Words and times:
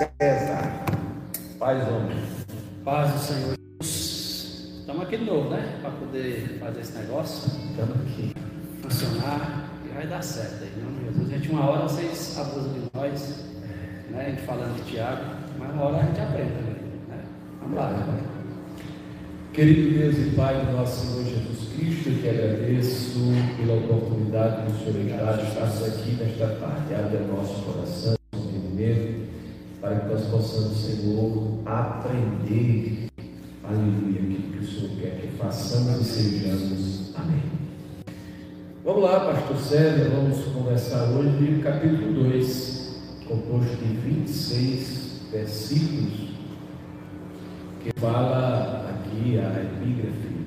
César. 0.00 0.82
Paz, 1.58 1.86
homem. 1.88 2.16
Paz 2.82 3.12
do 3.12 3.18
Senhor 3.18 3.54
Jesus. 3.82 4.78
Estamos 4.80 5.02
aqui 5.02 5.18
de 5.18 5.24
novo, 5.26 5.50
né? 5.50 5.78
Para 5.82 5.90
poder 5.90 6.56
fazer 6.58 6.80
esse 6.80 6.96
negócio. 6.96 7.50
Estamos 7.70 7.96
aqui. 8.00 8.34
Funcionar 8.80 9.68
e 9.84 9.94
vai 9.94 10.06
dar 10.06 10.22
certo 10.22 10.64
aí, 10.64 10.72
não, 10.82 11.04
Jesus. 11.04 11.28
A 11.28 11.36
gente, 11.36 11.50
uma 11.50 11.68
hora 11.68 11.82
vocês 11.82 12.38
abusam 12.38 12.72
de 12.72 12.80
nós, 12.94 13.44
né? 14.08 14.24
A 14.26 14.30
gente 14.30 14.40
falando 14.42 14.82
de 14.82 14.90
Tiago, 14.90 15.22
mas 15.58 15.70
uma 15.70 15.84
hora 15.84 15.98
a 15.98 16.06
gente 16.06 16.20
aprende 16.20 16.52
também, 16.52 16.74
né? 17.06 17.22
Vamos 17.60 17.76
lá, 17.76 17.90
né? 17.90 18.20
Querido 19.52 19.98
Deus 19.98 20.16
e 20.16 20.34
Pai 20.34 20.64
do 20.64 20.72
nosso 20.72 21.06
Senhor 21.06 21.24
Jesus 21.26 21.74
Cristo, 21.74 22.08
eu 22.08 22.22
te 22.22 22.28
agradeço 22.30 23.18
pela 23.58 23.74
oportunidade 23.74 24.62
que 24.62 24.72
o 24.72 24.92
Senhor 24.92 25.26
dá 25.26 25.32
de 25.32 25.46
estarmos 25.46 25.84
aqui 25.84 26.12
nesta 26.12 26.46
tarde. 26.54 26.94
Abre 26.94 27.18
o 27.18 27.36
nosso 27.36 27.62
coração, 27.64 28.19
nós 30.10 30.24
possamos, 30.26 30.76
Senhor, 30.76 31.60
aprender, 31.64 33.06
aleluia, 33.62 34.20
aquilo 34.20 34.52
que 34.52 34.58
o 34.58 34.66
Senhor 34.66 34.90
quer 35.00 35.20
que 35.20 35.28
façamos 35.36 36.00
e 36.00 36.04
sejamos. 36.04 37.14
Amém. 37.14 37.42
Vamos 38.84 39.02
lá, 39.04 39.20
Pastor 39.20 39.56
César, 39.56 40.10
vamos 40.10 40.44
conversar 40.46 41.04
hoje 41.10 41.54
o 41.54 41.62
capítulo 41.62 42.24
2, 42.24 43.02
composto 43.28 43.76
de 43.76 43.84
26 43.84 45.28
versículos, 45.30 46.30
que 47.84 47.92
fala 48.00 48.90
aqui 48.90 49.38
a 49.38 49.62
epígrafe 49.62 50.39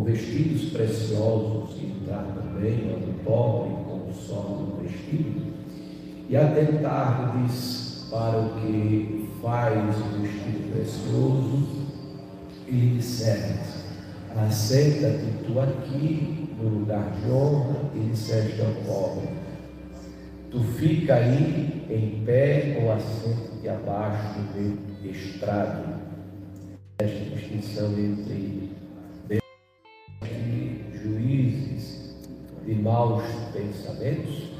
com 0.00 0.04
vestidos 0.04 0.70
preciosos, 0.70 1.76
e 1.78 1.86
entrar 1.86 2.24
também 2.34 2.94
onde 2.94 3.12
pobre 3.22 3.70
com 3.84 4.08
o 4.08 4.14
sol 4.14 4.66
do 4.66 4.82
vestido, 4.82 5.52
e 6.28 6.36
atentar-lhes 6.36 8.06
para 8.10 8.38
o 8.38 8.60
que 8.60 9.28
faz 9.42 9.94
o 9.98 10.22
vestido 10.22 10.72
precioso, 10.72 11.68
e 12.66 12.70
lhe 12.70 12.96
disseres, 12.96 13.84
assenta-te 14.36 15.44
tu 15.44 15.60
aqui 15.60 16.48
no 16.58 16.80
lugar 16.80 17.12
de 17.12 17.30
honra, 17.30 17.90
e 17.94 17.98
disseste 18.10 18.60
ao 18.60 18.72
pobre, 18.86 19.28
tu 20.50 20.60
fica 20.60 21.16
aí 21.16 21.84
em 21.90 22.24
pé 22.24 22.80
ou 22.82 22.92
assenta-te 22.92 23.68
abaixo 23.68 24.38
do 24.38 25.02
meu 25.02 25.12
estrado. 25.12 26.00
Esta 26.98 27.36
distinção 27.36 27.92
entre 27.92 28.70
maus 32.80 33.22
pensamentos. 33.52 34.50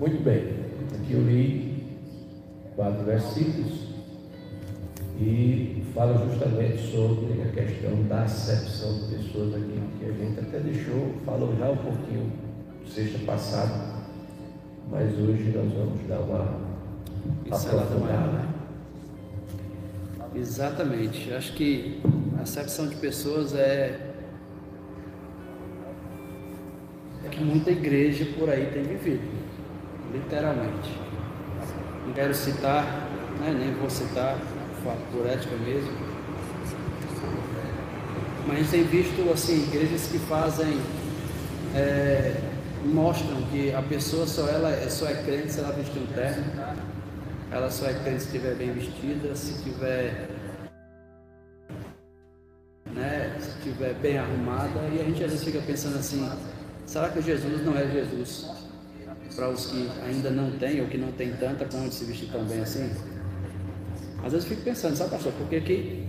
Muito 0.00 0.22
bem, 0.22 0.54
aqui 0.94 1.12
eu 1.12 1.22
li 1.22 1.98
quatro 2.76 3.04
versículos 3.04 3.88
e 5.20 5.82
fala 5.94 6.24
justamente 6.28 6.92
sobre 6.92 7.42
a 7.42 7.46
questão 7.52 8.02
da 8.04 8.22
acepção 8.22 8.94
de 8.94 9.16
pessoas 9.16 9.54
aqui, 9.54 9.82
que 9.98 10.04
a 10.04 10.12
gente 10.12 10.40
até 10.40 10.60
deixou, 10.60 11.14
falou 11.26 11.56
já 11.56 11.70
um 11.70 11.76
pouquinho 11.76 12.32
sexta 12.88 13.18
passada, 13.26 13.96
mas 14.90 15.12
hoje 15.18 15.52
nós 15.54 15.72
vamos 15.72 16.00
dar 16.08 16.20
uma 16.20 16.68
Pincelada 17.44 17.94
maior, 17.96 18.32
né? 18.32 18.48
Exatamente. 20.34 21.32
Acho 21.32 21.54
que 21.54 22.00
a 22.38 22.42
acepção 22.42 22.88
de 22.88 22.96
pessoas 22.96 23.54
é 23.54 24.07
que 27.30 27.42
muita 27.42 27.70
igreja 27.70 28.26
por 28.38 28.50
aí 28.50 28.70
tem 28.72 28.82
vivido, 28.82 29.28
literalmente. 30.12 30.90
Não 32.06 32.12
quero 32.12 32.34
citar, 32.34 32.84
né, 33.40 33.54
nem 33.58 33.74
vou 33.74 33.90
citar, 33.90 34.38
por 35.12 35.26
ética 35.26 35.56
mesmo. 35.56 35.92
Mas 38.46 38.56
a 38.56 38.60
gente 38.60 38.70
tem 38.70 38.84
visto 38.84 39.30
assim, 39.30 39.62
igrejas 39.64 40.06
que 40.06 40.18
fazem, 40.18 40.80
é, 41.74 42.34
mostram 42.84 43.42
que 43.50 43.74
a 43.74 43.82
pessoa 43.82 44.26
só, 44.26 44.48
ela, 44.48 44.88
só 44.88 45.06
é 45.06 45.14
crente 45.22 45.52
se 45.52 45.60
ela 45.60 45.72
vestir 45.72 46.00
um 46.00 46.06
terno, 46.06 46.44
ela 47.50 47.70
só 47.70 47.86
é 47.86 47.94
crente 47.94 48.20
se 48.22 48.26
estiver 48.26 48.54
bem 48.54 48.72
vestida, 48.72 49.34
se 49.34 49.62
tiver 49.62 50.28
né, 52.94 53.36
se 53.38 53.48
estiver 53.58 53.94
bem 53.94 54.18
arrumada, 54.18 54.80
e 54.92 55.00
a 55.00 55.04
gente 55.04 55.22
às 55.22 55.30
vezes 55.30 55.44
fica 55.44 55.60
pensando 55.60 55.98
assim, 55.98 56.28
será 56.88 57.10
que 57.10 57.20
Jesus 57.20 57.64
não 57.64 57.76
é 57.76 57.86
Jesus 57.86 58.46
para 59.36 59.50
os 59.50 59.66
que 59.66 59.88
ainda 60.04 60.30
não 60.30 60.50
têm 60.52 60.80
ou 60.80 60.88
que 60.88 60.96
não 60.96 61.12
têm 61.12 61.32
tanta 61.34 61.66
como 61.66 61.88
de 61.88 61.94
se 61.94 62.04
vestir 62.06 62.28
tão 62.32 62.44
bem 62.44 62.60
assim? 62.60 62.90
Às 64.24 64.32
vezes 64.32 64.50
eu 64.50 64.56
fico 64.56 64.62
pensando, 64.62 64.96
sabe 64.96 65.10
pastor, 65.10 65.32
por 65.34 65.46
que 65.48 65.60
que, 65.60 66.04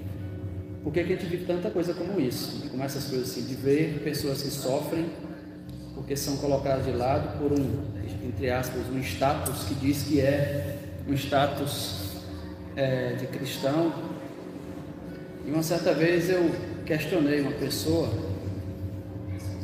por 0.81 0.93
que, 0.93 1.03
que 1.03 1.13
a 1.13 1.15
gente 1.17 1.27
vive 1.27 1.45
tanta 1.45 1.69
coisa 1.69 1.93
como 1.93 2.19
isso? 2.19 2.67
Como 2.71 2.81
essas 2.81 3.05
coisas 3.05 3.29
assim, 3.29 3.43
de 3.43 3.55
ver 3.55 4.01
pessoas 4.03 4.41
que 4.41 4.49
sofrem 4.49 5.05
porque 5.93 6.15
são 6.15 6.37
colocadas 6.37 6.85
de 6.85 6.93
lado 6.93 7.37
por 7.37 7.51
um, 7.51 7.83
entre 8.25 8.49
aspas, 8.49 8.81
um 8.87 8.99
status 9.01 9.65
que 9.65 9.75
diz 9.75 10.03
que 10.03 10.21
é 10.21 10.77
um 11.07 11.13
status 11.13 12.13
é, 12.75 13.13
de 13.13 13.27
cristão. 13.27 13.93
E 15.45 15.51
uma 15.51 15.61
certa 15.61 15.93
vez 15.93 16.29
eu 16.29 16.49
questionei 16.85 17.41
uma 17.41 17.51
pessoa, 17.51 18.09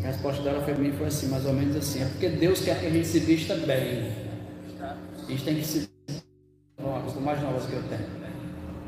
a 0.06 0.12
resposta 0.12 0.44
dela 0.44 0.62
para 0.62 0.76
mim 0.76 0.92
foi 0.92 1.08
assim, 1.08 1.30
mais 1.30 1.46
ou 1.46 1.54
menos 1.54 1.76
assim, 1.76 2.04
é 2.04 2.06
porque 2.06 2.30
Deus 2.30 2.62
quer 2.62 2.80
que 2.80 2.86
a 2.86 2.90
gente 2.92 3.08
se 3.08 3.20
vista 3.20 3.56
bem. 3.56 4.12
A 4.80 5.32
gente 5.32 5.44
tem 5.44 5.56
que 5.56 5.66
se. 5.66 5.90
Uma 6.78 7.02
coisa 7.02 7.20
mais 7.20 7.42
nova 7.42 7.60
que 7.68 7.74
eu 7.74 7.82
tenho. 7.84 8.06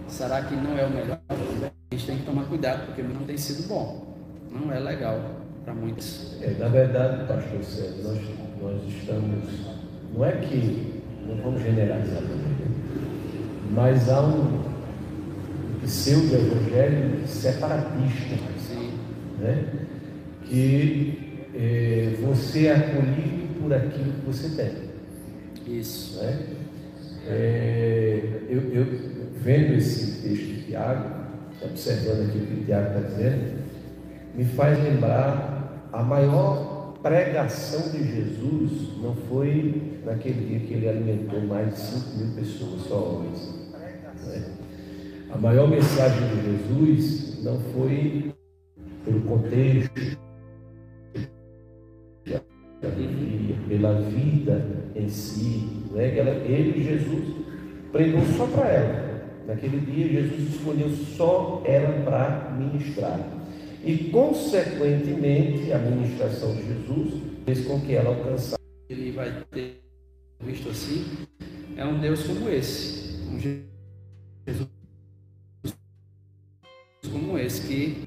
Será 0.07 0.43
que 0.43 0.55
não 0.55 0.77
é 0.77 0.85
o 0.85 0.89
melhor? 0.91 1.19
A 1.29 1.95
gente 1.95 2.05
tem 2.05 2.17
que 2.17 2.23
tomar 2.23 2.45
cuidado, 2.45 2.85
porque 2.85 3.01
não 3.01 3.25
tem 3.25 3.35
sido 3.35 3.67
bom. 3.67 4.15
Não 4.51 4.71
é 4.71 4.79
legal 4.79 5.19
para 5.65 5.73
muitos. 5.73 6.37
É, 6.41 6.51
na 6.59 6.67
verdade, 6.67 7.25
pastor 7.27 7.63
Sérgio, 7.63 8.03
nós, 8.03 8.19
nós 8.61 8.93
estamos. 8.93 9.43
Não 10.13 10.23
é 10.23 10.33
que. 10.33 11.01
Não 11.25 11.35
vamos 11.43 11.61
generalizar 11.61 12.21
mas 13.71 14.07
há 14.09 14.21
um 14.21 14.63
pseudo-evangelho 15.83 17.27
separatista, 17.27 18.35
Sim. 18.59 18.91
né? 19.39 19.86
Que 20.49 21.43
é, 21.55 22.15
você 22.21 22.67
é 22.67 22.75
acolhido 22.75 23.61
por 23.61 23.73
aquilo 23.73 24.13
que 24.13 24.25
você 24.25 24.49
tem. 24.55 24.87
Isso. 25.79 26.21
Né? 26.21 26.39
É, 27.27 28.21
eu, 28.49 28.61
eu, 28.71 28.85
vendo 29.41 29.73
esse 29.75 30.21
texto 30.21 30.45
de 30.45 30.61
Tiago, 30.63 31.09
observando 31.61 32.29
aqui 32.29 32.37
o 32.37 32.45
que 32.45 32.61
o 32.61 32.65
Tiago 32.65 32.87
está 32.87 33.09
dizendo, 33.09 33.57
me 34.35 34.45
faz 34.45 34.81
lembrar 34.81 35.89
a 35.91 36.03
maior 36.03 36.93
pregação 37.01 37.91
de 37.91 38.03
Jesus 38.03 38.97
não 39.01 39.15
foi 39.15 39.99
naquele 40.05 40.45
dia 40.45 40.59
que 40.59 40.73
ele 40.73 40.89
alimentou 40.89 41.41
mais 41.41 41.73
de 41.73 41.79
5 41.79 42.17
mil 42.17 42.35
pessoas, 42.35 42.81
só 42.87 42.95
homens. 42.95 43.53
Né? 44.25 44.43
A 45.31 45.37
maior 45.37 45.69
mensagem 45.69 46.27
de 46.29 46.51
Jesus 46.51 47.43
não 47.43 47.59
foi 47.59 48.33
pelo 49.05 49.21
contexto, 49.21 50.17
pela 52.79 54.01
vida 54.01 54.65
em 54.95 55.09
si. 55.09 55.67
Né? 55.91 56.17
Ele, 56.45 56.83
Jesus, 56.83 57.35
pregou 57.91 58.21
só 58.37 58.45
para 58.47 58.67
ela. 58.69 59.07
Naquele 59.47 59.79
dia, 59.79 60.07
Jesus 60.21 60.55
escolheu 60.55 60.89
só 60.89 61.63
ela 61.65 62.03
para 62.03 62.55
ministrar. 62.57 63.19
E, 63.83 64.09
consequentemente, 64.09 65.71
a 65.71 65.77
ministração 65.77 66.53
de 66.55 66.65
Jesus 66.65 67.21
fez 67.45 67.65
com 67.65 67.79
que 67.81 67.93
ela 67.93 68.09
alcançasse. 68.09 68.57
Ele 68.89 69.11
vai 69.11 69.31
ter 69.51 69.81
visto 70.41 70.69
assim, 70.69 71.05
é 71.75 71.85
um 71.85 71.99
Deus 71.99 72.23
como 72.23 72.49
esse, 72.49 73.17
um 73.27 73.39
Jesus 73.39 73.67
como 77.11 77.37
esse, 77.37 77.67
que 77.67 77.73
e 77.73 78.06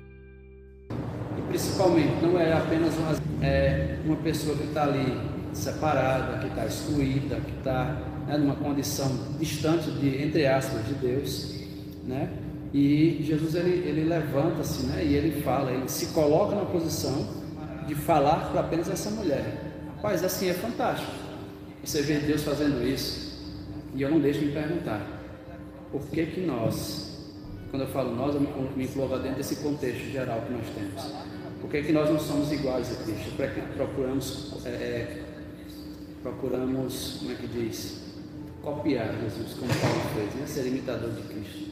principalmente 1.51 2.23
não 2.23 2.41
é 2.41 2.53
apenas 2.53 2.95
uma, 2.97 3.45
é 3.45 3.99
uma 4.05 4.17
pessoa 4.17 4.57
que 4.57 4.65
está 4.65 4.85
ali 4.85 5.19
separada, 5.53 6.39
que 6.39 6.47
está 6.47 6.65
excluída, 6.65 7.37
que 7.41 7.59
está 7.59 7.97
né, 8.27 8.39
numa 8.39 8.55
condição 8.55 9.11
distante 9.39 9.91
de, 9.91 10.23
entre 10.23 10.47
aspas, 10.47 10.87
de 10.87 10.95
Deus, 10.95 11.55
né? 12.07 12.31
E 12.73 13.21
Jesus 13.25 13.57
ele, 13.57 13.89
ele 13.89 14.05
levanta-se, 14.05 14.87
né? 14.87 15.05
E 15.05 15.15
ele 15.15 15.43
fala, 15.43 15.73
ele 15.73 15.89
se 15.89 16.07
coloca 16.07 16.55
na 16.55 16.65
posição 16.65 17.27
de 17.89 17.97
falar 17.97 18.51
para 18.53 18.61
apenas 18.61 18.89
essa 18.89 19.11
mulher. 19.11 19.73
Rapaz, 19.97 20.23
assim 20.23 20.49
é 20.49 20.55
fantástico. 20.55 21.11
Você 21.83 22.01
vê 22.03 22.19
Deus 22.19 22.45
fazendo 22.45 22.87
isso. 22.87 23.31
E 23.93 24.03
eu 24.03 24.11
não 24.11 24.21
deixo 24.21 24.39
de 24.39 24.47
me 24.47 24.53
perguntar, 24.53 25.05
por 25.91 26.01
que 26.03 26.27
que 26.27 26.41
nós, 26.43 27.29
quando 27.71 27.83
eu 27.83 27.89
falo 27.89 28.15
nós, 28.15 28.37
eu 28.37 28.41
me, 28.41 28.49
me 28.77 28.87
dentro 28.87 29.37
desse 29.37 29.57
contexto 29.57 30.05
geral 30.13 30.43
que 30.43 30.53
nós 30.53 30.67
temos. 30.73 31.30
Por 31.61 31.71
que 31.71 31.83
que 31.83 31.93
nós 31.93 32.09
não 32.09 32.19
somos 32.19 32.51
iguais 32.53 32.91
a 32.91 33.05
Cristo? 33.05 33.37
Procuramos, 33.77 34.55
é, 34.65 34.69
é, 34.69 35.23
procuramos, 36.23 37.19
como 37.19 37.33
é 37.33 37.35
que 37.35 37.47
diz, 37.47 38.01
copiar 38.63 39.15
Jesus, 39.23 39.55
como 39.59 39.71
Paulo 39.75 40.01
fez, 40.15 40.35
né? 40.35 40.47
ser 40.47 40.67
imitador 40.67 41.11
de 41.11 41.23
Cristo. 41.23 41.71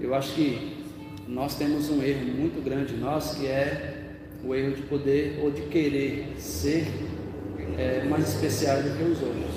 Eu 0.00 0.14
acho 0.14 0.32
que 0.34 0.84
nós 1.26 1.56
temos 1.56 1.90
um 1.90 2.02
erro 2.02 2.24
muito 2.24 2.62
grande 2.64 2.94
nós, 2.96 3.34
que 3.34 3.46
é 3.46 4.16
o 4.44 4.54
erro 4.54 4.74
de 4.74 4.82
poder 4.82 5.40
ou 5.42 5.50
de 5.50 5.62
querer 5.62 6.34
ser 6.38 6.86
é, 7.76 8.04
mais 8.04 8.28
especial 8.28 8.82
do 8.82 8.96
que 8.96 9.02
os 9.02 9.22
outros, 9.22 9.54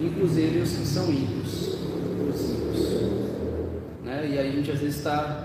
inclusive 0.00 0.58
os 0.60 0.76
que 0.76 0.86
são 0.86 1.10
ímpios, 1.10 1.78
os 2.30 2.50
ímpios. 2.50 3.02
Né? 4.04 4.28
E 4.32 4.38
aí 4.38 4.48
a 4.48 4.52
gente 4.52 4.70
às 4.70 4.78
vezes 4.78 4.96
está 4.96 5.43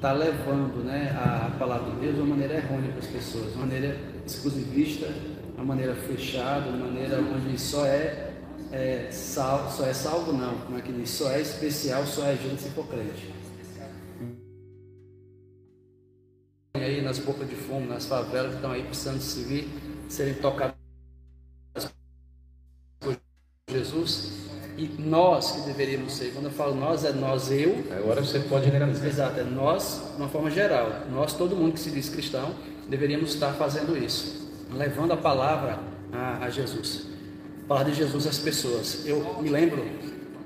tá 0.00 0.12
levando 0.12 0.82
né, 0.82 1.10
a 1.10 1.50
palavra 1.58 1.90
de 1.92 2.00
Deus 2.00 2.14
de 2.14 2.20
uma 2.22 2.30
maneira 2.30 2.54
errônea 2.54 2.90
para 2.90 3.00
as 3.00 3.06
pessoas, 3.06 3.52
de 3.52 3.58
uma 3.58 3.66
maneira 3.66 3.96
exclusivista, 4.26 5.06
de 5.06 5.54
uma 5.54 5.64
maneira 5.64 5.94
fechada, 5.94 6.62
de 6.62 6.76
uma 6.76 6.86
maneira 6.86 7.20
onde 7.20 7.58
só 7.58 7.84
é, 7.84 8.32
é 8.72 9.08
salvo, 9.12 9.70
só 9.70 9.84
é 9.84 9.92
salvo 9.92 10.32
não, 10.32 10.58
como 10.60 10.78
é 10.78 10.82
que 10.82 10.92
diz, 10.92 11.10
só 11.10 11.30
é 11.30 11.40
especial, 11.40 12.06
só 12.06 12.26
é 12.26 12.36
gente 12.36 12.62
se 12.62 12.70
crente. 12.70 13.40
aí 16.74 17.02
nas 17.02 17.18
bocas 17.18 17.46
de 17.46 17.54
fumo, 17.54 17.86
nas 17.86 18.06
favelas 18.06 18.52
que 18.52 18.56
estão 18.56 18.72
aí 18.72 18.82
precisando 18.82 19.20
se 19.20 19.42
vir, 19.44 19.68
serem 20.08 20.34
tocados 20.34 20.74
Jesus 23.68 24.49
e 24.80 24.90
nós 24.98 25.52
que 25.52 25.60
deveríamos 25.60 26.14
ser. 26.14 26.32
Quando 26.32 26.46
eu 26.46 26.50
falo 26.50 26.74
nós, 26.74 27.04
é 27.04 27.12
nós, 27.12 27.50
eu. 27.50 27.84
Agora 27.90 28.22
você 28.22 28.38
pode 28.38 28.64
generalizar. 28.64 29.06
Exato, 29.06 29.40
é 29.40 29.44
nós, 29.44 30.02
de 30.14 30.22
uma 30.22 30.28
forma 30.30 30.50
geral. 30.50 31.02
Nós, 31.12 31.34
todo 31.34 31.54
mundo 31.54 31.74
que 31.74 31.80
se 31.80 31.90
diz 31.90 32.08
cristão, 32.08 32.54
deveríamos 32.88 33.34
estar 33.34 33.52
fazendo 33.52 33.94
isso, 33.94 34.48
levando 34.72 35.12
a 35.12 35.18
palavra 35.18 35.78
a, 36.10 36.46
a 36.46 36.50
Jesus. 36.50 37.08
A 37.64 37.68
palavra 37.68 37.92
de 37.92 37.98
Jesus 37.98 38.26
às 38.26 38.38
pessoas. 38.38 39.04
Eu 39.04 39.36
me 39.42 39.50
lembro 39.50 39.84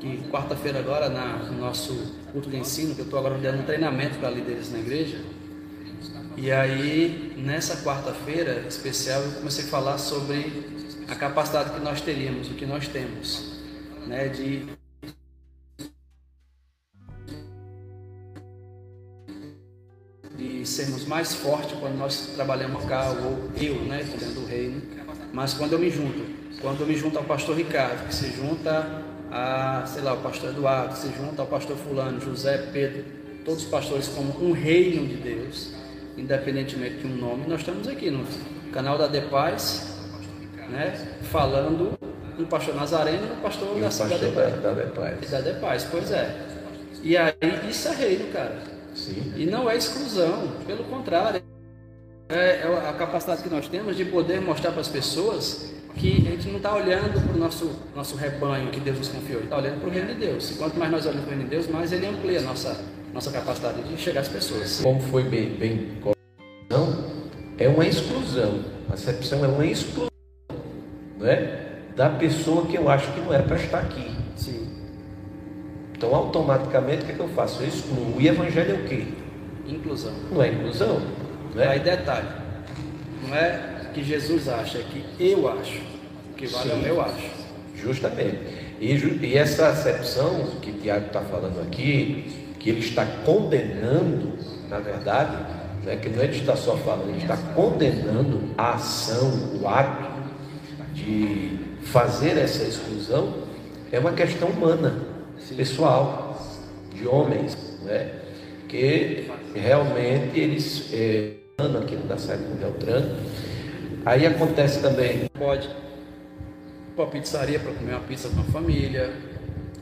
que 0.01 0.19
quarta-feira 0.33 0.81
agora, 0.81 1.09
na, 1.09 1.37
no 1.37 1.59
nosso 1.59 1.95
culto 2.33 2.51
de 2.51 2.57
ensino, 2.57 2.93
que 2.93 3.03
eu 3.03 3.05
estou 3.05 3.21
agora 3.21 3.39
dando 3.39 3.61
um 3.61 3.65
treinamento 3.65 4.19
para 4.19 4.31
líderes 4.31 4.73
na 4.73 4.81
igreja, 4.81 5.19
e 6.37 6.51
aí, 6.51 7.33
nessa 7.37 7.77
quarta-feira 7.85 8.65
especial, 8.69 9.23
eu 9.23 9.31
comecei 9.35 9.65
a 9.65 9.69
falar 9.69 9.99
sobre 9.99 10.65
a 11.07 11.15
capacidade 11.15 11.71
que 11.71 11.81
nós 11.81 12.01
teríamos, 12.01 12.49
o 12.49 12.55
que 12.55 12.67
nós 12.67 12.89
temos, 12.89 13.54
né, 14.06 14.29
de 14.29 14.67
de 20.37 20.67
sermos 20.67 21.05
mais 21.06 21.35
fortes 21.35 21.79
quando 21.79 21.97
nós 21.97 22.33
trabalhamos 22.35 22.85
cá, 22.85 23.11
ou 23.11 23.51
eu, 23.56 23.77
né, 23.85 24.03
dentro 24.03 24.33
do 24.33 24.47
reino, 24.47 24.83
mas 25.33 25.55
quando 25.55 25.75
eu 25.75 25.79
me 25.79 25.91
junto, 25.91 26.25
quando 26.61 26.81
eu 26.81 26.87
me 26.87 26.97
junto 26.97 27.19
ao 27.19 27.25
pastor 27.25 27.56
Ricardo, 27.56 28.09
que 28.09 28.15
se 28.15 28.31
junta 28.31 29.03
a, 29.31 29.85
sei 29.87 30.03
lá, 30.03 30.15
o 30.15 30.23
pastor 30.23 30.50
Eduardo, 30.50 30.95
que 30.95 31.00
se 31.00 31.09
junta 31.17 31.43
ao 31.43 31.49
pastor 31.49 31.77
fulano, 31.77 32.21
José, 32.21 32.59
Pedro, 32.73 33.05
todos 33.45 33.65
os 33.65 33.69
pastores 33.69 34.09
como 34.09 34.45
um 34.45 34.53
reino 34.53 35.07
de 35.07 35.17
Deus, 35.17 35.73
independentemente 36.17 36.99
de 36.99 37.07
um 37.07 37.17
nome, 37.17 37.47
nós 37.47 37.61
estamos 37.61 37.87
aqui 37.87 38.11
no 38.11 38.25
canal 38.73 38.99
da 38.99 39.07
Depaz, 39.07 39.99
né, 40.69 41.17
falando 41.31 41.97
um 42.39 42.45
pastor 42.47 42.75
Nazareno 42.75 43.27
e 43.29 43.33
um 43.33 43.41
pastor 43.41 43.77
e 43.77 43.81
da, 43.81 43.87
pastor 43.87 44.09
da, 44.09 44.49
da 44.51 44.73
Depaz. 44.73 45.31
Da 45.31 45.41
Depaz, 45.41 45.87
pois 45.91 46.11
é. 46.11 46.37
E 47.03 47.17
aí 47.17 47.35
isso 47.69 47.89
é 47.89 47.95
reino, 47.95 48.33
cara. 48.33 48.57
Sim. 48.95 49.33
E 49.37 49.47
não 49.47 49.69
é 49.69 49.77
exclusão, 49.77 50.53
pelo 50.67 50.85
contrário. 50.85 51.43
É, 52.29 52.63
é 52.63 52.89
a 52.89 52.93
capacidade 52.95 53.43
que 53.43 53.51
nós 53.51 53.69
temos 53.69 53.97
de 53.97 54.05
poder 54.05 54.41
mostrar 54.41 54.73
para 54.73 54.81
as 54.81 54.89
pessoas 54.89 55.73
que 55.97 56.27
a 56.27 56.31
gente 56.31 56.49
não 56.49 56.57
está 56.57 56.75
olhando 56.75 57.21
para 57.21 57.35
o 57.35 57.39
nosso, 57.39 57.71
nosso 57.95 58.17
rebanho 58.17 58.71
que 58.71 58.81
Deus 58.81 58.99
nos 58.99 59.09
confiou, 59.09 59.43
está 59.43 59.59
olhando 59.59 59.81
para 59.81 59.89
o 59.89 59.93
reino 59.93 60.09
de 60.09 60.15
Deus. 60.15 60.51
E 60.51 60.55
quanto 60.55 60.79
mais 60.79 60.91
nós 60.91 61.05
olhamos 61.05 61.25
para 61.25 61.35
o 61.35 61.37
reino 61.37 61.45
de 61.45 61.51
Deus, 61.51 61.69
mais 61.69 61.93
ele 61.93 62.07
amplia 62.07 62.39
a 62.41 62.43
nossa, 62.43 62.81
nossa 63.13 63.31
capacidade 63.31 63.83
de 63.83 63.97
chegar 63.97 64.23
às 64.23 64.29
pessoas. 64.29 64.81
Como 64.81 65.01
foi 65.01 65.25
bem, 65.25 65.51
bem 65.51 65.99
não, 66.69 67.05
é 67.59 67.69
uma 67.69 67.87
exclusão. 67.87 68.65
A 68.91 68.95
acepção 68.95 69.45
é 69.45 69.49
uma 69.49 69.67
exclusão 69.67 70.09
né, 71.19 71.74
da 71.96 72.11
pessoa 72.11 72.67
que 72.67 72.76
eu 72.76 72.88
acho 72.88 73.11
que 73.12 73.20
não 73.20 73.32
era 73.32 73.43
para 73.43 73.56
estar 73.56 73.79
aqui. 73.79 74.11
Sim. 74.37 74.69
Então, 75.96 76.14
automaticamente, 76.14 77.02
o 77.02 77.06
que, 77.06 77.12
é 77.12 77.14
que 77.14 77.20
eu 77.20 77.29
faço? 77.29 77.62
Eu 77.62 77.69
excluo. 77.69 78.20
E 78.20 78.29
evangelho 78.29 78.73
é 78.73 78.79
o 78.79 78.85
quê? 78.88 79.06
Inclusão. 79.67 80.12
Não 80.31 80.43
é 80.43 80.49
inclusão? 80.49 81.00
Né? 81.55 81.67
Aí 81.69 81.81
detalhe, 81.81 82.29
não 83.26 83.35
é 83.35 83.91
que 83.94 84.02
Jesus 84.02 84.49
acha, 84.49 84.79
é 84.79 84.82
que 84.82 85.05
eu 85.23 85.49
acho. 85.49 85.81
O 86.32 86.35
que 86.37 86.46
vale 86.46 86.70
é 86.70 86.75
o 86.75 86.79
Sim. 86.81 86.87
eu 86.87 87.00
acho. 87.00 87.31
Justamente. 87.76 88.38
E, 88.81 88.93
e 88.93 89.38
essa 89.38 89.69
acepção 89.69 90.58
que 90.61 90.73
Tiago 90.73 91.06
está 91.06 91.20
falando 91.20 91.61
aqui, 91.62 92.44
que 92.58 92.70
ele 92.70 92.81
está 92.81 93.06
condenando, 93.25 94.37
na 94.69 94.81
verdade, 94.81 95.37
né, 95.85 95.97
que 95.97 96.08
não 96.08 96.23
é 96.23 96.26
de 96.26 96.40
estar 96.40 96.56
só 96.56 96.76
falando, 96.79 97.11
ele 97.11 97.19
está 97.19 97.37
condenando 97.55 98.40
a 98.58 98.73
ação, 98.73 99.61
o 99.61 99.69
ato 99.69 100.12
de 100.93 101.58
fazer 101.85 102.39
essa 102.39 102.65
exclusão, 102.65 103.35
é 103.93 103.99
uma 103.99 104.13
questão 104.13 104.49
humana, 104.49 104.95
pessoal, 105.57 106.37
de 106.95 107.07
homens, 107.07 107.57
né, 107.83 108.11
que 108.69 109.31
realmente 109.55 110.39
eles, 110.39 110.91
é, 110.93 111.35
aqui 111.83 111.97
não 111.97 112.07
dá 112.07 112.17
certo 112.17 112.45
com 112.45 112.55
o 112.55 112.57
Beltrano, 112.57 113.17
aí 114.05 114.27
acontece 114.27 114.81
também 114.81 115.29
Pode 115.39 115.69
ir 115.69 115.75
para 116.95 117.05
uma 117.05 117.11
pizzaria 117.11 117.59
para 117.59 117.73
comer 117.73 117.93
uma 117.93 118.01
pizza 118.01 118.29
com 118.29 118.41
a 118.41 118.45
família. 118.45 119.13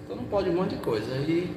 Então 0.05 0.17
não 0.17 0.25
pode 0.25 0.49
um 0.49 0.55
monte 0.55 0.77
de 0.77 0.83
coisa. 0.83 1.15
E 1.17 1.55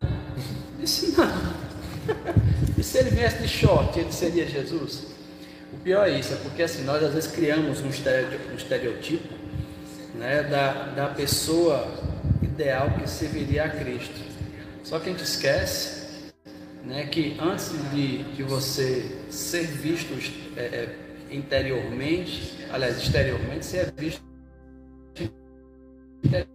disse 0.78 1.14
não. 1.16 1.26
E 2.78 2.82
se 2.82 2.98
ele 2.98 3.10
viesse 3.10 3.42
de 3.42 3.48
short, 3.48 3.98
ele 3.98 4.10
seria 4.10 4.46
Jesus? 4.46 5.11
Pior 5.82 6.06
é 6.08 6.18
isso, 6.18 6.32
é 6.34 6.36
porque 6.36 6.62
assim, 6.62 6.84
nós 6.84 7.02
às 7.02 7.12
vezes 7.12 7.30
criamos 7.30 7.80
um 7.80 7.88
estere- 7.88 8.38
estereotipo 8.56 9.34
né, 10.14 10.44
da, 10.44 10.72
da 10.92 11.08
pessoa 11.08 11.92
ideal 12.40 12.90
que 12.98 13.10
serviria 13.10 13.64
a 13.64 13.68
Cristo. 13.68 14.20
Só 14.84 15.00
que 15.00 15.08
a 15.08 15.12
gente 15.12 15.24
esquece 15.24 16.30
né, 16.84 17.06
que 17.06 17.36
antes 17.40 17.72
de, 17.90 18.22
de 18.34 18.42
você 18.44 19.10
ser 19.28 19.66
visto 19.66 20.12
é, 20.56 20.60
é, 20.60 20.96
interiormente, 21.30 22.64
aliás, 22.72 22.98
exteriormente, 22.98 23.64
você 23.64 23.78
é 23.78 23.92
visto 23.96 24.22
interior. 26.24 26.46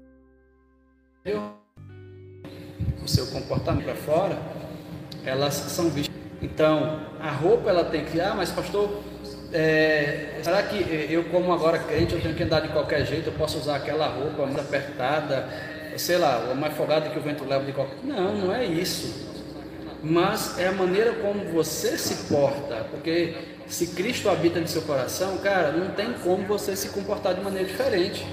o 3.03 3.07
seu 3.07 3.27
comportamento 3.27 3.85
para 3.85 3.95
fora, 3.95 4.37
elas 5.25 5.53
são 5.53 5.89
vistas. 5.89 6.15
Então, 6.41 7.01
a 7.19 7.31
roupa 7.31 7.69
ela 7.69 7.85
tem 7.85 8.05
que, 8.05 8.21
ah, 8.21 8.33
mas 8.35 8.51
pastor, 8.51 9.01
é, 9.53 10.39
será 10.41 10.63
que 10.63 11.07
eu 11.09 11.23
como 11.25 11.53
agora 11.53 11.79
crente, 11.79 12.13
eu 12.13 12.21
tenho 12.21 12.35
que 12.35 12.43
andar 12.43 12.61
de 12.61 12.69
qualquer 12.69 13.05
jeito, 13.05 13.27
eu 13.27 13.33
posso 13.33 13.57
usar 13.57 13.77
aquela 13.77 14.07
roupa 14.07 14.45
mais 14.45 14.59
apertada, 14.59 15.47
sei 15.97 16.17
lá, 16.17 16.53
mais 16.55 16.75
folgada 16.75 17.09
que 17.09 17.17
o 17.17 17.21
vento 17.21 17.43
leva 17.45 17.65
de 17.65 17.71
qualquer... 17.71 17.97
Não, 18.03 18.35
não 18.35 18.53
é 18.53 18.65
isso 18.65 19.27
mas 20.03 20.57
é 20.59 20.67
a 20.67 20.71
maneira 20.71 21.13
como 21.13 21.43
você 21.45 21.97
se 21.97 22.27
porta, 22.27 22.85
porque 22.91 23.33
se 23.67 23.87
Cristo 23.87 24.29
habita 24.29 24.59
no 24.59 24.67
seu 24.67 24.81
coração, 24.83 25.37
cara, 25.37 25.71
não 25.71 25.91
tem 25.91 26.13
como 26.23 26.45
você 26.45 26.75
se 26.75 26.89
comportar 26.89 27.33
de 27.33 27.41
maneira 27.41 27.67
diferente. 27.67 28.25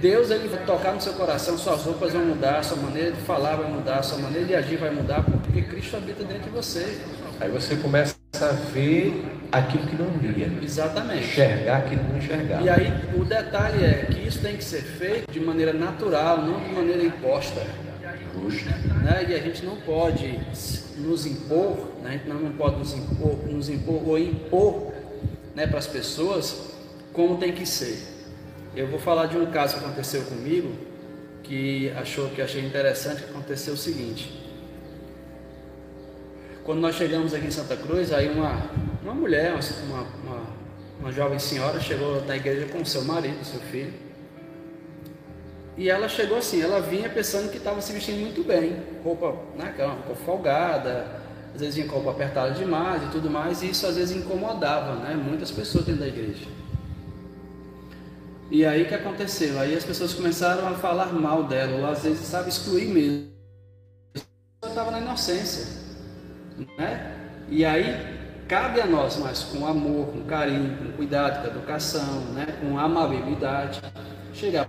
Deus 0.00 0.30
ele 0.30 0.48
vai 0.48 0.64
tocar 0.64 0.92
no 0.92 1.00
seu 1.00 1.12
coração, 1.14 1.58
suas 1.58 1.82
roupas 1.82 2.12
vão 2.12 2.24
mudar, 2.24 2.62
sua 2.64 2.76
maneira 2.76 3.12
de 3.12 3.20
falar 3.22 3.56
vai 3.56 3.70
mudar, 3.70 4.02
sua 4.02 4.18
maneira 4.18 4.46
de 4.46 4.54
agir 4.54 4.76
vai 4.76 4.90
mudar, 4.90 5.22
porque 5.22 5.62
Cristo 5.62 5.96
habita 5.96 6.24
dentro 6.24 6.44
de 6.44 6.50
você. 6.50 6.98
Aí 7.42 7.50
você 7.50 7.74
começa 7.74 8.14
a 8.40 8.52
ver 8.72 9.20
aquilo 9.50 9.84
que 9.88 9.96
não 9.96 10.10
via, 10.12 10.48
Exatamente. 10.62 11.24
enxergar 11.24 11.78
aquilo 11.78 12.04
que 12.04 12.12
não 12.12 12.18
enxergava. 12.18 12.62
E 12.62 12.68
aí 12.68 12.92
o 13.18 13.24
detalhe 13.24 13.84
é 13.84 14.06
que 14.08 14.28
isso 14.28 14.40
tem 14.40 14.56
que 14.56 14.62
ser 14.62 14.82
feito 14.82 15.28
de 15.28 15.40
maneira 15.40 15.72
natural, 15.72 16.40
não 16.40 16.60
de 16.60 16.72
maneira 16.72 17.02
imposta. 17.02 17.66
Justo. 18.32 18.64
né? 19.02 19.26
E 19.28 19.34
a 19.34 19.40
gente 19.40 19.64
não 19.64 19.74
pode 19.74 20.38
nos 20.98 21.26
impor, 21.26 21.90
né? 22.00 22.10
a 22.10 22.12
gente 22.12 22.28
não, 22.28 22.52
pode 22.52 22.76
nos 22.76 22.94
impor, 22.94 23.36
nos 23.48 23.68
impor 23.68 24.08
ou 24.08 24.16
impor 24.16 24.92
né, 25.56 25.66
para 25.66 25.80
as 25.80 25.88
pessoas 25.88 26.70
como 27.12 27.38
tem 27.38 27.50
que 27.50 27.66
ser. 27.66 27.98
Eu 28.76 28.86
vou 28.86 29.00
falar 29.00 29.26
de 29.26 29.36
um 29.36 29.46
caso 29.46 29.78
que 29.78 29.84
aconteceu 29.84 30.22
comigo 30.22 30.70
que 31.42 31.90
achou 31.96 32.28
que 32.28 32.40
achei 32.40 32.64
interessante 32.64 33.24
que 33.24 33.30
aconteceu 33.30 33.74
o 33.74 33.76
seguinte. 33.76 34.41
Quando 36.64 36.80
nós 36.80 36.94
chegamos 36.94 37.34
aqui 37.34 37.46
em 37.46 37.50
Santa 37.50 37.76
Cruz, 37.76 38.12
aí 38.12 38.30
uma, 38.30 38.70
uma 39.02 39.14
mulher, 39.14 39.52
uma, 39.52 40.02
uma, 40.22 40.42
uma 41.00 41.12
jovem 41.12 41.38
senhora 41.38 41.80
chegou 41.80 42.20
da 42.20 42.36
igreja 42.36 42.66
com 42.66 42.84
seu 42.84 43.02
marido, 43.04 43.44
seu 43.44 43.60
filho. 43.60 43.92
E 45.76 45.88
ela 45.88 46.08
chegou 46.08 46.38
assim, 46.38 46.62
ela 46.62 46.80
vinha 46.80 47.08
pensando 47.08 47.50
que 47.50 47.56
estava 47.56 47.80
se 47.80 47.92
vestindo 47.92 48.20
muito 48.20 48.44
bem, 48.44 48.76
roupa, 49.02 49.34
né, 49.56 49.74
é 49.76 49.84
roupa 49.84 50.14
folgada, 50.14 51.20
às 51.52 51.60
vezes 51.60 51.74
vinha 51.74 51.88
com 51.88 51.96
roupa 51.96 52.10
apertada 52.10 52.52
demais 52.52 53.02
e 53.02 53.06
tudo 53.06 53.28
mais, 53.28 53.62
e 53.62 53.70
isso 53.70 53.86
às 53.86 53.96
vezes 53.96 54.16
incomodava, 54.16 54.96
né, 54.96 55.14
muitas 55.14 55.50
pessoas 55.50 55.84
dentro 55.86 56.02
da 56.02 56.08
igreja. 56.08 56.46
E 58.50 58.66
aí 58.66 58.82
o 58.82 58.86
que 58.86 58.94
aconteceu? 58.94 59.58
Aí 59.58 59.74
as 59.74 59.82
pessoas 59.82 60.12
começaram 60.12 60.68
a 60.68 60.74
falar 60.74 61.12
mal 61.12 61.42
dela, 61.44 61.78
ou 61.78 61.86
às 61.86 62.02
vezes, 62.02 62.20
sabe, 62.20 62.50
excluir 62.50 62.86
mesmo. 62.86 63.32
Ela 64.62 64.70
estava 64.70 64.90
na 64.90 65.00
inocência, 65.00 65.81
né? 66.78 67.16
E 67.48 67.64
aí 67.64 68.20
cabe 68.48 68.80
a 68.80 68.86
nós, 68.86 69.16
mas 69.18 69.44
com 69.44 69.66
amor, 69.66 70.08
com 70.08 70.24
carinho, 70.24 70.76
com 70.76 70.92
cuidado, 70.92 71.42
com 71.42 71.56
educação, 71.56 72.20
né? 72.34 72.46
com 72.60 72.78
amabilidade, 72.78 73.80
chegar 74.34 74.68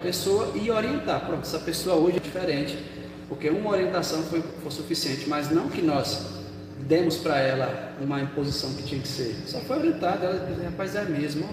pessoa 0.00 0.52
e 0.54 0.70
orientar. 0.70 1.26
Pronto, 1.26 1.42
essa 1.42 1.58
pessoa 1.58 1.96
hoje 1.96 2.16
é 2.16 2.20
diferente, 2.20 2.78
porque 3.28 3.50
uma 3.50 3.70
orientação 3.70 4.22
foi, 4.22 4.40
foi 4.40 4.70
suficiente, 4.70 5.28
mas 5.28 5.50
não 5.50 5.68
que 5.68 5.82
nós 5.82 6.38
demos 6.86 7.18
para 7.18 7.38
ela 7.38 7.94
uma 8.00 8.20
imposição 8.20 8.72
que 8.74 8.84
tinha 8.84 9.00
que 9.00 9.08
ser. 9.08 9.34
Só 9.46 9.60
foi 9.60 9.78
orientada, 9.78 10.26
ela 10.26 10.46
disse, 10.46 10.62
rapaz, 10.64 10.96
é 10.96 11.04
mesmo, 11.04 11.46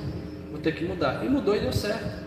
vou 0.52 0.60
ter 0.60 0.74
que 0.74 0.86
mudar. 0.86 1.26
E 1.26 1.30
mudou 1.30 1.56
e 1.56 1.60
deu 1.60 1.74
certo. 1.74 2.24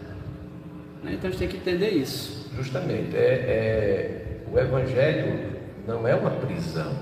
Né? 1.03 1.15
Então 1.15 1.29
a 1.29 1.31
gente 1.31 1.39
tem 1.39 1.49
que 1.49 1.57
entender 1.57 1.91
isso. 1.91 2.47
Justamente, 2.57 3.17
é, 3.17 3.21
é, 3.21 4.28
o 4.53 4.59
Evangelho 4.59 5.59
não 5.87 6.07
é 6.07 6.15
uma 6.15 6.31
prisão. 6.31 6.93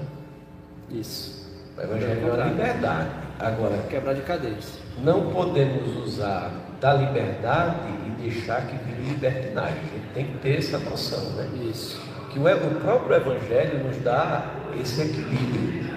Isso. 0.90 1.46
O 1.76 1.80
Evangelho 1.80 2.28
é 2.28 2.32
uma 2.32 2.44
liberdade. 2.44 3.10
Agora, 3.38 3.76
quebrar 3.88 4.14
de 4.14 4.22
cadeias. 4.22 4.78
Não 5.02 5.30
podemos 5.30 5.96
usar 6.04 6.50
da 6.80 6.94
liberdade 6.94 7.76
e 8.06 8.22
deixar 8.22 8.66
que 8.66 8.76
vire 8.76 9.10
libertinagem. 9.10 9.78
A 9.78 9.96
gente 9.96 10.12
tem 10.14 10.26
que 10.26 10.38
ter 10.38 10.58
essa 10.58 10.78
noção, 10.78 11.32
né? 11.32 11.48
Isso. 11.70 12.00
Que 12.30 12.38
o, 12.38 12.42
o 12.44 12.80
próprio 12.80 13.16
Evangelho 13.16 13.84
nos 13.84 13.98
dá 13.98 14.52
esse 14.80 15.02
equilíbrio. 15.02 15.96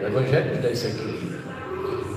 O 0.00 0.06
Evangelho 0.06 0.50
nos 0.50 0.62
dá 0.62 0.70
esse 0.70 0.88
equilíbrio. 0.88 1.21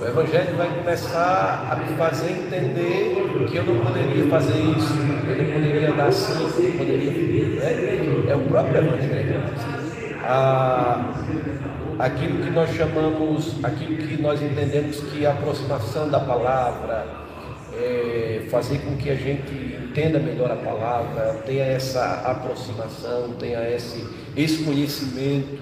O 0.00 0.04
Evangelho 0.04 0.56
vai 0.56 0.68
começar 0.68 1.68
a 1.70 1.76
me 1.76 1.96
fazer 1.96 2.30
entender 2.30 3.14
que 3.48 3.56
eu 3.56 3.64
não 3.64 3.84
poderia 3.84 4.28
fazer 4.28 4.58
isso, 4.58 4.92
eu 5.28 5.44
não 5.44 5.52
poderia 5.52 5.92
dar 5.92 6.06
assim, 6.06 6.32
eu 6.32 6.40
não 6.40 6.78
poderia. 6.78 7.10
Né? 7.60 8.26
É 8.28 8.34
o 8.36 8.40
próprio 8.40 8.78
Evangelho. 8.78 9.42
Ah, 10.22 11.14
aquilo 11.98 12.42
que 12.42 12.50
nós 12.50 12.70
chamamos, 12.74 13.54
aquilo 13.62 13.96
que 13.96 14.20
nós 14.20 14.42
entendemos 14.42 15.00
que 15.00 15.24
é 15.24 15.28
a 15.28 15.32
aproximação 15.32 16.10
da 16.10 16.20
palavra, 16.20 17.06
é 17.72 18.46
fazer 18.50 18.78
com 18.78 18.96
que 18.96 19.10
a 19.10 19.14
gente 19.14 19.76
entenda 19.82 20.18
melhor 20.18 20.50
a 20.50 20.56
palavra, 20.56 21.42
tenha 21.46 21.64
essa 21.64 22.22
aproximação, 22.24 23.32
tenha 23.38 23.68
esse, 23.70 24.06
esse 24.36 24.64
conhecimento. 24.64 25.58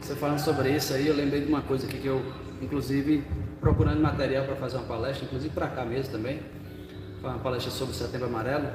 Você 0.00 0.14
falando 0.14 0.38
sobre 0.38 0.70
isso 0.70 0.92
aí, 0.92 1.06
eu 1.06 1.14
lembrei 1.14 1.42
de 1.42 1.48
uma 1.48 1.62
coisa 1.62 1.86
aqui 1.86 1.98
que 1.98 2.06
eu, 2.08 2.20
inclusive, 2.62 3.24
procurando 3.60 4.00
material 4.00 4.44
para 4.44 4.56
fazer 4.56 4.76
uma 4.76 4.86
palestra, 4.86 5.24
inclusive 5.24 5.52
para 5.52 5.66
cá 5.66 5.84
mesmo 5.84 6.12
também, 6.12 6.40
uma 7.20 7.38
palestra 7.38 7.70
sobre 7.70 7.94
o 7.94 7.96
Setembro 7.96 8.26
Amarelo, 8.28 8.68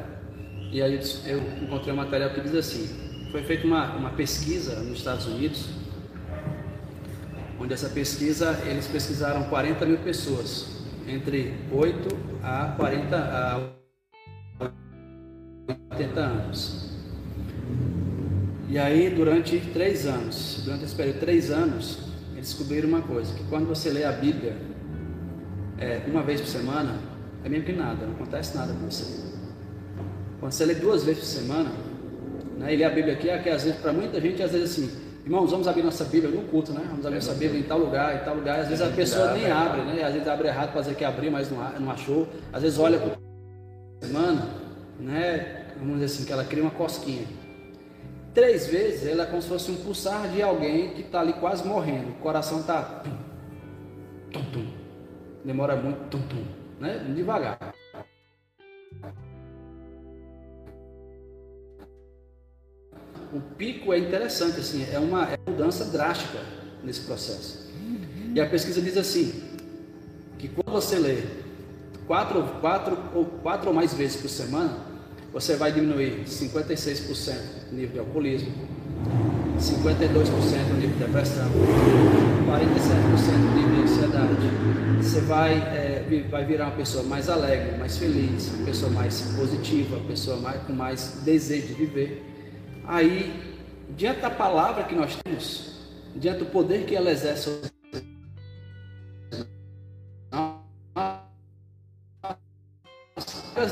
e 0.71 0.81
aí 0.81 0.99
eu 1.25 1.39
encontrei 1.61 1.93
um 1.93 1.97
material 1.97 2.31
que 2.31 2.41
diz 2.41 2.53
assim, 2.53 2.87
foi 3.31 3.43
feita 3.43 3.65
uma, 3.65 3.95
uma 3.95 4.09
pesquisa 4.11 4.79
nos 4.81 4.99
Estados 4.99 5.25
Unidos, 5.25 5.69
onde 7.59 7.73
essa 7.73 7.89
pesquisa, 7.89 8.59
eles 8.65 8.87
pesquisaram 8.87 9.45
40 9.45 9.85
mil 9.85 9.97
pessoas, 9.99 10.67
entre 11.07 11.53
8 11.71 12.07
a 12.43 12.73
40 12.77 13.17
a 13.17 13.77
80 15.93 16.19
anos. 16.19 16.87
E 18.69 18.77
aí, 18.77 19.09
durante 19.09 19.59
três 19.73 20.05
anos, 20.05 20.61
durante 20.65 20.83
esse 20.83 20.93
período 20.93 21.19
três 21.19 21.49
anos, 21.49 22.06
eles 22.37 22.49
descobriram 22.49 22.87
uma 22.87 23.01
coisa, 23.01 23.33
que 23.33 23.43
quando 23.45 23.67
você 23.67 23.89
lê 23.89 24.03
a 24.03 24.11
Bíblia 24.11 24.55
é, 25.77 26.01
uma 26.07 26.23
vez 26.23 26.39
por 26.39 26.47
semana, 26.47 26.95
é 27.43 27.49
mesmo 27.49 27.65
que 27.65 27.73
nada, 27.73 28.05
não 28.05 28.13
acontece 28.13 28.55
nada 28.55 28.73
com 28.73 28.89
você. 28.89 29.05
Quando 30.39 30.51
você 30.51 30.65
lê 30.65 30.75
duas 30.75 31.03
vezes 31.03 31.21
por 31.21 31.27
semana, 31.27 31.71
né, 32.57 32.73
e 32.73 32.77
lê 32.77 32.83
a 32.83 32.89
Bíblia 32.89 33.15
aqui, 33.15 33.29
é 33.29 33.37
que 33.39 33.49
às 33.49 33.63
vezes, 33.63 33.79
para 33.79 33.91
muita 33.91 34.21
gente, 34.21 34.41
às 34.41 34.51
vezes 34.51 34.71
assim, 34.71 35.07
Irmãos, 35.25 35.51
vamos 35.51 35.67
abrir 35.67 35.83
nossa 35.83 36.05
Bíblia 36.05 36.31
no 36.31 36.47
culto, 36.47 36.71
né? 36.71 36.81
Vamos 36.89 37.05
abrir 37.05 37.17
nossa 37.17 37.33
Bíblia 37.33 37.59
em 37.59 37.63
tal 37.63 37.79
lugar, 37.79 38.15
em 38.15 38.23
tal 38.23 38.33
lugar. 38.33 38.61
Às 38.61 38.69
vezes 38.69 38.81
a 38.81 38.89
pessoa 38.91 39.33
nem 39.33 39.51
abre, 39.51 39.81
né? 39.81 40.01
Às 40.01 40.13
vezes 40.13 40.25
abre 40.25 40.47
errado 40.47 40.71
para 40.71 40.79
dizer 40.79 40.95
que 40.95 41.03
abriu, 41.03 41.29
mas 41.29 41.51
não 41.51 41.91
achou. 41.91 42.29
Às 42.53 42.61
vezes 42.61 42.79
olha 42.79 42.97
por 42.97 43.17
semana, 44.01 44.47
né? 44.97 45.65
Vamos 45.79 45.95
dizer 45.95 46.05
assim, 46.05 46.23
que 46.23 46.31
ela 46.31 46.45
cria 46.45 46.63
uma 46.63 46.71
cosquinha. 46.71 47.27
Três 48.37 48.67
vezes 48.67 49.07
ela 49.07 49.23
é 49.23 49.25
como 49.25 49.41
se 49.41 49.47
fosse 49.47 49.71
um 49.71 49.77
pulsar 49.77 50.29
de 50.29 50.43
alguém 50.43 50.93
que 50.93 51.01
está 51.01 51.21
ali 51.21 51.33
quase 51.33 51.67
morrendo. 51.67 52.11
O 52.11 52.15
coração 52.17 52.59
está. 52.59 53.01
Demora 55.43 55.75
muito, 55.75 56.07
tum, 56.11 56.21
tum, 56.27 56.45
né? 56.79 56.99
Devagar. 57.15 57.57
o 63.33 63.41
pico 63.57 63.91
é 63.91 63.97
interessante, 63.97 64.59
assim, 64.59 64.85
é 64.91 64.99
uma, 64.99 65.23
é 65.23 65.37
uma 65.43 65.51
mudança 65.51 65.85
drástica 65.85 66.39
nesse 66.83 67.01
processo. 67.01 67.67
E 68.35 68.39
a 68.39 68.47
pesquisa 68.47 68.81
diz 68.81 68.97
assim, 68.97 69.57
que 70.37 70.47
quando 70.47 70.71
você 70.71 70.99
lê 70.99 71.23
quatro, 72.05 72.43
quatro, 72.61 72.97
ou, 73.15 73.25
quatro 73.25 73.69
ou 73.69 73.73
mais 73.73 73.95
vezes 73.95 74.21
por 74.21 74.29
semana, 74.29 74.86
você 75.33 75.55
vai 75.55 75.71
diminuir 75.71 76.23
56% 76.25 77.35
o 77.71 77.75
nível 77.75 77.93
de 77.93 77.99
alcoolismo, 77.99 78.51
52% 79.59 80.71
o 80.71 80.73
nível 80.75 80.97
de 80.97 81.03
depressão, 81.05 81.49
47% 82.47 83.35
o 83.35 83.55
nível 83.55 83.75
de 83.75 83.81
ansiedade. 83.81 84.97
Você 85.01 85.21
vai, 85.21 85.53
é, 85.53 86.23
vai 86.29 86.45
virar 86.45 86.65
uma 86.65 86.75
pessoa 86.75 87.03
mais 87.03 87.29
alegre, 87.29 87.77
mais 87.77 87.97
feliz, 87.97 88.49
uma 88.53 88.65
pessoa 88.65 88.91
mais 88.91 89.21
positiva, 89.37 89.97
uma 89.97 90.07
pessoa 90.07 90.37
mais, 90.37 90.61
com 90.63 90.73
mais 90.73 91.21
desejo 91.23 91.67
de 91.67 91.73
viver. 91.73 92.23
Aí, 92.87 93.33
diante 93.95 94.21
da 94.21 94.29
palavra 94.29 94.83
que 94.83 94.95
nós 94.95 95.17
temos, 95.23 95.77
diante 96.15 96.39
do 96.39 96.45
poder 96.45 96.85
que 96.85 96.95
ela 96.95 97.11
exerce 97.11 97.49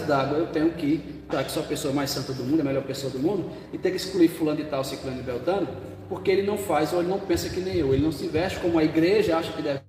d'água, 0.05 0.38
eu 0.38 0.47
tenho 0.47 0.71
que, 0.71 1.21
já 1.31 1.43
que 1.43 1.51
sou 1.51 1.63
a 1.63 1.65
pessoa 1.65 1.93
mais 1.93 2.09
santa 2.09 2.33
do 2.33 2.43
mundo, 2.43 2.62
a 2.62 2.63
melhor 2.63 2.83
pessoa 2.83 3.12
do 3.12 3.19
mundo, 3.19 3.50
e 3.74 3.77
ter 3.77 3.89
que 3.91 3.97
excluir 3.97 4.29
fulano 4.29 4.57
de 4.57 4.65
tal, 4.65 4.83
ciclano 4.83 5.17
de 5.17 5.24
beltano, 5.24 5.67
porque 6.07 6.31
ele 6.31 6.43
não 6.43 6.57
faz 6.57 6.93
ou 6.93 7.00
ele 7.00 7.09
não 7.09 7.19
pensa 7.19 7.50
que 7.50 7.59
nem 7.59 7.75
eu, 7.75 7.93
ele 7.93 8.03
não 8.03 8.12
se 8.12 8.27
veste 8.27 8.59
como 8.59 8.79
a 8.79 8.83
igreja 8.83 9.38
acha 9.38 9.51
que 9.51 9.62
deve. 9.62 9.81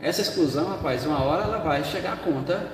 Essa 0.00 0.20
exclusão, 0.20 0.68
rapaz, 0.68 1.04
uma 1.04 1.22
hora 1.22 1.44
ela 1.44 1.58
vai 1.58 1.82
chegar 1.82 2.12
a 2.12 2.16
conta. 2.16 2.70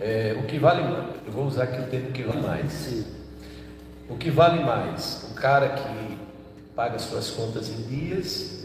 É, 0.00 0.30
é, 0.30 0.32
o 0.32 0.46
que 0.46 0.58
vale, 0.58 0.80
eu 1.26 1.32
vou 1.32 1.44
usar 1.44 1.64
aqui 1.64 1.80
o 1.80 1.86
termo 1.86 2.12
que 2.12 2.22
vale 2.22 2.40
mais. 2.40 2.72
Sim. 2.72 3.04
O 4.08 4.16
que 4.16 4.30
vale 4.30 4.64
mais? 4.64 5.28
O 5.30 5.34
cara 5.34 5.68
que 5.68 6.18
paga 6.74 6.98
suas 6.98 7.30
contas 7.30 7.68
em 7.68 7.82
dias 7.82 8.59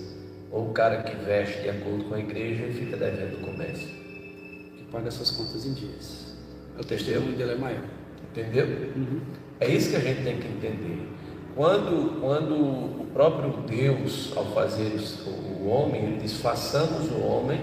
ou 0.55 0.69
o 0.69 0.71
cara 0.71 1.03
que 1.03 1.13
veste 1.17 1.63
de 1.63 1.69
acordo 1.69 2.05
com 2.05 2.15
a 2.15 2.19
igreja 2.19 2.63
e 2.63 2.71
fica 2.71 2.95
devendo 2.95 3.41
o 3.41 3.45
comércio? 3.45 3.89
Que 3.89 4.85
paga 4.89 5.11
suas 5.11 5.29
contas 5.31 5.65
em 5.65 5.73
dias. 5.73 6.33
O 6.79 6.83
testemunho 6.83 7.35
dele 7.35 7.51
é 7.51 7.55
maior. 7.55 7.83
Entendeu? 8.31 8.65
Uhum. 8.95 9.19
É 9.59 9.67
isso 9.67 9.89
que 9.89 9.97
a 9.97 9.99
gente 9.99 10.23
tem 10.23 10.39
que 10.39 10.47
entender. 10.47 11.09
Quando, 11.53 12.21
quando 12.21 12.55
o 12.55 13.05
próprio 13.11 13.51
Deus, 13.67 14.31
ao 14.33 14.45
fazer 14.45 14.97
o 15.27 15.67
homem, 15.67 16.19
diz: 16.19 16.37
façamos 16.39 17.11
o 17.11 17.19
homem 17.19 17.59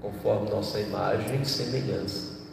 conforme 0.00 0.50
nossa 0.50 0.78
imagem 0.78 1.42
e 1.42 1.44
semelhança. 1.44 2.46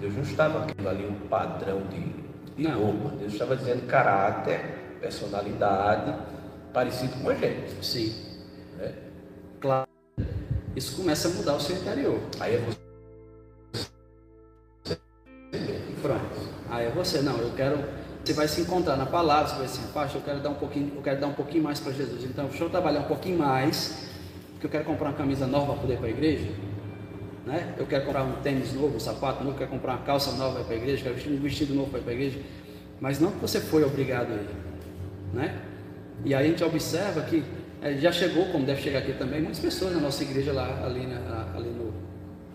Deus 0.00 0.14
não 0.14 0.22
estava 0.22 0.66
criando 0.66 0.88
ali 0.88 1.06
um 1.06 1.28
padrão 1.28 1.82
de, 1.86 2.60
de 2.60 2.68
roupa, 2.68 3.10
Deus 3.16 3.32
estava 3.32 3.56
dizendo 3.56 3.86
caráter, 3.86 4.98
personalidade, 5.00 6.16
parecido 6.72 7.12
com 7.22 7.30
a 7.30 7.34
gente. 7.36 7.84
Sim. 7.84 8.31
Claro, 9.60 9.88
isso 10.74 10.96
começa 10.96 11.28
a 11.28 11.30
mudar 11.30 11.54
o 11.54 11.60
seu 11.60 11.76
interior. 11.76 12.18
Aí 12.40 12.54
é 12.54 12.58
você. 12.58 12.80
Pronto. 16.00 16.48
Aí 16.68 16.86
é 16.86 16.90
você, 16.90 17.20
não, 17.20 17.36
eu 17.38 17.52
quero. 17.54 17.78
Você 18.24 18.32
vai 18.32 18.48
se 18.48 18.60
encontrar 18.60 18.96
na 18.96 19.06
palavra, 19.06 19.48
você 19.48 19.56
vai 19.56 19.64
assim, 19.66 19.82
pastor, 19.92 20.20
eu 20.20 20.24
quero 20.24 20.40
dar 20.40 20.50
um 20.50 20.54
pouquinho, 20.54 20.92
eu 20.94 21.02
quero 21.02 21.20
dar 21.20 21.26
um 21.26 21.34
pouquinho 21.34 21.64
mais 21.64 21.80
para 21.80 21.92
Jesus. 21.92 22.24
Então, 22.24 22.46
deixa 22.46 22.64
eu 22.64 22.70
trabalhar 22.70 23.00
um 23.00 23.08
pouquinho 23.08 23.38
mais, 23.38 24.08
porque 24.52 24.66
eu 24.66 24.70
quero 24.70 24.84
comprar 24.84 25.08
uma 25.08 25.16
camisa 25.16 25.46
nova 25.46 25.72
para 25.72 25.82
poder 25.82 25.94
ir 25.94 25.98
para 25.98 26.06
a 26.06 26.10
igreja. 26.10 26.50
Né? 27.44 27.74
Eu 27.76 27.86
quero 27.86 28.04
comprar 28.04 28.22
um 28.22 28.40
tênis 28.40 28.72
novo, 28.72 28.96
um 28.96 29.00
sapato 29.00 29.42
novo, 29.42 29.58
quero 29.58 29.70
comprar 29.70 29.96
uma 29.96 30.04
calça 30.04 30.30
nova 30.32 30.62
para 30.62 30.74
a 30.74 30.76
igreja, 30.76 31.02
quero 31.02 31.14
vestir 31.16 31.32
um 31.32 31.40
vestido 31.40 31.74
novo 31.74 31.90
para 31.90 31.98
ir 31.98 32.02
para 32.02 32.12
a 32.12 32.14
igreja. 32.14 32.40
Mas 33.00 33.18
não 33.18 33.32
que 33.32 33.38
você 33.38 33.60
foi 33.60 33.84
obrigado 33.84 34.30
a 34.30 34.36
ir. 34.36 34.50
Né? 35.32 35.60
E 36.24 36.34
aí 36.34 36.46
a 36.46 36.48
gente 36.48 36.62
observa 36.62 37.22
que 37.22 37.42
é, 37.82 37.96
já 37.98 38.12
chegou, 38.12 38.46
como 38.46 38.64
deve 38.64 38.80
chegar 38.80 39.00
aqui 39.00 39.12
também, 39.12 39.40
muitas 39.40 39.58
pessoas 39.58 39.92
na 39.92 40.00
nossa 40.00 40.22
igreja 40.22 40.52
lá, 40.52 40.84
ali, 40.84 41.04
na, 41.06 41.52
ali 41.54 41.70
no, 41.70 41.92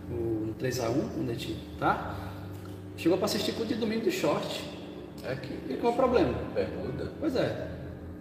no, 0.09 0.45
no 0.47 0.53
3x1, 0.55 1.19
onde 1.19 1.31
a 1.31 1.33
gente 1.33 1.57
tá, 1.77 2.15
chegou 2.95 3.17
para 3.17 3.25
assistir 3.25 3.51
culto 3.51 3.73
de 3.73 3.79
domingo 3.79 4.03
de 4.03 4.11
short. 4.11 4.63
É 5.25 5.35
que 5.35 5.73
E 5.73 5.77
qual 5.77 5.91
o 5.91 5.95
problema? 5.95 6.33
bermuda. 6.55 7.11
Pois 7.19 7.35
é. 7.35 7.67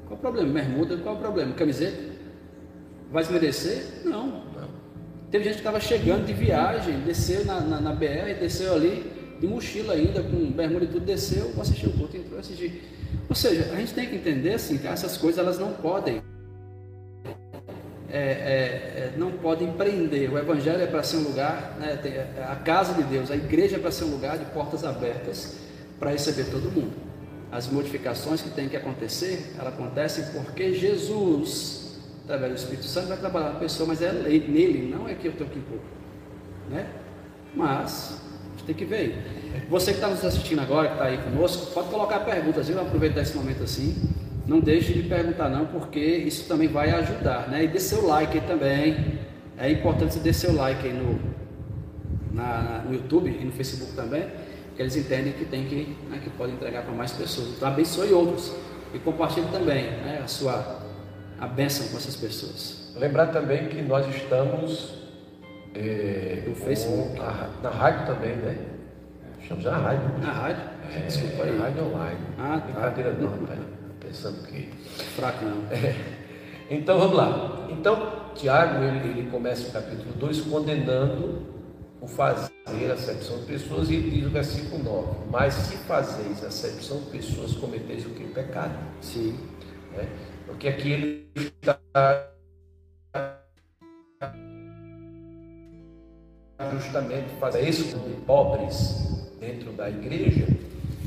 Qual 0.06 0.18
o 0.18 0.20
problema? 0.20 0.52
Bermuda, 0.52 0.96
qual 0.96 1.14
o 1.14 1.18
problema? 1.18 1.52
Camiseta? 1.54 2.16
Vai 3.10 3.22
desmerecer? 3.22 3.84
Não. 4.04 4.26
Não. 4.26 4.68
Teve 5.30 5.44
gente 5.44 5.54
que 5.54 5.60
estava 5.60 5.78
chegando 5.78 6.26
de 6.26 6.32
viagem, 6.32 7.00
desceu 7.00 7.44
na, 7.44 7.60
na, 7.60 7.80
na 7.80 7.92
BR, 7.92 8.34
desceu 8.40 8.74
ali, 8.74 9.12
de 9.40 9.46
mochila 9.46 9.94
ainda, 9.94 10.22
com 10.22 10.50
bermuda 10.50 10.84
e 10.84 10.88
tudo, 10.88 11.04
desceu, 11.04 11.52
vou 11.52 11.62
assistir 11.62 11.86
o 11.86 11.92
culto, 11.92 12.16
entrou 12.16 12.40
assistir. 12.40 12.82
Ou 13.28 13.34
seja, 13.34 13.70
a 13.72 13.76
gente 13.76 13.94
tem 13.94 14.08
que 14.08 14.16
entender 14.16 14.54
assim, 14.54 14.78
que 14.78 14.86
essas 14.86 15.16
coisas 15.16 15.38
elas 15.38 15.58
não 15.58 15.72
podem. 15.72 16.22
É, 18.10 18.18
é, 18.18 18.22
é, 18.22 19.12
não 19.16 19.32
podem 19.32 19.72
prender. 19.72 20.32
O 20.32 20.38
Evangelho 20.38 20.82
é 20.82 20.86
para 20.86 21.02
ser 21.02 21.16
um 21.16 21.22
lugar, 21.22 21.76
né, 21.78 21.98
é, 22.04 22.44
a 22.44 22.56
casa 22.56 22.94
de 22.94 23.02
Deus, 23.02 23.30
a 23.30 23.36
igreja 23.36 23.76
é 23.76 23.78
para 23.78 23.90
ser 23.90 24.04
um 24.04 24.10
lugar 24.10 24.38
de 24.38 24.44
portas 24.46 24.84
abertas 24.84 25.56
para 25.98 26.10
receber 26.10 26.44
todo 26.50 26.70
mundo. 26.70 26.92
As 27.50 27.68
modificações 27.68 28.42
que 28.42 28.50
têm 28.50 28.68
que 28.68 28.76
acontecer, 28.76 29.54
elas 29.58 29.74
acontecem 29.74 30.24
porque 30.34 30.74
Jesus, 30.74 31.98
através 32.24 32.52
do 32.52 32.56
Espírito 32.58 32.86
Santo, 32.86 33.08
vai 33.08 33.16
trabalhar 33.16 33.52
na 33.54 33.60
pessoa, 33.60 33.88
mas 33.88 34.02
é 34.02 34.08
ele- 34.08 34.48
nele, 34.48 34.94
não 34.94 35.08
é 35.08 35.14
que 35.14 35.26
eu 35.26 35.32
tenho 35.32 35.48
que 35.50 35.58
impor. 35.58 35.78
Né? 36.68 36.86
Mas, 37.54 38.20
a 38.20 38.50
gente 38.50 38.64
tem 38.66 38.74
que 38.74 38.84
ver 38.84 38.96
aí. 38.96 39.36
Você 39.70 39.92
que 39.92 39.98
está 39.98 40.08
nos 40.08 40.24
assistindo 40.24 40.60
agora, 40.60 40.88
que 40.88 40.94
está 40.94 41.06
aí 41.06 41.18
conosco, 41.18 41.72
pode 41.72 41.88
colocar 41.88 42.20
perguntas, 42.20 42.68
viu? 42.68 42.80
Aproveitar 42.80 43.22
esse 43.22 43.34
momento 43.34 43.62
assim. 43.62 43.96
Não 44.46 44.60
deixe 44.60 44.92
de 44.92 45.02
perguntar 45.08 45.48
não, 45.48 45.66
porque 45.66 45.98
isso 46.00 46.46
também 46.48 46.68
vai 46.68 46.90
ajudar, 46.90 47.48
né? 47.48 47.64
E 47.64 47.68
dê 47.68 47.80
seu 47.80 48.06
like 48.06 48.40
também. 48.42 49.18
É 49.58 49.70
importante 49.70 50.14
você 50.14 50.20
dar 50.20 50.32
seu 50.32 50.54
like 50.54 50.86
aí 50.86 50.92
no, 50.92 51.18
na- 52.32 52.82
no 52.86 52.94
YouTube 52.94 53.28
e 53.28 53.44
no 53.44 53.52
Facebook 53.52 53.92
também, 53.94 54.24
que 54.76 54.82
eles 54.82 54.94
entendem 54.96 55.32
que 55.32 55.44
tem 55.46 55.64
que, 55.64 55.96
né, 56.08 56.20
que 56.22 56.30
pode 56.30 56.52
entregar 56.52 56.82
para 56.82 56.92
mais 56.94 57.12
pessoas. 57.12 57.48
Então 57.56 57.66
abençoe 57.68 58.12
outros 58.12 58.52
e 58.94 58.98
compartilhe 58.98 59.46
também 59.50 59.84
né, 59.84 60.20
a 60.24 60.28
sua 60.28 60.84
a 61.38 61.46
bênção 61.46 61.88
com 61.88 61.96
essas 61.96 62.16
pessoas. 62.16 62.94
Lembrar 62.96 63.26
também 63.26 63.68
que 63.68 63.82
nós 63.82 64.06
estamos 64.14 64.94
é, 65.74 66.44
No 66.46 66.54
Facebook. 66.54 67.18
a- 67.20 67.50
na 67.62 67.70
rádio 67.70 68.06
também, 68.06 68.36
né? 68.36 68.56
Estamos 69.42 69.64
na 69.64 69.76
rádio. 69.76 70.02
Na 70.22 70.32
rádio, 70.32 70.62
É, 70.94 71.00
desculpa 71.00 71.42
aí, 71.44 71.58
Rádio 71.58 71.84
online. 71.86 72.18
Ah, 72.38 72.58
tá. 72.60 72.66
Brincadeira 72.72 73.12
não, 73.12 73.28
rapaz. 73.30 73.58
Pensando 74.06 74.46
que. 74.46 74.68
fraco 75.16 75.44
não. 75.44 75.64
Então 76.68 76.98
vamos 76.98 77.16
lá. 77.16 77.68
Então, 77.70 78.32
Tiago, 78.34 78.82
ele, 78.82 79.20
ele 79.20 79.30
começa 79.30 79.68
o 79.68 79.72
capítulo 79.72 80.12
2 80.14 80.40
condenando 80.42 81.46
o 82.00 82.08
fazer 82.08 82.90
acepção 82.92 83.38
de 83.38 83.46
pessoas 83.46 83.88
e 83.88 83.94
ele 83.94 84.10
diz 84.10 84.26
o 84.26 84.30
versículo 84.30 84.82
9: 84.82 85.08
Mas 85.30 85.54
se 85.54 85.76
fazeis 85.78 86.42
acepção 86.44 86.98
de 87.00 87.10
pessoas, 87.10 87.52
cometeis 87.54 88.04
o 88.04 88.10
que? 88.10 88.24
Pecado. 88.24 88.76
Sim, 89.00 89.38
né? 89.96 90.08
Porque 90.46 90.68
aqui 90.68 90.90
ele 90.90 91.30
está 91.36 91.78
justamente 96.72 97.28
fazer 97.38 97.68
isso 97.68 97.96
com 97.96 98.10
pobres 98.22 99.22
dentro 99.38 99.72
da 99.72 99.88
igreja, 99.88 100.46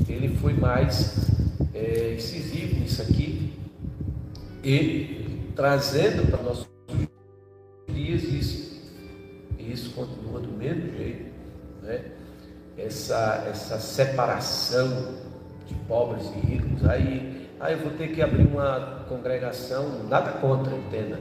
ele 0.08 0.36
foi 0.36 0.52
mais 0.54 1.30
é, 1.74 2.14
incisivo 2.14 2.80
nisso 2.80 3.02
aqui 3.02 3.52
e 4.62 5.50
trazendo 5.54 6.30
para 6.30 6.42
nossos 6.42 6.68
dias 7.88 8.22
isso, 8.22 8.80
e 9.58 9.72
isso 9.72 9.90
continua 9.90 10.40
do 10.40 10.52
mesmo 10.52 10.92
jeito, 10.96 11.30
né? 11.82 12.04
essa, 12.76 13.46
essa 13.48 13.78
separação 13.78 15.14
de 15.66 15.74
pobres 15.86 16.26
e 16.26 16.46
ricos, 16.46 16.84
aí, 16.88 17.48
aí 17.60 17.74
eu 17.74 17.80
vou 17.80 17.92
ter 17.92 18.08
que 18.08 18.22
abrir 18.22 18.46
uma 18.46 19.04
congregação, 19.08 20.04
nada 20.08 20.32
contra, 20.32 20.74
entenda, 20.74 21.18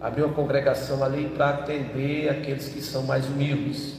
abrir 0.00 0.22
uma 0.22 0.34
congregação 0.34 1.02
ali 1.04 1.28
para 1.28 1.50
atender 1.50 2.28
aqueles 2.28 2.68
que 2.68 2.80
são 2.80 3.02
mais 3.02 3.26
humildes. 3.26 3.96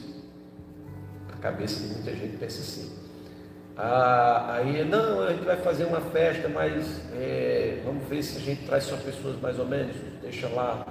A 1.34 1.38
cabeça 1.38 1.82
de 1.82 1.94
muita 1.94 2.12
gente 2.15 2.38
pensa 2.38 2.62
assim. 2.62 3.07
Ah, 3.80 4.56
aí, 4.56 4.84
não, 4.84 5.22
a 5.22 5.32
gente 5.32 5.46
vai 5.46 5.58
fazer 5.58 5.86
uma 5.86 6.02
festa, 6.02 6.50
mas 6.50 7.00
é, 7.13 7.80
vamos 7.86 8.08
ver 8.08 8.24
se 8.24 8.38
a 8.38 8.42
gente 8.42 8.66
traz 8.66 8.86
só 8.86 8.98
pessoas 8.98 9.40
mais 9.40 9.60
ou 9.60 9.68
menos, 9.68 9.96
deixa 10.20 10.48
lá. 10.50 10.84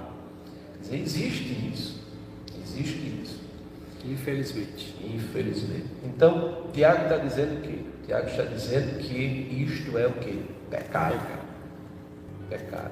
Quer 0.73 0.79
dizer, 0.83 0.97
existe 1.01 1.69
isso, 1.73 2.01
existe 2.63 3.21
isso, 3.23 3.41
infelizmente. 4.05 4.95
infelizmente. 5.03 5.87
Então, 6.05 6.67
Tiago 6.73 7.03
está 7.03 7.17
dizendo 7.17 7.61
que, 7.61 7.85
Tiago 8.05 8.29
está 8.29 8.43
dizendo 8.43 8.99
que 8.99 9.65
isto 9.67 9.97
é 9.97 10.07
o 10.07 10.13
que? 10.13 10.45
Pecado. 10.69 11.19
Pecado. 12.49 12.91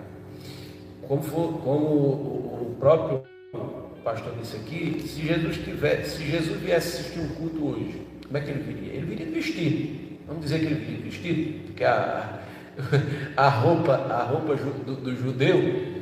Como, 1.08 1.23
for, 1.23 1.62
como 1.62 1.86
o, 1.86 2.71
o 2.71 2.75
próprio 2.77 3.23
pastor 4.03 4.36
disse 4.41 4.58
aqui, 4.58 5.01
se 5.08 5.21
Jesus 5.21 5.58
tivesse, 5.58 6.17
se 6.17 6.25
Jesus 6.25 6.60
viesse 6.60 6.99
assistir 6.99 7.19
um 7.19 7.29
culto 7.29 7.65
hoje, 7.65 8.04
como 8.25 8.38
é 8.38 8.41
que 8.41 8.49
ele 8.51 8.61
viria? 8.63 8.93
Ele 8.93 9.05
viria 9.05 9.25
vestido. 9.27 10.05
Vamos 10.27 10.43
dizer 10.43 10.59
que 10.59 10.65
ele 10.65 10.75
viria 10.75 11.03
vestido, 11.05 11.63
porque 11.67 11.83
a, 11.83 12.39
a 13.38 13.47
roupa, 13.49 13.93
a 13.95 14.23
roupa 14.23 14.55
do, 14.55 14.95
do 14.95 15.15
judeu, 15.15 15.57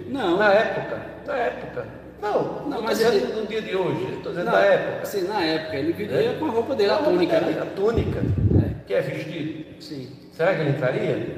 Não. 0.09 0.37
na 0.37 0.53
época, 0.53 1.01
na 1.27 1.35
época, 1.37 1.87
não, 2.21 2.69
Não, 2.69 2.81
mas 2.81 3.01
ele- 3.01 3.33
no 3.33 3.45
dia 3.45 3.61
de 3.61 3.75
hoje, 3.75 4.13
estou 4.15 4.31
dizendo 4.31 4.45
na 4.51 4.59
época. 4.61 5.05
Sim, 5.05 5.27
na 5.27 5.43
época. 5.43 5.75
Ele 5.75 5.91
viria 5.91 6.31
É. 6.31 6.33
com 6.39 6.45
a 6.45 6.49
roupa 6.51 6.73
dele, 6.75 6.91
a 6.91 6.95
roupa 6.95 7.11
túnica, 7.11 7.39
dele, 7.41 7.51
né? 7.55 7.61
A 7.61 7.65
túnica, 7.65 8.19
É. 8.19 8.73
que 8.87 8.93
é 8.93 9.01
vestido. 9.01 9.81
Sim. 9.83 10.09
Será 10.31 10.55
que 10.55 10.61
ele 10.61 10.69
entraria? 10.69 11.37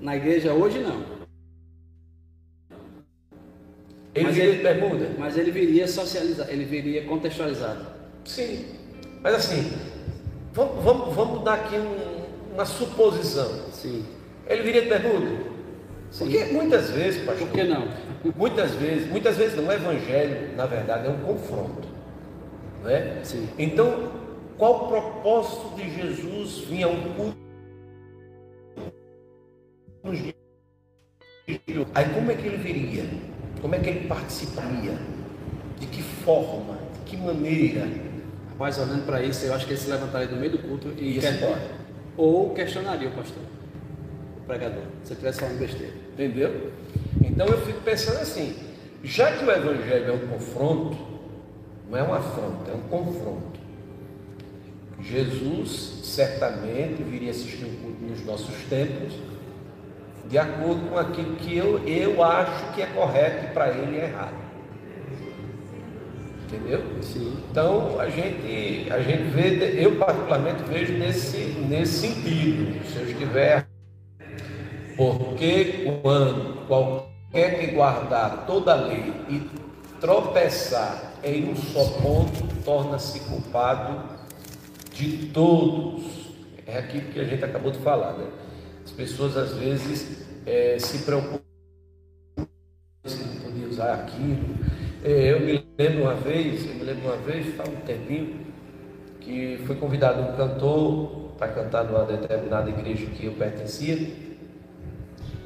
Na 0.00 0.14
igreja 0.16 0.52
hoje 0.52 0.78
não. 0.78 1.02
Ele 4.14 4.26
Mas 4.26 4.34
viria 4.36 4.50
ele- 4.50 4.56
de 4.58 4.62
bermuda? 4.62 5.06
Mas 5.18 5.36
ele 5.36 5.50
viria 5.50 5.88
socializado, 5.88 6.48
ele 6.50 6.64
viria 6.64 7.02
contextualizado. 7.04 7.84
Sim, 8.24 8.64
mas 9.20 9.34
assim, 9.34 9.72
vamos, 10.54 10.84
vamos, 10.84 11.14
vamos 11.14 11.44
dar 11.44 11.54
aqui 11.54 11.76
um- 11.76 12.54
uma 12.54 12.64
suposição. 12.64 13.50
Sim. 13.72 14.04
Ele 14.46 14.62
viria 14.62 14.82
de 14.82 14.88
bermuda? 14.88 15.26
Sim. 16.10 16.24
Porque 16.30 16.44
muitas 16.52 16.90
vezes, 16.90 17.24
pastor, 17.24 17.48
Por 17.48 17.54
que 17.56 17.64
não? 17.64 17.88
muitas 18.36 18.70
vezes, 18.72 19.10
muitas 19.10 19.36
vezes 19.36 19.56
não, 19.56 19.66
o 19.66 19.72
evangelho, 19.72 20.56
na 20.56 20.66
verdade, 20.66 21.06
é 21.06 21.10
um 21.10 21.18
confronto. 21.18 21.88
Não 22.82 22.90
é? 22.90 23.20
Sim. 23.24 23.48
Então, 23.58 24.12
qual 24.56 24.84
o 24.84 24.88
propósito 24.88 25.74
de 25.76 25.90
Jesus 25.90 26.58
vir 26.68 26.84
a 26.84 26.88
um 26.88 27.14
culto 27.14 27.36
nos 30.04 30.18
dias? 30.18 30.34
Aí 31.94 32.04
como 32.14 32.30
é 32.30 32.34
que 32.34 32.46
ele 32.46 32.56
viria? 32.58 33.04
Como 33.60 33.74
é 33.74 33.78
que 33.78 33.88
ele 33.88 34.06
participaria? 34.06 34.96
De 35.80 35.86
que 35.86 36.02
forma? 36.02 36.78
De 37.04 37.10
que 37.10 37.16
maneira? 37.16 37.88
Rapaz, 38.54 38.78
olhando 38.78 39.04
para 39.04 39.22
isso, 39.22 39.44
eu 39.46 39.54
acho 39.54 39.66
que 39.66 39.72
ele 39.72 39.80
se 39.80 39.90
levantaria 39.90 40.28
do 40.28 40.36
meio 40.36 40.52
do 40.52 40.58
culto 40.58 40.88
e 40.96 41.14
Ia 41.16 41.20
que- 41.20 41.26
embora. 41.44 41.60
ou 42.16 42.50
questionaria 42.54 43.08
o 43.08 43.12
pastor, 43.12 43.42
o 44.38 44.46
pregador, 44.46 44.82
se 45.02 45.12
ele 45.12 45.12
estivesse 45.14 45.40
falando 45.40 45.58
besteira. 45.58 45.92
Entendeu? 46.12 46.70
Então 47.22 47.46
eu 47.48 47.60
fico 47.62 47.80
pensando 47.80 48.18
assim, 48.20 48.56
já 49.02 49.32
que 49.32 49.44
o 49.44 49.50
Evangelho 49.50 50.08
é 50.08 50.12
um 50.12 50.28
confronto, 50.28 50.96
não 51.90 51.98
é 51.98 52.02
uma 52.02 52.18
afronta, 52.18 52.70
é 52.70 52.74
um 52.74 52.82
confronto. 52.88 53.58
Jesus 55.00 56.00
certamente 56.04 57.02
viria 57.02 57.30
assistir 57.32 57.64
um 57.64 57.74
culto 57.82 58.02
nos 58.04 58.24
nossos 58.24 58.54
templos, 58.70 59.12
de 60.28 60.38
acordo 60.38 60.88
com 60.88 60.96
aquilo 60.98 61.34
que 61.36 61.56
eu, 61.56 61.80
eu 61.86 62.22
acho 62.22 62.72
que 62.72 62.80
é 62.82 62.86
correto 62.86 63.46
e 63.46 63.48
para 63.48 63.70
ele 63.70 63.98
é 63.98 64.04
errado. 64.04 64.43
Entendeu? 66.46 66.82
Sim. 67.02 67.36
Então 67.50 67.98
a 67.98 68.08
gente, 68.08 68.86
a 68.90 69.00
gente 69.00 69.22
vê, 69.30 69.82
eu 69.82 69.96
particularmente 69.96 70.62
vejo 70.64 70.92
nesse, 70.92 71.38
nesse 71.68 72.08
sentido, 72.08 72.84
se 72.86 72.98
eu 72.98 73.10
estiver 73.10 73.66
porque 74.96 76.00
quando 76.02 76.66
qualquer 76.66 77.58
que 77.58 77.66
guardar 77.74 78.46
toda 78.46 78.72
a 78.72 78.76
lei 78.76 79.12
e 79.28 79.50
tropeçar 80.00 81.14
em 81.22 81.50
um 81.50 81.56
só 81.56 81.84
ponto, 82.00 82.46
torna-se 82.64 83.20
culpado 83.20 84.08
de 84.92 85.26
todos. 85.28 86.04
É 86.66 86.78
aquilo 86.78 87.12
que 87.12 87.20
a 87.20 87.24
gente 87.24 87.44
acabou 87.44 87.70
de 87.70 87.78
falar, 87.78 88.12
né? 88.12 88.30
As 88.84 88.90
pessoas 88.92 89.36
às 89.36 89.52
vezes 89.54 90.26
eh, 90.46 90.76
se 90.78 90.98
preocupam 90.98 91.40
se 93.04 93.22
não 93.22 93.36
podia 93.36 93.68
usar 93.68 93.94
aquilo. 93.94 94.56
Eh, 95.06 95.32
eu 95.32 95.40
me 95.40 95.62
lembro 95.76 96.04
uma 96.04 96.14
vez, 96.14 96.66
eu 96.66 96.76
me 96.76 96.82
lembro 96.82 97.08
uma 97.08 97.16
vez, 97.18 97.54
faz 97.56 97.68
um 97.68 97.76
tempinho, 97.82 98.40
que 99.20 99.60
foi 99.66 99.76
convidado 99.76 100.22
um 100.22 100.34
cantor 100.34 101.34
para 101.36 101.48
cantar 101.48 101.84
numa 101.84 102.06
determinada 102.06 102.70
igreja 102.70 103.04
que 103.06 103.26
eu 103.26 103.32
pertencia. 103.32 103.98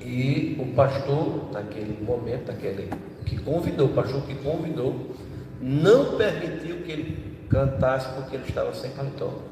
E 0.00 0.56
o 0.60 0.66
pastor, 0.76 1.50
naquele 1.52 2.00
momento, 2.04 2.52
naquele, 2.52 2.88
que 3.26 3.36
convidou, 3.38 3.88
o 3.88 3.94
pastor 3.94 4.22
que 4.22 4.36
convidou, 4.36 5.16
não 5.60 6.16
permitiu 6.16 6.76
que 6.84 6.92
ele 6.92 7.38
cantasse 7.48 8.14
porque 8.14 8.36
ele 8.36 8.44
estava 8.44 8.72
sem 8.72 8.92
paletó. 8.92 9.42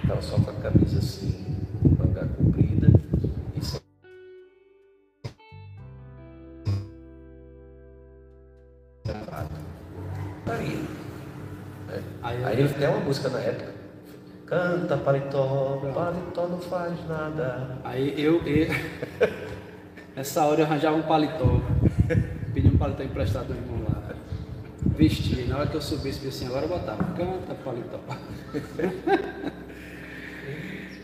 Estava 0.00 0.22
só 0.22 0.36
com 0.38 0.50
a 0.50 0.54
camisa 0.54 1.00
assim, 1.00 1.56
aí, 12.46 12.60
ele 12.60 12.68
tem 12.68 12.88
uma 12.88 13.00
música 13.00 13.28
na 13.28 13.40
época. 13.40 13.74
Canta 14.46 14.96
paletó, 14.96 15.80
paletó 15.92 16.46
não 16.46 16.60
faz 16.60 16.94
nada. 17.08 17.78
Aí 17.82 18.14
eu, 18.16 18.40
eu 18.46 18.68
nessa 20.14 20.44
hora 20.44 20.60
eu 20.60 20.64
arranjava 20.64 20.96
um 20.96 21.02
paletó, 21.02 21.60
pedi 22.54 22.68
um 22.68 22.78
paletó 22.78 23.02
emprestado 23.02 23.48
do 23.48 23.54
irmão 23.54 23.84
lá, 23.88 24.14
vestia, 24.96 25.46
na 25.46 25.58
hora 25.58 25.66
que 25.66 25.74
eu 25.74 25.82
subisse 25.82 26.26
assim, 26.28 26.46
agora 26.46 26.64
eu 26.64 26.68
botava, 26.68 27.02
canta 27.04 27.54
paletó. 27.64 28.00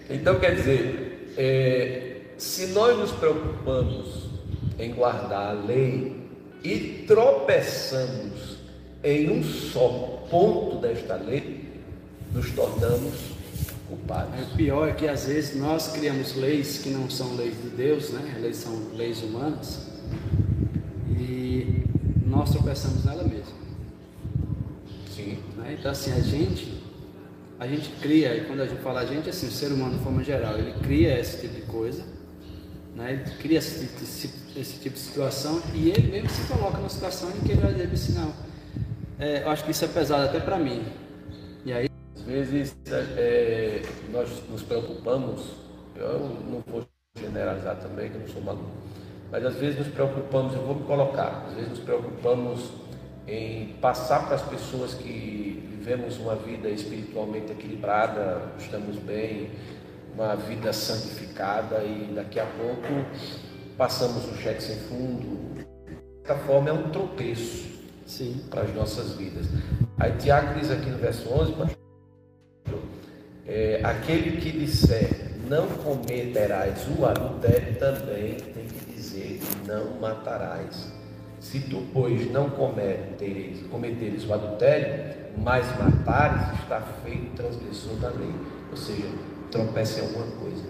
Então 0.08 0.38
quer 0.38 0.54
dizer, 0.54 1.34
é, 1.38 2.20
se 2.36 2.66
nós 2.68 2.98
nos 2.98 3.12
preocupamos 3.12 4.28
em 4.78 4.92
guardar 4.92 5.50
a 5.50 5.52
lei 5.52 6.28
e 6.62 7.04
tropeçamos 7.06 8.51
em 9.04 9.30
um 9.30 9.42
só 9.42 10.26
ponto 10.30 10.76
desta 10.76 11.16
lei, 11.16 11.68
nos 12.32 12.50
tornamos 12.52 13.14
culpados. 13.88 14.52
O 14.52 14.56
pior 14.56 14.88
é 14.88 14.92
que 14.92 15.06
às 15.06 15.26
vezes 15.26 15.56
nós 15.56 15.88
criamos 15.88 16.34
leis 16.36 16.78
que 16.78 16.90
não 16.90 17.10
são 17.10 17.34
leis 17.34 17.54
de 17.60 17.68
Deus, 17.70 18.10
né? 18.10 18.38
Leis 18.40 18.56
são 18.56 18.90
leis 18.94 19.22
humanas 19.22 19.88
e 21.18 21.84
nós 22.26 22.50
tropeçamos 22.50 23.04
nela 23.04 23.24
mesma. 23.24 23.52
Sim. 25.14 25.38
Né? 25.56 25.76
Então 25.78 25.90
assim 25.90 26.12
a 26.12 26.20
gente 26.20 26.82
a 27.62 27.66
gente 27.68 27.90
cria, 28.00 28.36
e 28.36 28.44
quando 28.44 28.60
a 28.60 28.66
gente 28.66 28.82
fala 28.82 29.00
a 29.02 29.06
gente, 29.06 29.30
assim, 29.30 29.46
o 29.46 29.50
ser 29.52 29.70
humano 29.70 29.96
de 29.96 30.02
forma 30.02 30.24
geral, 30.24 30.58
ele 30.58 30.72
cria 30.82 31.16
esse 31.16 31.42
tipo 31.42 31.54
de 31.54 31.62
coisa, 31.62 32.02
né? 32.96 33.12
ele 33.12 33.36
cria 33.36 33.58
esse, 33.58 33.88
esse, 34.02 34.30
esse 34.56 34.80
tipo 34.80 34.96
de 34.96 35.00
situação 35.00 35.62
e 35.72 35.90
ele 35.90 36.10
mesmo 36.10 36.28
se 36.28 36.42
coloca 36.52 36.78
numa 36.78 36.88
situação 36.88 37.30
em 37.30 37.38
que 37.46 37.52
ele 37.52 37.60
vai 37.60 37.72
dizer 37.72 37.88
assim, 37.92 38.14
não, 38.14 38.32
é, 39.22 39.44
eu 39.44 39.50
acho 39.50 39.64
que 39.64 39.70
isso 39.70 39.84
é 39.84 39.88
pesado 39.88 40.24
até 40.24 40.40
para 40.40 40.58
mim. 40.58 40.84
E 41.64 41.72
aí... 41.72 41.88
Às 42.16 42.22
vezes 42.22 42.76
é, 43.16 43.82
nós 44.10 44.28
nos 44.48 44.62
preocupamos, 44.62 45.54
eu 45.96 46.18
não 46.48 46.62
vou 46.66 46.84
generalizar 47.16 47.76
também, 47.76 48.10
que 48.10 48.16
eu 48.16 48.20
não 48.20 48.28
sou 48.28 48.42
maluco, 48.42 48.70
mas 49.30 49.44
às 49.44 49.54
vezes 49.56 49.78
nos 49.78 49.88
preocupamos, 49.88 50.54
eu 50.54 50.62
vou 50.62 50.74
me 50.76 50.84
colocar, 50.84 51.46
às 51.48 51.54
vezes 51.54 51.70
nos 51.70 51.78
preocupamos 51.80 52.70
em 53.26 53.74
passar 53.80 54.26
para 54.26 54.36
as 54.36 54.42
pessoas 54.42 54.94
que 54.94 55.68
vivemos 55.70 56.16
uma 56.18 56.36
vida 56.36 56.68
espiritualmente 56.68 57.52
equilibrada, 57.52 58.52
estamos 58.58 58.96
bem, 58.98 59.50
uma 60.14 60.36
vida 60.36 60.72
santificada 60.72 61.82
e 61.82 62.12
daqui 62.14 62.38
a 62.38 62.46
pouco 62.46 63.04
passamos 63.76 64.28
um 64.28 64.34
cheque 64.36 64.62
sem 64.62 64.76
fundo. 64.76 65.54
De 65.54 66.26
certa 66.26 66.36
forma 66.44 66.70
é 66.70 66.72
um 66.72 66.90
tropeço 66.90 67.71
Sim. 68.12 68.42
para 68.50 68.60
as 68.60 68.74
nossas 68.74 69.12
vidas. 69.12 69.46
Aí 69.98 70.12
Tiago 70.18 70.58
diz 70.60 70.70
aqui 70.70 70.90
no 70.90 70.98
verso 70.98 71.26
11, 71.32 71.54
é, 73.46 73.80
aquele 73.82 74.36
que 74.38 74.52
disser 74.52 75.32
não 75.48 75.66
cometerás 75.66 76.86
o 76.98 77.06
adultério 77.06 77.74
também 77.78 78.34
tem 78.34 78.66
que 78.66 78.92
dizer 78.92 79.40
não 79.66 79.98
matarás. 79.98 80.92
Se 81.40 81.60
tu, 81.60 81.86
pois, 81.92 82.30
não 82.30 82.50
cometeres, 82.50 83.66
cometeres 83.68 84.28
o 84.28 84.34
adultério, 84.34 85.14
mas 85.38 85.66
matares, 85.78 86.60
está 86.60 86.82
feito 87.02 87.34
transgressor 87.34 87.96
da 87.96 88.10
lei. 88.10 88.34
Ou 88.70 88.76
seja, 88.76 89.08
tropeça 89.50 90.00
em 90.00 90.06
alguma 90.08 90.26
coisa. 90.36 90.64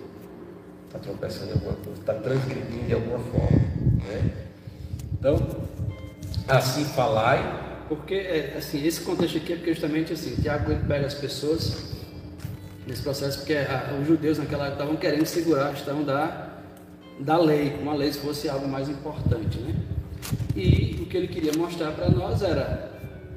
Está 0.87 0.99
tropeçando 1.01 1.51
em 1.51 1.55
alguma 1.55 1.75
coisa, 1.75 2.01
está 2.01 2.15
transgredindo 2.15 2.87
de 2.87 2.95
alguma 2.95 3.19
forma. 3.19 3.59
Né? 4.07 4.31
Então, 5.13 5.37
assim 6.49 6.85
falai. 6.85 7.61
Porque, 7.89 8.15
é, 8.15 8.55
assim, 8.57 8.85
esse 8.87 9.03
contexto 9.03 9.37
aqui 9.37 9.53
é 9.53 9.57
porque 9.57 9.73
justamente 9.73 10.13
assim, 10.13 10.35
Tiago 10.41 10.75
pega 10.87 11.07
as 11.07 11.15
pessoas 11.15 11.93
nesse 12.87 13.03
processo, 13.03 13.39
porque 13.39 13.55
a, 13.55 13.95
os 14.01 14.07
judeus 14.07 14.39
naquela 14.39 14.67
época 14.67 14.83
estavam 14.83 14.97
querendo 14.97 15.27
segurar 15.27 15.69
a 15.69 15.73
questão 15.73 16.03
da, 16.03 16.49
da 17.19 17.37
lei, 17.37 17.71
como 17.71 17.91
a 17.91 17.95
lei 17.95 18.13
fosse 18.13 18.49
algo 18.49 18.67
mais 18.67 18.89
importante, 18.89 19.59
né? 19.59 19.75
E 20.57 21.01
o 21.03 21.07
que 21.07 21.17
ele 21.17 21.29
queria 21.29 21.53
mostrar 21.57 21.93
para 21.93 22.09
nós 22.09 22.43
era 22.43 22.91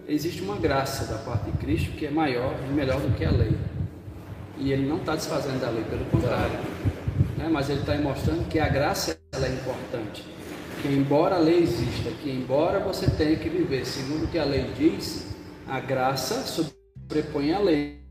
existe 0.08 0.41
uma 0.41 0.56
graça 0.56 1.12
da 1.12 1.18
parte 1.20 1.52
de 1.52 1.58
Cristo 1.58 1.91
que 1.91 2.06
é 2.06 2.12
maior 2.12 2.56
e 2.70 2.74
melhor 2.74 3.00
do 3.00 3.15
que 3.15 3.26
a 3.26 3.32
lei. 3.32 3.56
E 4.58 4.72
ele 4.72 4.88
não 4.88 4.98
está 4.98 5.15
desfazendo 5.15 5.60
da 5.60 5.70
lei, 5.70 5.84
pelo 5.84 6.06
contrário. 6.06 6.60
Né? 7.38 7.50
Mas 7.52 7.70
ele 7.70 7.82
está 7.82 7.96
mostrando 7.98 8.48
que 8.48 8.60
a 8.60 8.70
graça 8.70 9.18
é 9.34 9.48
importante. 9.50 10.24
Que 10.86 10.93
embora 10.93 11.38
a 11.38 11.39
lei 11.39 11.63
exista, 11.63 12.12
que 12.21 12.30
embora 12.30 12.80
você 12.80 13.10
tenha 13.10 13.36
que 13.36 13.50
viver 13.50 13.88
segundo 13.88 14.26
o 14.26 14.28
que 14.28 14.38
a 14.38 14.43
lei 14.43 14.69
diz, 14.78 15.26
a 15.67 15.80
graça 15.80 16.43
sobrepõe 16.45 17.54
a 17.54 17.60
lei. 17.60 18.02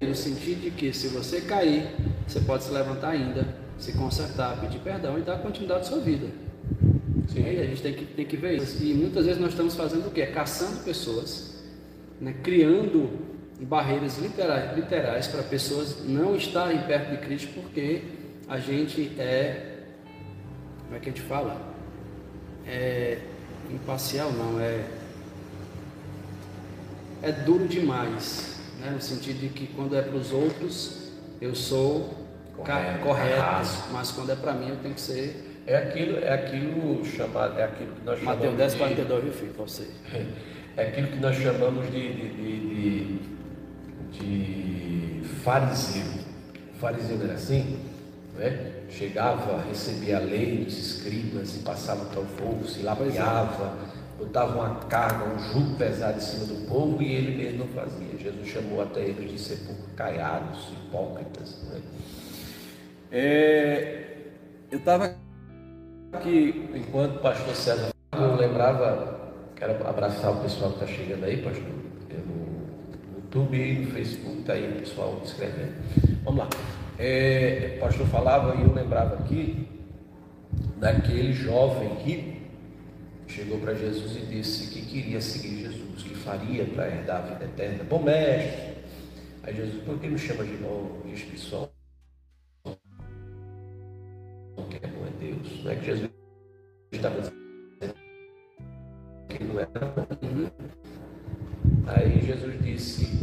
No 0.00 0.12
sentido 0.12 0.62
de 0.62 0.72
que 0.72 0.92
se 0.92 1.06
você 1.06 1.42
cair, 1.42 1.86
você 2.26 2.40
pode 2.40 2.64
se 2.64 2.72
levantar 2.72 3.10
ainda, 3.10 3.46
se 3.78 3.92
consertar, 3.92 4.60
pedir 4.60 4.80
perdão 4.80 5.16
e 5.16 5.22
dar 5.22 5.38
continuidade 5.38 5.82
à 5.82 5.84
sua 5.84 6.00
vida. 6.00 6.26
Sim. 7.28 7.48
a 7.48 7.66
gente 7.66 7.80
tem 7.80 7.94
que, 7.94 8.04
tem 8.04 8.26
que 8.26 8.36
ver 8.36 8.56
isso. 8.56 8.82
E 8.82 8.92
muitas 8.94 9.24
vezes 9.24 9.40
nós 9.40 9.50
estamos 9.50 9.76
fazendo 9.76 10.08
o 10.08 10.10
quê? 10.10 10.26
Caçando 10.26 10.82
pessoas, 10.82 11.62
né? 12.20 12.34
criando 12.42 13.10
barreiras 13.60 14.18
literais, 14.18 14.76
literais 14.76 15.28
para 15.28 15.44
pessoas 15.44 16.04
não 16.04 16.34
estarem 16.34 16.82
perto 16.82 17.12
de 17.12 17.18
Cristo 17.18 17.52
porque 17.54 18.02
a 18.48 18.58
gente 18.58 19.12
é, 19.20 19.84
como 20.82 20.96
é 20.96 20.98
que 20.98 21.08
a 21.08 21.12
gente 21.12 21.22
fala? 21.22 21.71
É 22.66 23.18
imparcial, 23.70 24.30
não, 24.32 24.60
é, 24.60 24.84
é 27.22 27.32
duro 27.32 27.66
demais, 27.66 28.60
né? 28.80 28.90
no 28.90 29.00
sentido 29.00 29.40
de 29.40 29.48
que 29.48 29.66
quando 29.68 29.96
é 29.96 30.02
para 30.02 30.16
os 30.16 30.32
outros 30.32 31.10
eu 31.40 31.54
sou 31.54 32.14
correto, 32.56 33.02
correto 33.02 33.68
mas 33.92 34.12
quando 34.12 34.30
é 34.30 34.36
para 34.36 34.52
mim 34.52 34.68
eu 34.68 34.76
tenho 34.76 34.94
que 34.94 35.00
ser 35.00 35.52
é 35.66 35.76
aquilo, 35.76 36.18
é 36.18 36.32
aquilo 36.32 37.04
chamado, 37.04 37.58
é 37.58 37.64
aquilo 37.64 37.92
que 37.92 38.04
nós 38.04 38.18
chamamos. 38.18 38.40
Mateus 38.40 38.56
10, 38.56 38.74
42, 38.74 39.24
viu, 39.24 39.32
filho, 39.32 39.52
você. 39.56 39.86
É 40.74 40.88
aquilo 40.88 41.08
que 41.08 41.18
nós 41.18 41.36
chamamos 41.36 41.84
de, 41.90 42.12
de, 42.14 42.28
de, 42.30 43.18
de, 44.10 45.20
de 45.20 45.28
fariseu. 45.44 46.06
O 46.74 46.78
fariseu 46.78 47.22
era 47.22 47.34
assim, 47.34 47.78
né? 48.38 48.72
Chegava, 48.92 49.62
recebia 49.62 50.18
a 50.18 50.20
lei 50.20 50.64
dos 50.64 50.76
escribas 50.78 51.56
e 51.56 51.60
passava 51.60 52.04
para 52.06 52.20
o 52.20 52.26
povo, 52.26 52.66
se 52.66 52.82
lapiava, 52.82 53.76
botava 54.18 54.54
uma 54.54 54.74
carga, 54.86 55.24
um 55.24 55.38
jugo 55.38 55.76
pesado 55.76 56.18
em 56.18 56.20
cima 56.20 56.44
do 56.46 56.66
povo 56.68 57.02
e 57.02 57.12
ele 57.12 57.36
mesmo 57.36 57.60
não 57.60 57.68
fazia. 57.68 58.18
Jesus 58.18 58.46
chamou 58.46 58.82
até 58.82 59.00
eles 59.00 59.30
de 59.30 59.38
sepulcro 59.38 59.84
caiados, 59.96 60.68
hipócritas. 60.72 61.62
Né? 61.64 61.80
É, 63.10 64.16
eu 64.70 64.78
estava 64.78 65.16
que 66.22 66.70
enquanto 66.74 67.16
o 67.16 67.18
pastor 67.20 67.54
César 67.54 67.90
eu 68.12 68.36
lembrava, 68.36 69.32
quero 69.56 69.86
abraçar 69.86 70.32
o 70.32 70.42
pessoal 70.42 70.72
que 70.72 70.84
está 70.84 70.94
chegando 70.94 71.24
aí, 71.24 71.38
pastor, 71.42 71.64
no 71.64 73.16
YouTube 73.16 73.56
e 73.56 73.78
no 73.78 73.90
Facebook, 73.90 74.40
está 74.40 74.52
aí 74.52 74.70
o 74.70 74.80
pessoal 74.80 75.20
escrevendo. 75.24 75.74
Vamos 76.24 76.40
lá. 76.40 76.48
É, 76.98 77.74
o 77.76 77.80
pastor 77.80 78.06
falava 78.06 78.54
e 78.56 78.62
eu 78.62 78.72
lembrava 78.72 79.16
aqui 79.16 79.68
daquele 80.76 81.32
jovem 81.32 81.88
rico 82.04 82.42
chegou 83.28 83.58
para 83.60 83.74
Jesus 83.74 84.16
e 84.16 84.20
disse 84.26 84.70
que 84.70 84.84
queria 84.84 85.20
seguir 85.20 85.62
Jesus, 85.62 86.02
que 86.02 86.14
faria 86.14 86.66
para 86.66 86.86
herdar 86.88 87.22
a 87.22 87.26
vida 87.28 87.44
eterna. 87.46 87.82
Bom 87.84 88.02
mestre. 88.02 88.74
Aí 89.42 89.56
Jesus, 89.56 89.82
por 89.84 89.98
que 89.98 90.06
me 90.06 90.18
chama 90.18 90.44
de 90.44 90.58
novo? 90.58 91.02
Diz 91.06 91.22
que 91.22 91.38
só 91.38 91.70
Deus. 95.22 95.64
Não 95.64 95.70
é 95.70 95.76
que 95.76 95.84
Jesus 95.84 96.10
estava 96.90 97.20
dizendo 97.20 97.94
que 99.28 99.44
não 99.44 99.60
era 99.60 99.68
bom. 99.68 100.50
Aí 101.86 102.20
Jesus 102.20 102.62
disse: 102.62 103.22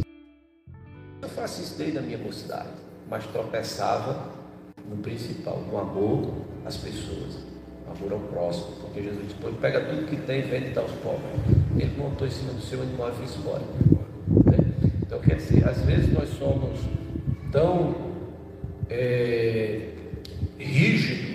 Eu 1.20 1.28
faço 1.28 1.62
isso 1.62 1.76
desde 1.76 1.98
a 1.98 2.02
minha 2.02 2.18
mocidade, 2.18 2.70
mas 3.10 3.26
tropeçava 3.26 4.30
no 4.88 4.96
principal, 4.98 5.60
no 5.60 5.76
amor 5.76 6.32
às 6.64 6.76
pessoas, 6.76 7.38
no 7.84 7.92
amor 7.92 8.12
ao 8.12 8.20
próximo. 8.20 8.76
Porque 8.80 9.02
Jesus 9.02 9.26
disse: 9.26 9.40
Pô, 9.40 9.48
pega 9.60 9.80
tudo 9.80 10.06
que 10.06 10.16
tem 10.16 10.40
e 10.40 10.42
vende 10.42 10.68
e 10.68 10.70
dá 10.70 10.80
aos 10.80 10.92
pobres. 10.92 11.32
Ele 11.76 11.96
montou 11.98 12.26
em 12.26 12.30
cima 12.30 12.52
do 12.52 12.62
seu 12.62 12.80
animal 12.80 13.10
e 13.10 13.12
foi 13.12 13.40
embora. 13.40 13.62
Né? 14.46 14.58
Então, 15.02 15.20
quer 15.20 15.36
dizer, 15.36 15.68
às 15.68 15.80
vezes 15.82 16.12
nós 16.12 16.28
somos 16.38 16.78
tão 17.50 17.94
é, 18.88 19.88
rígidos 20.56 21.30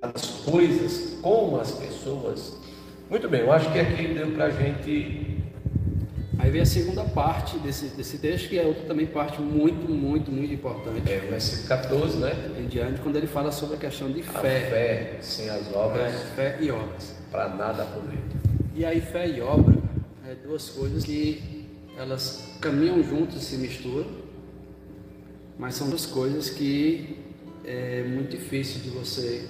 as 0.00 0.30
coisas 0.44 1.18
com 1.20 1.58
as 1.60 1.72
pessoas. 1.72 2.56
Muito 3.10 3.28
bem, 3.28 3.40
eu 3.40 3.52
acho 3.52 3.72
que 3.72 3.78
aqui 3.78 4.08
deu 4.08 4.32
para 4.32 4.46
a 4.46 4.50
gente. 4.50 5.38
Aí 6.38 6.50
vem 6.50 6.60
a 6.60 6.66
segunda 6.66 7.02
parte 7.04 7.58
desse, 7.58 7.86
desse 7.88 8.18
texto, 8.18 8.48
que 8.48 8.58
é 8.58 8.62
outra 8.64 8.84
também 8.84 9.06
parte 9.06 9.40
muito, 9.40 9.90
muito, 9.90 10.30
muito 10.30 10.52
importante. 10.54 11.10
É 11.10 11.22
o 11.26 11.30
versículo 11.30 11.68
14, 11.68 12.18
né? 12.18 12.32
Em 12.58 12.66
diante, 12.66 13.00
quando 13.00 13.16
ele 13.16 13.26
fala 13.26 13.50
sobre 13.50 13.76
a 13.76 13.78
questão 13.78 14.10
de 14.10 14.20
A 14.20 14.24
fé. 14.24 14.60
fé 14.60 15.16
sem 15.20 15.48
as 15.50 15.72
obras, 15.74 16.14
É, 16.14 16.18
fé 16.36 16.58
e 16.60 16.70
obras. 16.70 17.16
para 17.30 17.48
nada 17.48 17.82
aproveita. 17.82 18.22
E 18.74 18.84
aí 18.84 19.00
fé 19.00 19.28
e 19.28 19.40
obra 19.40 19.76
é 20.28 20.34
duas 20.46 20.68
coisas 20.68 21.02
que 21.04 21.66
elas 21.98 22.56
caminham 22.60 23.02
juntas 23.02 23.42
e 23.42 23.44
se 23.44 23.56
misturam, 23.56 24.06
mas 25.58 25.74
são 25.74 25.88
duas 25.88 26.06
coisas 26.06 26.50
que 26.50 27.16
é 27.64 28.04
muito 28.06 28.30
difícil 28.36 28.80
de 28.82 28.90
você 28.90 29.44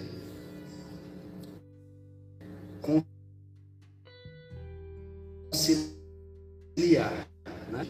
conciliar, 6.89 7.13
né? 7.71 7.87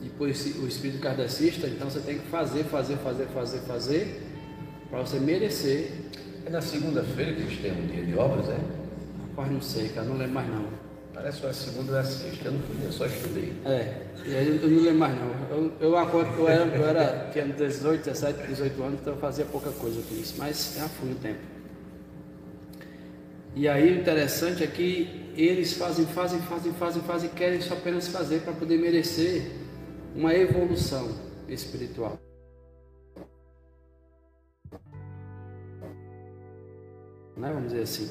E 0.00 0.24
esse- 0.28 0.58
o 0.58 0.66
espírito 0.66 1.00
kardecista, 1.00 1.66
então 1.66 1.88
você 1.90 2.00
tem 2.00 2.18
que 2.18 2.26
fazer, 2.26 2.64
fazer, 2.64 2.96
fazer, 2.96 3.26
fazer, 3.26 3.58
fazer, 3.60 4.22
para 4.90 5.00
você 5.00 5.18
merecer. 5.18 5.90
É 6.44 6.50
na 6.50 6.60
segunda-feira 6.60 7.32
que 7.34 7.42
eles 7.42 7.58
têm 7.60 7.72
um 7.72 7.86
dia 7.86 8.04
de 8.04 8.16
obras, 8.18 8.48
é? 8.48 8.58
Rapaz, 9.30 9.52
não 9.52 9.60
sei, 9.60 9.88
cara, 9.90 10.06
não 10.06 10.16
lembro 10.16 10.34
mais 10.34 10.48
não. 10.48 10.66
Parece 11.14 11.40
que 11.40 11.46
é 11.46 11.50
a 11.50 11.52
segunda 11.52 11.92
ou 11.92 11.98
a 11.98 12.04
sexta, 12.04 12.46
eu 12.48 12.52
não 12.52 12.60
fui, 12.62 12.84
eu 12.84 12.92
só 12.92 13.06
estudei. 13.06 13.52
É, 13.64 14.06
e 14.26 14.34
aí 14.34 14.48
eu 14.60 14.68
não 14.68 14.82
lembro 14.82 14.98
mais 14.98 15.14
não. 15.14 15.30
Eu, 15.56 15.72
eu, 15.80 15.96
acordo- 15.96 16.32
eu, 16.36 16.48
era, 16.48 16.64
eu 16.64 16.84
era, 16.84 17.30
tinha 17.32 17.46
18, 17.46 18.04
17, 18.04 18.46
18 18.48 18.82
anos, 18.82 19.00
então 19.00 19.12
eu 19.12 19.20
fazia 19.20 19.44
pouca 19.44 19.70
coisa 19.70 20.02
com 20.02 20.14
isso, 20.16 20.34
mas 20.36 20.74
já 20.76 20.88
fui 20.88 21.12
o 21.12 21.14
tempo. 21.16 21.38
E 23.54 23.68
aí 23.68 23.92
o 23.92 24.00
interessante 24.00 24.64
é 24.64 24.66
que 24.66 25.32
eles 25.36 25.74
fazem, 25.74 26.06
fazem, 26.06 26.40
fazem, 26.40 26.72
fazem, 26.72 27.02
fazem, 27.02 27.30
querem 27.30 27.60
só 27.60 27.74
apenas 27.74 28.08
fazer 28.08 28.40
para 28.40 28.52
poder 28.52 28.78
merecer 28.78 29.50
uma 30.14 30.34
evolução 30.34 31.08
espiritual. 31.48 32.18
Né? 37.36 37.50
Vamos 37.52 37.72
dizer 37.72 37.82
assim. 37.82 38.08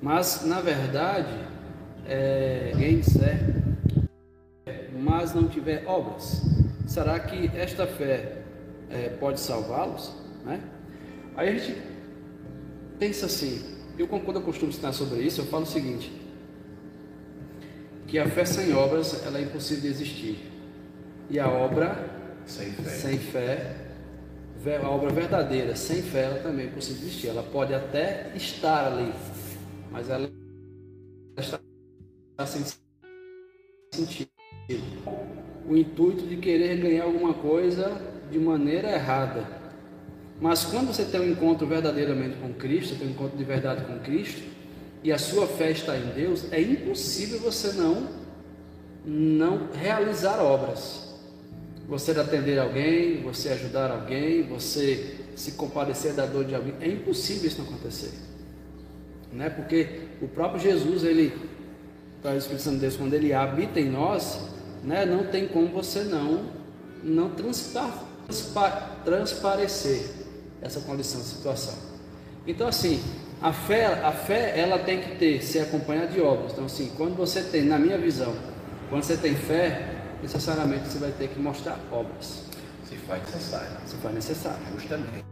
Mas, 0.00 0.44
na 0.44 0.60
verdade, 0.60 1.32
é, 2.06 2.72
quem 2.76 3.00
disser, 3.00 3.38
mas 4.98 5.34
não 5.34 5.48
tiver 5.48 5.84
obras, 5.86 6.42
será 6.86 7.18
que 7.20 7.50
esta 7.54 7.86
fé 7.86 8.42
é, 8.90 9.10
pode 9.10 9.40
salvá-los? 9.40 10.14
Né? 10.44 10.60
Aí 11.36 11.48
a 11.48 11.58
gente 11.58 11.80
pensa 12.98 13.26
assim, 13.26 13.79
eu 14.00 14.08
quando 14.08 14.36
eu 14.36 14.42
costumo 14.42 14.70
ensinar 14.70 14.92
sobre 14.92 15.20
isso, 15.22 15.40
eu 15.40 15.46
falo 15.46 15.64
o 15.64 15.66
seguinte, 15.66 16.12
que 18.06 18.18
a 18.18 18.28
fé 18.28 18.44
sem 18.44 18.72
obras 18.74 19.24
ela 19.24 19.38
é 19.38 19.42
impossível 19.42 19.82
de 19.82 19.88
existir. 19.88 20.50
E 21.28 21.38
a 21.38 21.48
obra 21.48 21.96
Sem 22.44 22.72
fé. 22.72 22.90
sem 22.90 23.18
fé, 23.18 23.76
a 24.82 24.88
obra 24.88 25.10
verdadeira, 25.10 25.76
sem 25.76 26.02
fé, 26.02 26.24
ela 26.24 26.40
também 26.40 26.66
é 26.66 26.68
impossível 26.68 27.00
de 27.02 27.06
existir. 27.06 27.28
Ela 27.28 27.42
pode 27.42 27.72
até 27.72 28.32
estar 28.34 28.86
ali, 28.92 29.12
mas 29.90 30.10
ela 30.10 30.28
está 31.38 32.46
sem 32.46 32.62
sentido. 33.94 34.30
O 35.68 35.76
intuito 35.76 36.26
de 36.26 36.36
querer 36.36 36.78
ganhar 36.78 37.04
alguma 37.04 37.34
coisa 37.34 38.00
de 38.30 38.38
maneira 38.38 38.90
errada. 38.92 39.59
Mas 40.40 40.64
quando 40.64 40.86
você 40.86 41.04
tem 41.04 41.20
um 41.20 41.30
encontro 41.30 41.66
verdadeiramente 41.66 42.36
com 42.36 42.52
Cristo, 42.54 42.96
tem 42.96 43.08
um 43.08 43.10
encontro 43.10 43.36
de 43.36 43.44
verdade 43.44 43.84
com 43.84 43.98
Cristo, 43.98 44.42
e 45.04 45.12
a 45.12 45.18
sua 45.18 45.46
fé 45.46 45.70
está 45.70 45.96
em 45.96 46.06
Deus, 46.14 46.50
é 46.50 46.60
impossível 46.60 47.38
você 47.40 47.72
não 47.72 48.20
não 49.04 49.68
realizar 49.72 50.40
obras. 50.40 51.08
Você 51.88 52.12
atender 52.12 52.58
alguém, 52.58 53.22
você 53.22 53.48
ajudar 53.48 53.90
alguém, 53.90 54.42
você 54.42 55.16
se 55.34 55.52
compadecer 55.52 56.12
da 56.12 56.26
dor 56.26 56.44
de 56.44 56.54
alguém, 56.54 56.74
é 56.80 56.88
impossível 56.88 57.48
isso 57.48 57.58
não 57.58 57.68
acontecer. 57.68 58.12
Né? 59.32 59.48
Porque 59.50 60.00
o 60.20 60.28
próprio 60.28 60.60
Jesus, 60.60 61.02
ele, 61.02 61.32
para 62.22 62.34
o 62.34 62.36
Espírito 62.36 62.62
Santo 62.62 62.74
de 62.74 62.80
Deus, 62.82 62.96
quando 62.96 63.14
ele 63.14 63.32
habita 63.32 63.80
em 63.80 63.90
nós, 63.90 64.38
né, 64.84 65.04
não 65.04 65.24
tem 65.26 65.48
como 65.48 65.68
você 65.68 66.04
não, 66.04 66.50
não 67.02 67.30
transpa, 67.30 67.90
transpa, 68.26 68.70
transparecer 69.04 70.19
essa 70.62 70.80
condição, 70.80 71.20
situação. 71.20 71.74
Então, 72.46 72.68
assim, 72.68 73.02
a 73.40 73.52
fé, 73.52 73.86
a 73.86 74.12
fé, 74.12 74.58
ela 74.58 74.78
tem 74.78 75.00
que 75.00 75.16
ter, 75.16 75.42
ser 75.42 75.60
acompanhada 75.60 76.08
de 76.08 76.20
obras. 76.20 76.52
Então, 76.52 76.64
assim, 76.66 76.90
quando 76.96 77.16
você 77.16 77.42
tem, 77.42 77.64
na 77.64 77.78
minha 77.78 77.98
visão, 77.98 78.34
quando 78.88 79.02
você 79.02 79.16
tem 79.16 79.34
fé, 79.34 79.88
necessariamente 80.22 80.88
você 80.88 80.98
vai 80.98 81.12
ter 81.12 81.28
que 81.28 81.38
mostrar 81.38 81.78
obras, 81.90 82.44
Se 82.84 82.96
faz 82.96 83.22
necessário. 83.22 83.76
se 83.86 83.96
for 83.96 84.12
necessário. 84.12 84.58
Justamente. 84.74 85.24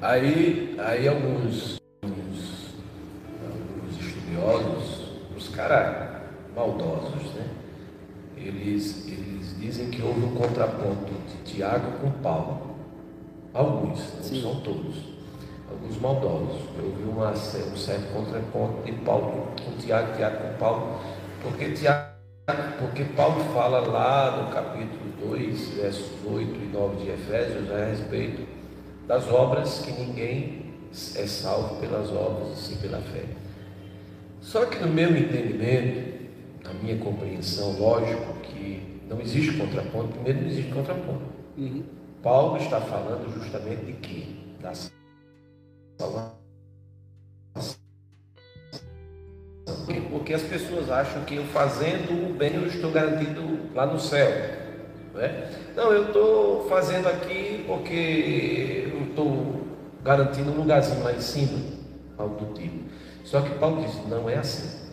Aí, 0.00 0.76
aí 0.78 1.08
alguns, 1.08 1.78
alguns, 2.02 2.74
alguns 3.44 4.00
estudiosos, 4.00 5.08
os 5.36 5.48
caras 5.48 6.22
maldosos, 6.54 7.34
né? 7.34 7.46
Eles, 8.36 9.06
eles 9.08 9.58
dizem 9.58 9.90
que 9.90 10.00
houve 10.02 10.24
um 10.24 10.34
contraponto 10.34 11.12
de 11.26 11.52
Tiago 11.52 11.98
com 12.00 12.10
Paulo. 12.22 12.67
Alguns, 13.54 14.14
não 14.14 14.22
Sim. 14.22 14.42
são 14.42 14.60
todos. 14.60 14.96
Alguns 15.70 16.00
maldosos. 16.00 16.62
Houve 16.82 17.02
uma, 17.04 17.30
um 17.30 17.76
certo 17.76 18.12
contraponto 18.12 18.82
de 18.84 18.92
Paulo 18.92 19.48
com 19.64 19.72
Tiago, 19.78 20.16
Tiago 20.16 20.36
com 20.38 20.58
Paulo, 20.58 21.00
porque 21.42 21.72
Tiago 21.72 22.08
porque 22.78 23.04
Paulo 23.04 23.44
fala 23.52 23.80
lá 23.80 24.42
no 24.42 24.50
capítulo 24.50 25.12
2, 25.20 25.68
versos 25.74 26.10
8 26.24 26.58
e 26.62 26.70
9 26.72 27.04
de 27.04 27.10
Efésios, 27.10 27.70
a 27.70 27.84
respeito 27.84 28.46
das 29.06 29.28
obras 29.28 29.80
que 29.80 29.92
ninguém 29.92 30.68
é 31.16 31.26
salvo 31.26 31.76
pelas 31.76 32.10
obras, 32.10 32.58
e 32.58 32.62
sim 32.62 32.76
pela 32.76 33.02
fé. 33.02 33.24
Só 34.40 34.64
que 34.64 34.78
no 34.78 34.88
meu 34.88 35.14
entendimento, 35.14 36.30
na 36.64 36.72
minha 36.72 36.96
compreensão, 36.96 37.78
lógico 37.78 38.32
que 38.42 39.00
não 39.06 39.20
existe 39.20 39.58
contraponto, 39.58 40.08
primeiro 40.08 40.40
não 40.40 40.48
existe 40.48 40.72
contraponto. 40.72 41.24
Uhum. 41.58 41.82
Paulo 42.22 42.56
está 42.56 42.80
falando 42.80 43.32
justamente 43.32 43.84
de 43.84 43.92
quê? 43.94 44.24
Da 44.60 44.72
salvação. 45.98 46.38
Porque 50.10 50.34
as 50.34 50.42
pessoas 50.42 50.90
acham 50.90 51.24
que 51.24 51.36
eu 51.36 51.44
fazendo 51.44 52.30
o 52.30 52.34
bem 52.34 52.54
eu 52.54 52.66
estou 52.66 52.90
garantido 52.90 53.74
lá 53.74 53.86
no 53.86 53.98
céu. 53.98 54.28
Não, 55.74 55.92
é? 55.92 55.96
eu 55.96 56.06
estou 56.06 56.68
fazendo 56.68 57.08
aqui 57.08 57.64
porque 57.66 58.90
eu 58.92 59.04
estou 59.08 59.66
garantindo 60.02 60.50
um 60.50 60.56
lugarzinho 60.56 61.02
lá 61.02 61.12
em 61.12 61.20
cima, 61.20 61.58
algo 62.16 62.44
do 62.44 62.54
tipo. 62.54 62.84
Só 63.24 63.40
que 63.40 63.50
Paulo 63.58 63.82
diz, 63.82 63.94
não 64.08 64.28
é 64.28 64.36
assim. 64.36 64.88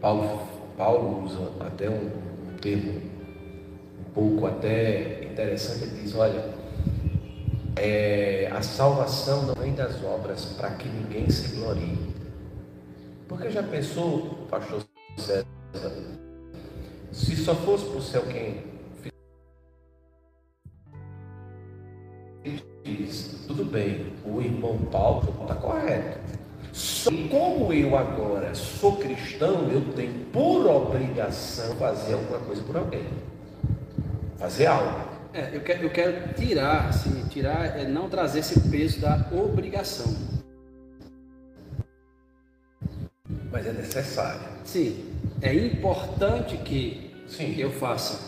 Paulo, 0.00 0.40
Paulo 0.76 1.24
usa 1.24 1.52
até 1.60 1.88
um, 1.88 2.10
termo 2.60 3.11
pouco 4.14 4.46
até 4.46 5.24
interessante, 5.24 5.84
ele 5.84 6.02
diz, 6.02 6.14
olha, 6.14 6.44
é, 7.76 8.50
a 8.52 8.62
salvação 8.62 9.42
não 9.46 9.54
vem 9.54 9.74
das 9.74 10.02
obras 10.04 10.44
para 10.56 10.70
que 10.70 10.88
ninguém 10.88 11.28
se 11.30 11.56
glorie. 11.56 11.98
Porque 13.28 13.50
já 13.50 13.62
pensou, 13.62 14.46
pastor 14.50 14.84
César, 15.16 15.46
se 17.10 17.36
só 17.36 17.54
fosse 17.54 17.86
para 17.86 17.98
o 17.98 18.02
céu 18.02 18.22
quem 18.22 18.72
diz, 22.84 23.44
tudo 23.46 23.64
bem, 23.64 24.12
o 24.24 24.40
irmão 24.40 24.78
Paulo 24.90 25.34
está 25.42 25.54
correto. 25.54 26.18
Só 26.72 27.10
como 27.30 27.72
eu 27.72 27.96
agora 27.96 28.54
sou 28.54 28.96
cristão, 28.96 29.68
eu 29.70 29.92
tenho 29.94 30.26
por 30.32 30.66
obrigação 30.66 31.74
fazer 31.76 32.14
alguma 32.14 32.38
coisa 32.40 32.62
por 32.62 32.76
alguém. 32.76 33.06
Fazer 34.42 34.66
algo. 34.66 35.08
É, 35.32 35.50
eu 35.54 35.60
quero, 35.60 35.84
eu 35.84 35.90
quero 35.90 36.34
tirar, 36.34 36.88
assim, 36.88 37.24
tirar, 37.28 37.78
é 37.78 37.86
não 37.86 38.08
trazer 38.08 38.40
esse 38.40 38.58
peso 38.68 39.00
da 39.00 39.24
obrigação. 39.30 40.12
Mas 43.52 43.64
é 43.64 43.72
necessário. 43.72 44.40
Sim, 44.64 45.04
é 45.40 45.54
importante 45.54 46.56
que 46.56 47.14
Sim. 47.28 47.54
eu 47.56 47.70
faça, 47.70 48.18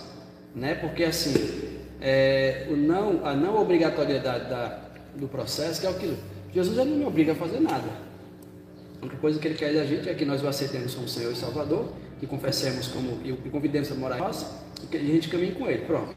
né? 0.55 0.77
Porque 0.77 1.03
assim, 1.03 1.35
é, 2.01 2.69
o 2.71 2.77
não, 2.77 3.27
a 3.27 3.35
não 3.35 3.61
obrigatoriedade 3.61 4.49
da, 4.49 4.83
do 5.17 5.27
processo, 5.27 5.81
que 5.81 5.87
é 5.89 5.91
o 5.91 5.95
que 5.95 6.17
Jesus 6.53 6.79
ele 6.79 6.91
não 6.91 6.99
me 6.99 7.07
obriga 7.07 7.33
a 7.33 7.35
fazer 7.35 7.59
nada. 7.59 7.89
A 9.03 9.05
única 9.05 9.17
coisa 9.17 9.41
que 9.41 9.49
ele 9.49 9.57
quer 9.57 9.75
da 9.75 9.85
gente 9.85 10.09
é 10.09 10.15
que 10.15 10.25
nós 10.25 10.45
o 10.45 10.47
aceitemos 10.47 10.95
como 10.95 11.09
Senhor 11.09 11.33
e 11.33 11.37
Salvador, 11.37 11.93
que 12.25 12.27
confessemos 12.27 12.89
como 12.89 13.21
e 13.23 13.33
convidemos 13.51 13.93
a 13.93 13.95
morar 13.95 14.17
em 14.17 14.21
nós 14.21 14.47
e 14.83 14.87
que 14.87 14.97
a 14.97 15.01
gente 15.01 15.29
caminhe 15.29 15.53
com 15.53 15.69
ele. 15.69 15.85
Pronto. 15.85 16.17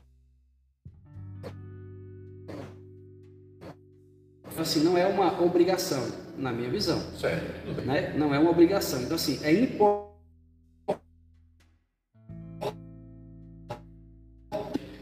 Assim, 4.58 4.84
não 4.84 4.98
é 4.98 5.06
uma 5.06 5.40
obrigação, 5.44 6.04
na 6.36 6.52
minha 6.52 6.70
visão. 6.70 7.00
Certo. 7.16 7.82
Né? 7.86 8.14
Não 8.18 8.34
é 8.34 8.40
uma 8.40 8.50
obrigação. 8.50 9.02
Então, 9.04 9.16
assim, 9.16 9.40
é 9.44 9.52
importante. 9.52 10.08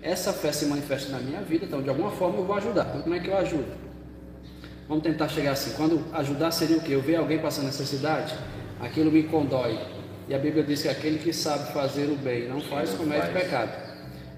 Essa 0.02 0.34
fé 0.34 0.52
se 0.52 0.66
manifesta 0.66 1.12
na 1.12 1.20
minha 1.20 1.42
vida, 1.42 1.66
então 1.66 1.82
de 1.82 1.90
alguma 1.90 2.12
forma 2.12 2.40
eu 2.40 2.46
vou 2.46 2.56
ajudar. 2.56 2.88
Então, 2.90 3.02
como 3.02 3.16
é 3.16 3.20
que 3.20 3.28
eu 3.28 3.38
ajudo? 3.38 3.72
Vamos 4.88 5.04
tentar 5.04 5.30
chegar 5.30 5.54
assim. 5.54 5.74
Quando 5.76 6.04
ajudar 6.14 6.52
seria 6.52 6.78
o 6.78 6.82
quê? 6.82 6.94
Eu 6.94 7.02
ver 7.02 7.16
alguém 7.16 7.40
passando 7.40 7.66
necessidade, 7.66 8.36
aquilo 8.80 9.12
me 9.12 9.24
condói. 9.24 9.96
E 10.28 10.34
a 10.34 10.40
Bíblia 10.40 10.64
diz 10.64 10.82
que 10.82 10.90
aquele 10.90 11.20
que 11.20 11.32
sabe 11.32 11.72
fazer 11.72 12.10
o 12.10 12.16
bem 12.16 12.48
não 12.48 12.60
faz, 12.62 12.92
comete 12.92 13.32
pecado. 13.32 13.72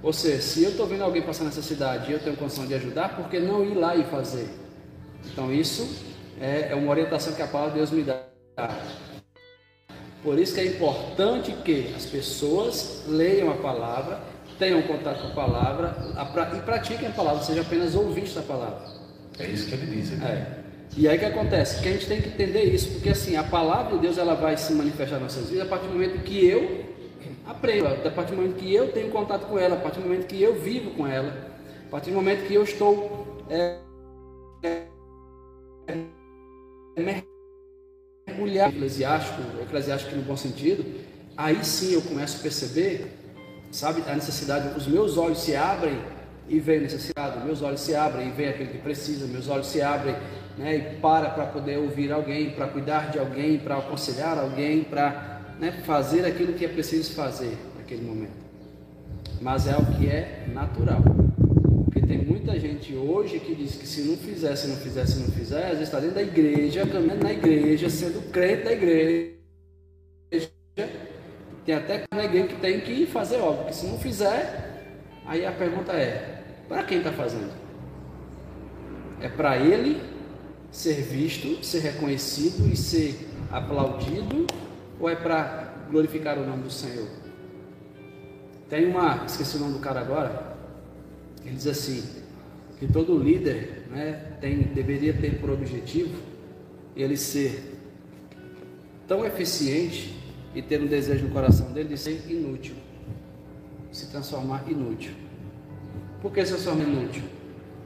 Ou 0.03 0.11
seja, 0.11 0.41
se 0.41 0.63
eu 0.63 0.71
estou 0.71 0.85
vendo 0.85 1.03
alguém 1.03 1.21
passando 1.21 1.47
necessidade 1.47 2.09
e 2.09 2.13
eu 2.13 2.19
tenho 2.19 2.35
condição 2.35 2.65
de 2.65 2.73
ajudar, 2.73 3.15
por 3.15 3.29
que 3.29 3.39
não 3.39 3.63
ir 3.63 3.73
lá 3.73 3.95
e 3.95 4.03
fazer? 4.03 4.47
Então 5.25 5.51
isso 5.51 6.05
é, 6.39 6.69
é 6.71 6.75
uma 6.75 6.91
orientação 6.91 7.33
que 7.33 7.41
a 7.41 7.47
palavra 7.47 7.73
de 7.73 7.77
Deus 7.77 7.91
me 7.91 8.03
dá. 8.03 8.21
Por 10.23 10.37
isso 10.37 10.53
que 10.53 10.59
é 10.59 10.65
importante 10.65 11.51
que 11.63 11.93
as 11.95 12.05
pessoas 12.05 13.03
leiam 13.07 13.49
a 13.49 13.55
palavra, 13.55 14.19
tenham 14.59 14.81
contato 14.81 15.21
com 15.21 15.27
a 15.27 15.45
palavra 15.45 15.95
e 16.55 16.61
pratiquem 16.61 17.07
a 17.07 17.11
palavra, 17.11 17.43
seja 17.43 17.61
apenas 17.61 17.95
ouvintes 17.95 18.33
da 18.33 18.41
palavra. 18.41 18.81
É 19.39 19.47
isso 19.47 19.67
que 19.67 19.75
ele 19.75 19.85
diz 19.85 20.13
aqui. 20.13 20.25
É. 20.25 20.66
E 20.95 21.07
aí 21.07 21.17
o 21.17 21.19
que 21.19 21.25
acontece? 21.25 21.81
Que 21.81 21.89
a 21.89 21.91
gente 21.91 22.07
tem 22.07 22.21
que 22.21 22.29
entender 22.29 22.63
isso, 22.63 22.91
porque 22.93 23.09
assim, 23.09 23.35
a 23.35 23.43
palavra 23.43 23.95
de 23.95 24.01
Deus 24.01 24.17
ela 24.17 24.33
vai 24.33 24.57
se 24.57 24.73
manifestar 24.73 25.19
nas 25.19 25.35
nossas 25.35 25.49
vidas 25.49 25.65
a 25.65 25.69
partir 25.69 25.87
do 25.87 25.93
momento 25.93 26.23
que 26.23 26.45
eu 26.45 26.85
aprendo, 27.45 27.87
a 27.87 28.11
partir 28.11 28.31
do 28.31 28.37
momento 28.37 28.55
que 28.55 28.73
eu 28.73 28.91
tenho 28.91 29.09
contato 29.09 29.45
com 29.47 29.57
ela, 29.57 29.75
a 29.75 29.79
partir 29.79 29.99
do 29.99 30.07
momento 30.07 30.27
que 30.27 30.41
eu 30.41 30.55
vivo 30.55 30.91
com 30.91 31.07
ela, 31.07 31.29
a 31.87 31.89
partir 31.89 32.09
do 32.09 32.15
momento 32.15 32.47
que 32.47 32.53
eu 32.53 32.63
estou 32.63 33.45
é, 33.49 33.77
é, 34.63 34.87
mergulhado 38.27 38.75
eclesiástico, 38.75 39.41
eclesiástico 39.61 40.15
no 40.15 40.23
bom 40.23 40.35
sentido, 40.35 40.83
aí 41.35 41.63
sim 41.63 41.93
eu 41.93 42.01
começo 42.01 42.37
a 42.39 42.41
perceber, 42.41 43.13
sabe, 43.71 44.03
a 44.07 44.15
necessidade, 44.15 44.77
os 44.77 44.87
meus 44.87 45.17
olhos 45.17 45.39
se 45.39 45.55
abrem 45.55 45.97
e 46.49 46.59
vem 46.59 46.79
necessidade, 46.79 47.45
meus 47.45 47.61
olhos 47.61 47.81
se 47.81 47.93
abrem 47.93 48.29
e 48.29 48.31
vem 48.31 48.47
aquele 48.47 48.69
que 48.69 48.77
precisa, 48.77 49.27
meus 49.27 49.49
olhos 49.49 49.67
se 49.67 49.81
abrem 49.81 50.15
né, 50.57 50.75
e 50.75 50.81
para 50.99 51.29
para 51.29 51.45
poder 51.45 51.77
ouvir 51.77 52.11
alguém, 52.11 52.51
para 52.51 52.67
cuidar 52.67 53.11
de 53.11 53.19
alguém, 53.19 53.59
para 53.59 53.77
aconselhar 53.77 54.37
alguém, 54.37 54.83
para 54.83 55.41
né, 55.59 55.71
fazer 55.85 56.25
aquilo 56.25 56.53
que 56.53 56.65
é 56.65 56.67
preciso 56.67 57.13
fazer 57.13 57.57
naquele 57.77 58.01
momento. 58.01 58.47
Mas 59.41 59.67
é 59.67 59.75
o 59.75 59.85
que 59.85 60.07
é 60.07 60.45
natural. 60.53 61.01
Porque 61.85 62.01
tem 62.01 62.17
muita 62.17 62.59
gente 62.59 62.95
hoje 62.95 63.39
que 63.39 63.53
diz 63.53 63.75
que 63.75 63.87
se 63.87 64.01
não 64.01 64.17
fizer, 64.17 64.55
se 64.55 64.67
não 64.67 64.77
fizer, 64.77 65.05
se 65.05 65.19
não 65.19 65.27
fizer, 65.27 65.63
às 65.63 65.71
vezes 65.71 65.83
está 65.83 65.99
dentro 65.99 66.15
da 66.15 66.23
igreja, 66.23 66.87
caminhando 66.87 67.23
na 67.23 67.33
igreja, 67.33 67.89
sendo 67.89 68.31
crente 68.31 68.63
da 68.63 68.73
igreja. 68.73 69.37
Tem 71.65 71.75
até 71.75 72.03
na 72.13 72.23
igreja 72.23 72.47
que 72.47 72.55
tem 72.55 72.79
que 72.79 73.05
fazer 73.07 73.37
obra, 73.37 73.57
porque 73.63 73.73
se 73.73 73.85
não 73.85 73.99
fizer, 73.99 74.76
aí 75.27 75.45
a 75.45 75.51
pergunta 75.51 75.93
é, 75.93 76.43
para 76.67 76.83
quem 76.83 76.99
está 76.99 77.11
fazendo? 77.11 77.51
É 79.21 79.29
para 79.29 79.57
ele 79.57 80.01
ser 80.71 81.01
visto, 81.01 81.63
ser 81.63 81.79
reconhecido 81.79 82.71
e 82.71 82.75
ser 82.75 83.29
aplaudido? 83.51 84.47
Ou 84.99 85.09
é 85.09 85.15
para 85.15 85.73
glorificar 85.89 86.37
o 86.39 86.45
nome 86.45 86.63
do 86.63 86.71
Senhor? 86.71 87.07
Tem 88.69 88.85
uma, 88.85 89.23
esqueci 89.25 89.57
o 89.57 89.59
nome 89.59 89.73
do 89.73 89.79
cara 89.79 90.01
agora, 90.01 90.57
ele 91.45 91.55
diz 91.55 91.67
assim, 91.67 92.03
que 92.79 92.87
todo 92.87 93.17
líder 93.17 93.85
né, 93.89 94.37
tem, 94.41 94.59
deveria 94.63 95.13
ter 95.13 95.39
por 95.39 95.49
objetivo 95.49 96.15
ele 96.95 97.15
ser 97.15 97.75
tão 99.07 99.25
eficiente 99.25 100.13
e 100.53 100.61
ter 100.61 100.81
um 100.81 100.87
desejo 100.87 101.27
no 101.27 101.31
coração 101.31 101.71
dele 101.71 101.89
de 101.89 101.97
ser 101.97 102.29
inútil, 102.29 102.75
se 103.97 104.05
transformar 104.07 104.63
inútil. 104.69 105.11
Por 106.21 106.31
que 106.31 106.39
esse 106.39 106.53
é 106.53 106.71
inútil? 106.71 107.23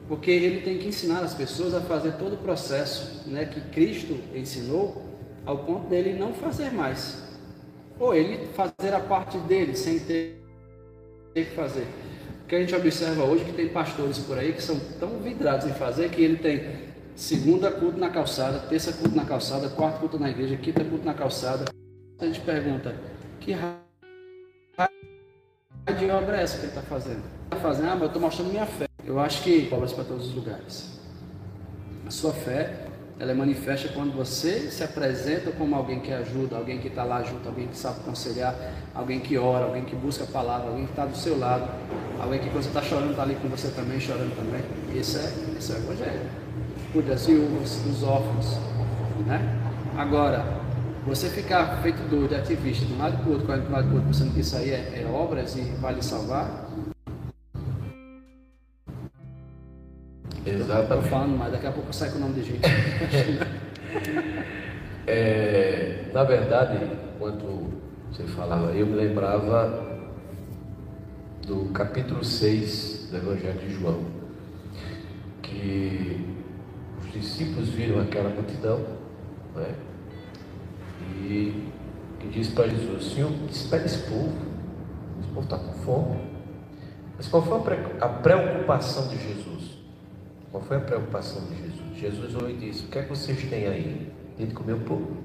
Porque 0.10 0.30
ele 0.30 0.60
tem 0.60 0.78
que 0.78 0.88
ensinar 0.88 1.22
as 1.22 1.34
pessoas 1.34 1.74
a 1.74 1.80
fazer 1.80 2.14
todo 2.14 2.34
o 2.34 2.38
processo 2.38 3.30
né, 3.30 3.46
que 3.46 3.62
Cristo 3.70 4.20
ensinou, 4.36 5.06
ao 5.46 5.60
ponto 5.60 5.88
dele 5.88 6.20
não 6.20 6.34
fazer 6.34 6.72
mais. 6.72 7.24
Ou 7.98 8.14
ele 8.14 8.48
fazer 8.48 8.94
a 8.94 9.00
parte 9.00 9.38
dele 9.38 9.76
sem 9.76 10.00
ter 10.00 10.44
que 11.34 11.46
fazer. 11.56 11.88
Porque 12.40 12.56
a 12.56 12.60
gente 12.60 12.76
observa 12.76 13.24
hoje 13.24 13.46
que 13.46 13.54
tem 13.54 13.70
pastores 13.70 14.18
por 14.20 14.38
aí 14.38 14.52
que 14.52 14.62
são 14.62 14.78
tão 15.00 15.20
vidrados 15.20 15.66
em 15.66 15.74
fazer 15.74 16.10
que 16.10 16.22
ele 16.22 16.38
tem 16.38 16.92
segunda 17.16 17.72
culto 17.72 17.98
na 17.98 18.10
calçada, 18.10 18.60
terça 18.68 18.92
culto 18.92 19.16
na 19.16 19.24
calçada, 19.24 19.70
quarta 19.70 20.00
culto 20.00 20.20
na 20.20 20.30
igreja, 20.30 20.58
quinta 20.58 20.84
culto 20.84 21.06
na 21.06 21.14
calçada. 21.14 21.66
A 22.20 22.26
gente 22.26 22.42
pergunta, 22.42 22.96
que 23.40 23.54
raio 23.54 23.82
de 25.98 26.10
obra 26.10 26.38
é 26.38 26.44
essa 26.44 26.58
que 26.58 26.66
ele 26.66 26.72
está 26.72 26.82
fazendo? 26.82 27.24
fazendo, 27.62 27.88
ah, 27.88 27.92
mas 27.94 28.02
eu 28.02 28.08
estou 28.08 28.22
mostrando 28.22 28.50
minha 28.50 28.66
fé. 28.66 28.86
Eu 29.06 29.20
acho 29.20 29.44
que 29.44 29.70
obras 29.72 29.94
para 29.94 30.04
todos 30.04 30.28
os 30.28 30.36
lugares. 30.36 31.00
A 32.06 32.12
sua 32.12 32.34
fé, 32.34 32.88
ela 33.20 33.32
é 33.32 33.34
manifesta 33.36 33.90
quando 33.90 34.16
você 34.16 34.72
se 34.72 34.84
apresenta 34.84 35.52
como 35.52 35.76
alguém 35.76 36.00
que 36.00 36.12
ajuda, 36.12 36.58
alguém 36.58 36.80
que 36.80 36.88
está 36.88 37.04
lá 37.04 37.22
junto, 37.24 37.48
alguém 37.48 37.68
que 37.68 37.78
sabe 37.78 38.00
aconselhar, 38.02 38.56
alguém 38.94 39.20
que 39.20 39.38
ora, 39.38 39.66
alguém 39.66 39.84
que 39.84 39.96
busca 39.96 40.24
a 40.24 40.28
palavra, 40.28 40.70
alguém 40.70 40.86
que 40.86 40.92
está 40.92 41.06
do 41.06 41.16
seu 41.16 41.38
lado, 41.38 41.70
alguém 42.20 42.40
que 42.40 42.50
quando 42.50 42.64
você 42.64 42.70
está 42.70 42.82
chorando 42.82 43.12
está 43.12 43.24
ali 43.24 43.36
com 43.36 43.48
você 43.48 43.70
também, 43.70 44.00
chorando 44.00 44.36
também. 44.36 44.62
Esse 45.00 45.18
é, 45.18 45.22
é 45.22 45.74
o 45.74 45.84
Evangelho. 45.84 46.30
Cuida 46.94 47.10
das 47.10 47.26
viúvas, 47.26 47.76
dos 47.78 48.04
órfãos. 48.04 48.58
Né? 49.26 49.40
Agora, 49.98 50.61
você 51.06 51.30
ficar 51.30 51.82
feito 51.82 51.98
doido, 52.10 52.36
ativista, 52.36 52.86
de 52.86 52.94
um 52.94 52.98
lado 52.98 53.18
para 53.18 53.28
o 53.28 53.32
outro, 53.32 53.48
correndo 53.48 53.64
para 53.64 53.72
um 53.72 53.76
lado 53.76 53.86
para 53.86 53.92
o 53.92 53.96
outro, 53.96 54.08
pensando 54.10 54.34
que 54.34 54.40
isso 54.42 54.56
aí 54.56 54.72
é, 54.72 55.02
é 55.02 55.06
obras 55.12 55.56
e 55.56 55.62
vai 55.82 55.94
lhe 55.94 56.04
salvar, 56.04 56.68
Exatamente. 60.46 60.82
Estou 60.82 61.02
falando 61.04 61.38
mais, 61.38 61.52
daqui 61.52 61.68
a 61.68 61.72
pouco 61.72 61.94
sai 61.94 62.10
com 62.10 62.18
o 62.18 62.22
nome 62.22 62.34
de 62.34 62.44
gente. 62.44 62.62
é, 65.06 66.06
na 66.12 66.24
verdade, 66.24 66.80
quando 67.20 67.72
você 68.12 68.24
falava, 68.24 68.72
eu 68.72 68.88
me 68.88 68.96
lembrava 68.96 70.02
do 71.46 71.66
capítulo 71.74 72.24
6 72.24 73.10
do 73.12 73.18
Evangelho 73.18 73.60
de 73.60 73.70
João, 73.74 74.04
que 75.44 76.26
os 77.00 77.12
discípulos 77.14 77.70
viram 77.70 78.02
aquela 78.02 78.30
multidão, 78.30 78.80
né? 79.56 79.76
E 81.12 81.72
que 82.20 82.28
diz 82.28 82.50
para 82.50 82.68
Jesus, 82.68 83.14
Senhor, 83.14 83.32
espera 83.50 83.86
esse 83.86 84.10
povo, 84.10 84.32
esse 85.20 85.30
povo 85.30 85.42
está 85.42 85.58
com 85.58 85.74
fome. 85.74 86.20
Mas 87.18 87.28
qual 87.28 87.44
foi 87.44 87.58
a 88.00 88.10
preocupação 88.10 89.08
de 89.08 89.18
Jesus? 89.18 89.78
Qual 90.52 90.64
foi 90.64 90.78
a 90.78 90.82
preocupação 90.82 91.44
de 91.46 91.56
Jesus? 91.56 91.98
Jesus 91.98 92.36
olhou 92.36 92.50
e 92.50 92.58
disse: 92.58 92.86
O 92.86 92.88
que 92.88 93.00
é 93.00 93.04
que 93.04 93.10
vocês 93.10 93.44
têm 93.50 93.68
aí? 93.68 94.12
Ele 94.40 94.52
comeu 94.54 94.80
pouco. 94.80 95.18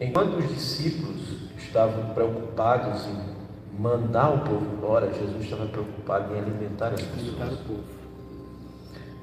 Enquanto 0.00 0.36
os 0.36 0.48
discípulos 0.48 1.50
estavam 1.58 2.14
preocupados 2.14 3.06
em 3.06 3.80
mandar 3.80 4.30
o 4.30 4.38
povo 4.40 4.66
embora, 4.76 5.12
Jesus 5.12 5.44
estava 5.44 5.66
preocupado 5.66 6.34
em 6.34 6.38
alimentar 6.38 6.88
as 6.88 7.02
pessoas. 7.02 7.58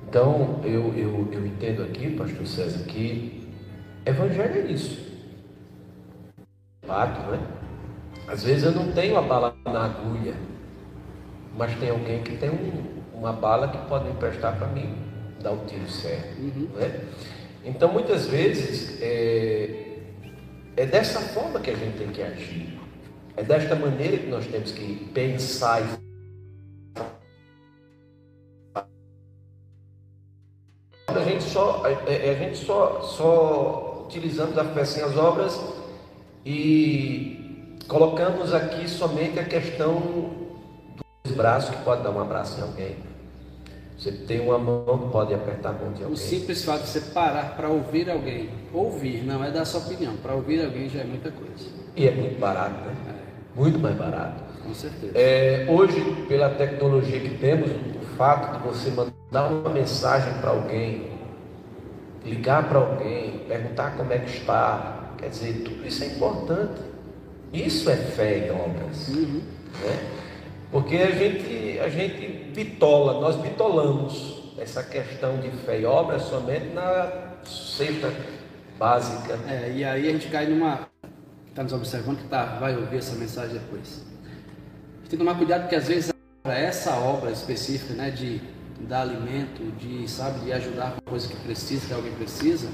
Então, 0.07 0.59
eu, 0.64 0.93
eu, 0.95 1.30
eu 1.32 1.45
entendo 1.45 1.84
aqui, 1.84 2.11
pastor 2.11 2.45
César, 2.45 2.84
que 2.86 3.43
evangelho 4.06 4.68
é 4.68 4.72
isso. 4.72 5.14
Fato, 6.86 7.32
né? 7.32 7.39
Às 8.28 8.43
vezes 8.43 8.64
eu 8.64 8.72
não 8.72 8.91
tenho 8.91 9.18
a 9.18 9.22
bala 9.22 9.56
na 9.66 9.86
agulha, 9.86 10.34
mas 11.58 11.76
tem 11.78 11.89
alguém 11.89 12.24
que 12.24 12.38
tem 12.38 12.49
um, 12.49 13.18
uma 13.18 13.34
bala 13.34 13.68
que 13.68 13.78
pode 13.88 14.10
emprestar 14.10 14.58
para 14.58 14.68
mim 14.68 14.95
dar 15.41 15.51
o 15.51 15.66
tiro 15.66 15.89
certo. 15.89 16.39
Uhum. 16.39 16.70
Né? 16.76 17.01
Então, 17.66 17.91
muitas 17.91 18.28
vezes, 18.28 19.01
é, 19.01 19.99
é 20.76 20.86
dessa 20.86 21.20
forma 21.20 21.60
que 21.60 21.70
a 21.70 21.76
gente 21.76 21.97
tem 21.97 22.08
que 22.10 22.22
agir. 22.22 22.80
É 23.36 23.43
desta 23.43 23.76
maneira 23.76 24.18
que 24.18 24.28
nós 24.28 24.45
temos 24.47 24.72
que 24.72 25.10
pensar 25.14 25.82
e 25.82 26.04
a 31.08 31.24
gente 31.24 31.43
só, 31.43 31.84
a, 31.86 31.88
a 31.88 32.34
gente 32.34 32.58
só, 32.58 33.01
só 33.01 33.93
utilizamos 34.06 34.58
a 34.58 34.66
fé 34.66 34.86
sem 34.86 35.04
as 35.04 35.18
obras 35.18 35.60
e 36.45 37.78
colocamos 37.88 38.54
aqui 38.54 38.88
somente 38.88 39.39
a 39.39 39.43
questão 39.43 40.32
dos 41.24 41.34
braços 41.34 41.76
que 41.76 41.84
pode 41.84 42.04
dar 42.04 42.12
um 42.12 42.22
abraço 42.22 42.60
em 42.60 42.64
alguém. 42.64 42.95
Você 43.97 44.12
tem 44.12 44.41
uma 44.41 44.58
mão, 44.58 45.10
pode 45.12 45.34
apertar 45.34 45.70
a 45.70 45.74
mão 45.74 45.93
de 45.93 46.04
alguém. 46.04 46.14
O 46.14 46.18
simples 46.18 46.66
fato 46.66 46.82
de 46.82 46.89
você 46.89 46.99
parar 46.99 47.56
para 47.56 47.70
ouvir 47.70 48.10
alguém, 48.10 48.49
ouvir, 48.74 49.24
não 49.24 49.43
é 49.43 49.51
dar 49.51 49.66
sua 49.66 49.80
opinião, 49.80 50.16
para 50.18 50.34
ouvir 50.34 50.64
alguém 50.64 50.89
já 50.89 51.01
é 51.01 51.04
muita 51.06 51.32
coisa. 51.32 51.70
E 51.95 52.08
é 52.08 52.12
muito 52.12 52.39
barato, 52.39 52.76
né? 52.86 52.95
É. 53.10 53.60
Muito 53.60 53.80
mais 53.80 53.95
barato. 53.95 54.43
Com 54.64 54.74
certeza. 54.74 55.14
É, 55.16 55.66
hoje, 55.70 56.01
pela 56.28 56.49
tecnologia 56.49 57.20
que 57.20 57.38
temos, 57.38 57.70
o 57.70 58.16
fato 58.18 58.58
de 58.58 58.68
você 58.68 58.89
mandar 58.89 59.51
uma 59.51 59.70
mensagem 59.70 60.34
para 60.41 60.49
alguém, 60.49 61.12
ligar 62.26 62.68
para 62.68 62.80
alguém, 62.80 63.33
perguntar 63.54 63.95
como 63.95 64.12
é 64.12 64.20
que 64.20 64.38
está, 64.38 65.14
quer 65.18 65.30
dizer, 65.30 65.62
tudo 65.64 65.86
isso 65.86 66.04
é 66.04 66.08
importante. 66.08 66.82
Isso 67.54 67.88
é 67.89 67.95
fé 67.95 68.47
em 68.47 68.51
obras. 68.51 69.10
Uhum. 69.10 69.41
Né? 69.84 70.10
Porque 70.72 70.97
a 70.97 71.12
gente, 71.12 71.80
a 71.80 71.88
gente 71.88 72.51
bitola, 72.56 73.22
nós 73.22 73.36
bitolamos 73.36 74.54
essa 74.58 74.82
questão 74.82 75.39
de 75.39 75.51
fé 75.51 75.82
e 75.82 75.86
obra 75.86 76.18
somente 76.18 76.74
na 76.74 77.36
sexta 77.43 78.12
básica. 78.80 79.38
É, 79.47 79.72
e 79.72 79.84
aí 79.84 80.10
a 80.10 80.12
gente 80.12 80.30
cai 80.30 80.47
numa. 80.47 80.88
Está 81.47 81.62
nos 81.62 81.74
observando 81.74 82.18
que 82.18 82.28
tá, 82.28 82.58
vai 82.60 82.76
ouvir 82.76 82.97
essa 82.97 83.16
mensagem 83.16 83.54
depois. 83.54 84.01
A 84.01 85.01
gente 85.01 85.10
tem 85.10 85.12
que 85.12 85.18
tomar 85.18 85.36
cuidado 85.36 85.62
porque 85.62 85.76
às 85.76 85.88
vezes 85.88 86.12
essa 86.43 86.95
obra 86.95 87.30
específica, 87.30 87.93
né, 87.93 88.10
de 88.10 88.41
dar 88.80 89.01
alimento, 89.01 89.62
de 89.78 90.10
sabe, 90.10 90.39
de 90.39 90.51
ajudar 90.51 90.93
com 90.93 91.12
coisa 91.12 91.28
que 91.28 91.36
precisa, 91.36 91.86
que 91.86 91.93
alguém 91.93 92.12
precisa, 92.14 92.68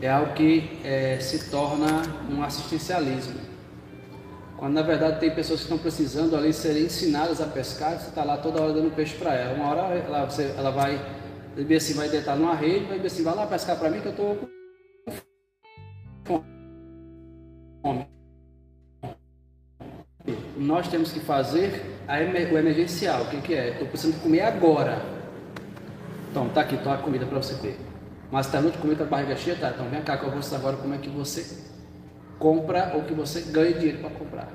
é 0.00 0.08
algo 0.08 0.32
que 0.34 0.80
é, 0.84 1.18
se 1.20 1.50
torna 1.50 2.02
um 2.30 2.42
assistencialismo. 2.42 3.40
Quando 4.56 4.74
na 4.74 4.82
verdade 4.82 5.20
tem 5.20 5.34
pessoas 5.34 5.60
que 5.60 5.64
estão 5.64 5.78
precisando 5.78 6.36
ali 6.36 6.52
serem 6.52 6.84
ensinadas 6.84 7.40
a 7.40 7.46
pescar, 7.46 7.98
você 7.98 8.08
está 8.08 8.24
lá 8.24 8.36
toda 8.36 8.62
hora 8.62 8.72
dando 8.72 8.94
peixe 8.94 9.16
para 9.16 9.34
ela. 9.34 9.54
Uma 9.54 9.68
hora 9.68 9.94
ela, 9.94 10.24
você, 10.24 10.54
ela 10.56 10.70
vai, 10.70 11.00
assim, 11.76 11.94
vai 11.94 12.08
deitar 12.08 12.36
numa 12.36 12.54
rede, 12.54 12.86
vai 12.86 12.96
dizer 12.96 13.08
assim, 13.08 13.22
vai 13.22 13.34
lá 13.34 13.46
pescar 13.46 13.78
para 13.78 13.90
mim 13.90 14.00
que 14.00 14.06
eu 14.06 14.12
estou 14.12 14.38
com 16.26 16.42
fome. 17.82 18.06
Nós 20.56 20.88
temos 20.88 21.12
que 21.12 21.20
fazer 21.20 21.82
o 22.52 22.58
emergencial. 22.58 23.22
O 23.22 23.26
que, 23.28 23.40
que 23.40 23.54
é? 23.54 23.70
Estou 23.70 23.88
precisando 23.88 24.22
comer 24.22 24.42
agora. 24.42 25.02
Então, 26.30 26.48
tá 26.48 26.62
aqui, 26.62 26.76
tá 26.78 26.94
a 26.94 26.98
comida 26.98 27.26
para 27.26 27.38
você 27.38 27.54
ter. 27.54 27.93
Mas 28.34 28.46
está 28.46 28.60
muito 28.60 28.80
comida, 28.80 29.04
a 29.04 29.06
barriga 29.06 29.36
cheia, 29.36 29.54
tá? 29.54 29.70
Então 29.72 29.88
vem 29.88 30.02
cá 30.02 30.16
que 30.16 30.24
eu 30.24 30.30
vou 30.32 30.40
agora 30.56 30.76
como 30.76 30.92
é 30.92 30.98
que 30.98 31.08
você 31.08 31.46
compra 32.36 32.90
ou 32.96 33.04
que 33.04 33.14
você 33.14 33.42
ganha 33.42 33.72
dinheiro 33.74 33.98
para 33.98 34.10
comprar. 34.10 34.48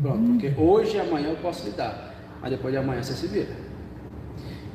Pronto, 0.00 0.24
porque 0.28 0.54
hoje 0.56 0.96
e 0.96 1.00
amanhã 1.00 1.30
eu 1.30 1.36
posso 1.38 1.64
lhe 1.64 1.72
dar, 1.72 2.14
mas 2.40 2.48
depois 2.48 2.72
de 2.72 2.78
amanhã 2.78 3.02
você 3.02 3.14
se 3.14 3.26
vira. 3.26 3.48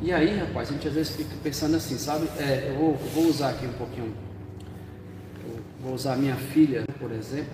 E 0.02 0.12
aí, 0.12 0.38
rapaz, 0.38 0.70
a 0.70 0.74
gente 0.74 0.86
às 0.89 0.93
vezes 0.93 1.16
fica 1.16 1.30
pensando 1.41 1.78
assim, 1.78 1.98
sabe? 1.98 2.28
É, 2.38 2.68
eu, 2.68 2.76
vou, 2.76 2.89
eu 3.02 3.10
vou 3.14 3.28
usar 3.28 3.52
aqui 3.52 3.66
um 3.66 3.72
pouquinho, 3.72 4.14
vou 5.82 5.93
usar 5.93 6.16
a 6.16 6.18
minha 6.18 6.36
filha, 6.36 6.84
por 7.00 7.14
exemplo. 7.14 7.54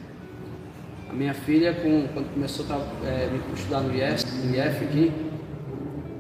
A 1.08 1.14
minha 1.14 1.36
filha, 1.36 1.72
com, 1.72 2.08
quando 2.16 2.34
começou 2.34 2.66
a 2.68 3.08
é, 3.08 3.30
estudar 3.54 3.82
no 3.82 3.90
no 3.90 3.96
IF 3.96 4.86
aqui, 4.86 5.12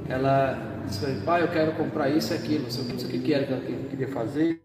ela 0.07 0.70
pai, 1.25 1.43
eu 1.43 1.47
quero 1.49 1.73
comprar 1.73 2.09
isso 2.09 2.33
e 2.33 2.37
aquilo, 2.37 2.63
não 2.63 2.69
sei 2.71 2.81
o 2.81 3.11
que, 3.11 3.19
que 3.19 3.33
era 3.33 3.45
que 3.45 3.53
ela 3.53 3.89
queria 3.89 4.07
fazer. 4.07 4.61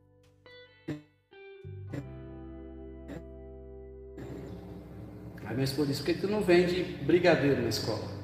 Aí 5.45 5.55
minha 5.55 5.65
esposa 5.65 5.89
disse, 5.89 6.03
por 6.03 6.07
que 6.07 6.21
tu 6.21 6.29
não 6.29 6.41
vende 6.41 6.83
brigadeiro 7.05 7.63
na 7.63 7.69
escola? 7.69 8.17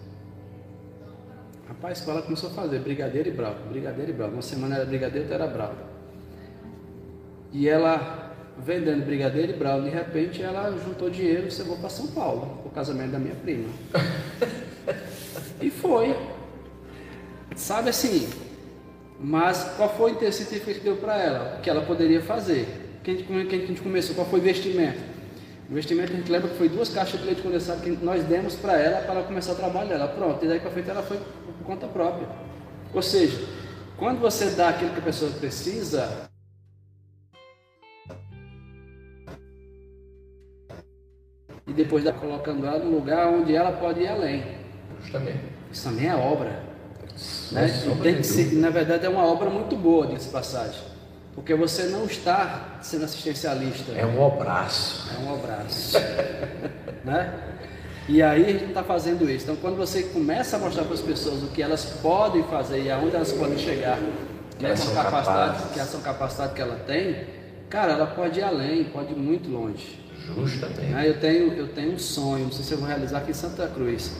Rapaz, 1.68 1.98
a 1.98 2.00
escola 2.00 2.22
começou 2.22 2.50
a 2.50 2.52
fazer 2.52 2.80
brigadeiro 2.80 3.28
e 3.28 3.32
bravo, 3.32 3.68
brigadeiro 3.68 4.10
e 4.10 4.14
bravo. 4.14 4.32
Uma 4.32 4.42
semana 4.42 4.76
era 4.76 4.84
brigadeiro, 4.84 5.28
outra 5.28 5.44
era 5.44 5.52
bravo. 5.52 5.78
E 7.52 7.68
ela 7.68 8.22
vendendo 8.58 9.04
brigadeiro 9.04 9.52
e 9.52 9.56
bravo, 9.56 9.82
de 9.82 9.90
repente 9.90 10.42
ela 10.42 10.76
juntou 10.84 11.08
dinheiro 11.08 11.48
e 11.48 11.58
levou 11.58 11.76
para 11.78 11.88
São 11.88 12.08
Paulo, 12.08 12.62
o 12.64 12.70
casamento 12.70 13.12
da 13.12 13.18
minha 13.18 13.34
prima. 13.34 13.68
e 15.60 15.70
foi. 15.70 16.14
Sabe 17.56 17.90
assim, 17.90 18.28
mas 19.18 19.64
qual 19.76 19.88
foi 19.96 20.12
o 20.12 20.24
incentivo 20.24 20.64
que 20.64 20.80
deu 20.80 20.96
para 20.96 21.16
ela? 21.16 21.56
O 21.58 21.62
que 21.62 21.70
ela 21.70 21.82
poderia 21.82 22.20
fazer? 22.20 22.66
Quem 23.04 23.16
a 23.16 23.66
gente 23.66 23.80
começou? 23.80 24.14
Qual 24.14 24.26
foi 24.26 24.40
o 24.40 24.42
investimento? 24.42 24.98
O 25.68 25.72
investimento 25.72 26.12
a 26.12 26.16
gente 26.16 26.30
lembra 26.30 26.48
que 26.50 26.56
foi 26.56 26.68
duas 26.68 26.88
caixas 26.88 27.20
de 27.20 27.26
leite 27.26 27.42
condensado 27.42 27.80
que 27.80 27.90
nós 27.90 28.22
demos 28.24 28.54
para 28.54 28.74
ela 28.78 29.00
para 29.02 29.14
ela 29.14 29.24
começar 29.24 29.52
a 29.52 29.54
trabalhar. 29.54 29.94
Ela 29.94 30.08
pronto, 30.08 30.44
e 30.44 30.48
daí 30.48 30.60
para 30.60 30.70
frente 30.70 30.90
ela 30.90 31.02
foi 31.02 31.18
por 31.18 31.66
conta 31.66 31.86
própria. 31.86 32.28
Ou 32.92 33.02
seja, 33.02 33.38
quando 33.96 34.20
você 34.20 34.50
dá 34.50 34.68
aquilo 34.68 34.90
que 34.90 34.98
a 34.98 35.02
pessoa 35.02 35.30
precisa, 35.32 36.30
e 41.66 41.72
depois 41.72 42.04
dá 42.04 42.12
colocando 42.12 42.66
ela 42.66 42.78
no 42.80 42.90
lugar 42.90 43.28
onde 43.28 43.54
ela 43.54 43.72
pode 43.72 44.00
ir 44.00 44.08
além. 44.08 44.44
Justamente. 45.00 45.40
Isso 45.70 45.88
também 45.88 46.08
é 46.08 46.14
obra. 46.14 46.71
Né? 47.50 47.68
Tem 48.02 48.16
que 48.16 48.24
ser, 48.24 48.52
na 48.54 48.70
verdade 48.70 49.06
é 49.06 49.08
uma 49.08 49.24
obra 49.24 49.50
muito 49.50 49.76
boa, 49.76 50.06
diga-se 50.06 50.28
passagem. 50.28 50.80
Porque 51.34 51.54
você 51.54 51.84
não 51.84 52.04
está 52.04 52.78
sendo 52.82 53.04
assistencialista. 53.04 53.92
É 53.92 54.04
um 54.04 54.24
abraço. 54.24 55.10
É 55.14 55.18
um 55.24 55.34
abraço. 55.34 55.96
né? 57.04 57.32
E 58.08 58.22
aí 58.22 58.44
a 58.44 58.52
gente 58.52 58.64
está 58.66 58.82
fazendo 58.82 59.28
isso. 59.30 59.44
Então 59.44 59.56
quando 59.56 59.76
você 59.76 60.02
começa 60.02 60.56
a 60.56 60.58
mostrar 60.58 60.84
para 60.84 60.94
as 60.94 61.00
pessoas 61.00 61.42
o 61.42 61.46
que 61.48 61.62
elas 61.62 61.84
podem 62.02 62.42
fazer 62.44 62.82
e 62.82 62.90
aonde 62.90 63.16
elas 63.16 63.32
podem 63.32 63.56
chegar, 63.58 63.98
que 64.58 64.66
elas 64.66 64.80
são 64.80 64.94
capacidade, 64.94 65.62
que 65.72 65.80
essa 65.80 65.98
capacidade 65.98 66.54
que 66.54 66.60
ela 66.60 66.76
tem, 66.86 67.24
cara, 67.70 67.92
ela 67.92 68.06
pode 68.06 68.38
ir 68.38 68.42
além, 68.42 68.84
pode 68.84 69.12
ir 69.12 69.16
muito 69.16 69.48
longe. 69.48 70.00
Justamente. 70.36 70.90
Né? 70.90 71.08
Eu 71.08 71.18
tenho, 71.18 71.52
eu 71.54 71.68
tenho 71.68 71.92
um 71.92 71.98
sonho, 71.98 72.44
não 72.44 72.52
sei 72.52 72.64
se 72.64 72.72
eu 72.72 72.78
vou 72.78 72.86
realizar 72.86 73.18
aqui 73.18 73.30
em 73.30 73.34
Santa 73.34 73.66
Cruz, 73.68 74.12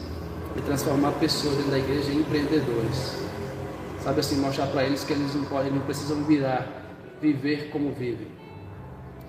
de 0.54 0.62
transformar 0.62 1.12
pessoas 1.12 1.56
dentro 1.56 1.70
da 1.70 1.78
igreja 1.78 2.10
em 2.10 2.20
empreendedores. 2.20 3.16
Sabe 4.00 4.20
assim, 4.20 4.36
mostrar 4.36 4.66
para 4.66 4.84
eles 4.84 5.04
que 5.04 5.12
eles 5.12 5.34
não 5.34 5.44
podem, 5.44 5.72
não 5.72 5.80
precisam 5.80 6.24
virar 6.24 6.80
viver 7.20 7.70
como 7.70 7.92
vive. 7.92 8.26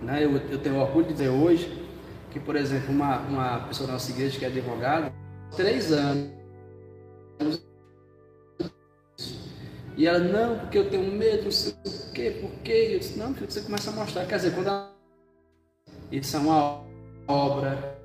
Né? 0.01 0.25
Eu, 0.25 0.35
eu 0.35 0.57
tenho 0.57 0.77
orgulho 0.77 1.05
de 1.05 1.13
dizer 1.13 1.29
hoje 1.29 1.87
que, 2.31 2.39
por 2.39 2.55
exemplo, 2.55 2.91
uma, 2.91 3.19
uma 3.19 3.59
pessoa 3.67 3.85
da 3.85 3.93
nossa 3.93 4.11
igreja 4.11 4.39
que 4.39 4.45
é 4.45 4.47
advogada, 4.47 5.13
três 5.55 5.91
anos, 5.91 6.31
e 9.95 10.07
ela, 10.07 10.19
não, 10.19 10.57
porque 10.57 10.79
eu 10.79 10.89
tenho 10.89 11.11
medo, 11.11 11.43
não 11.43 11.51
sei 11.51 11.73
o 11.73 12.11
quê, 12.13 12.37
por 12.41 12.49
quê? 12.63 12.89
Eu 12.93 12.99
disse, 12.99 13.17
não, 13.17 13.33
filho, 13.35 13.49
você 13.49 13.61
começa 13.61 13.91
a 13.91 13.93
mostrar. 13.93 14.25
Quer 14.25 14.37
dizer, 14.37 14.55
quando 14.55 14.67
ela... 14.67 14.91
isso 16.11 16.35
é 16.35 16.39
uma 16.39 16.83
obra 17.27 18.02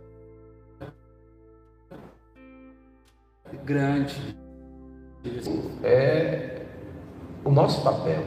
grande. 3.64 4.36
É 5.82 6.62
o 7.44 7.50
nosso 7.50 7.82
papel 7.82 8.22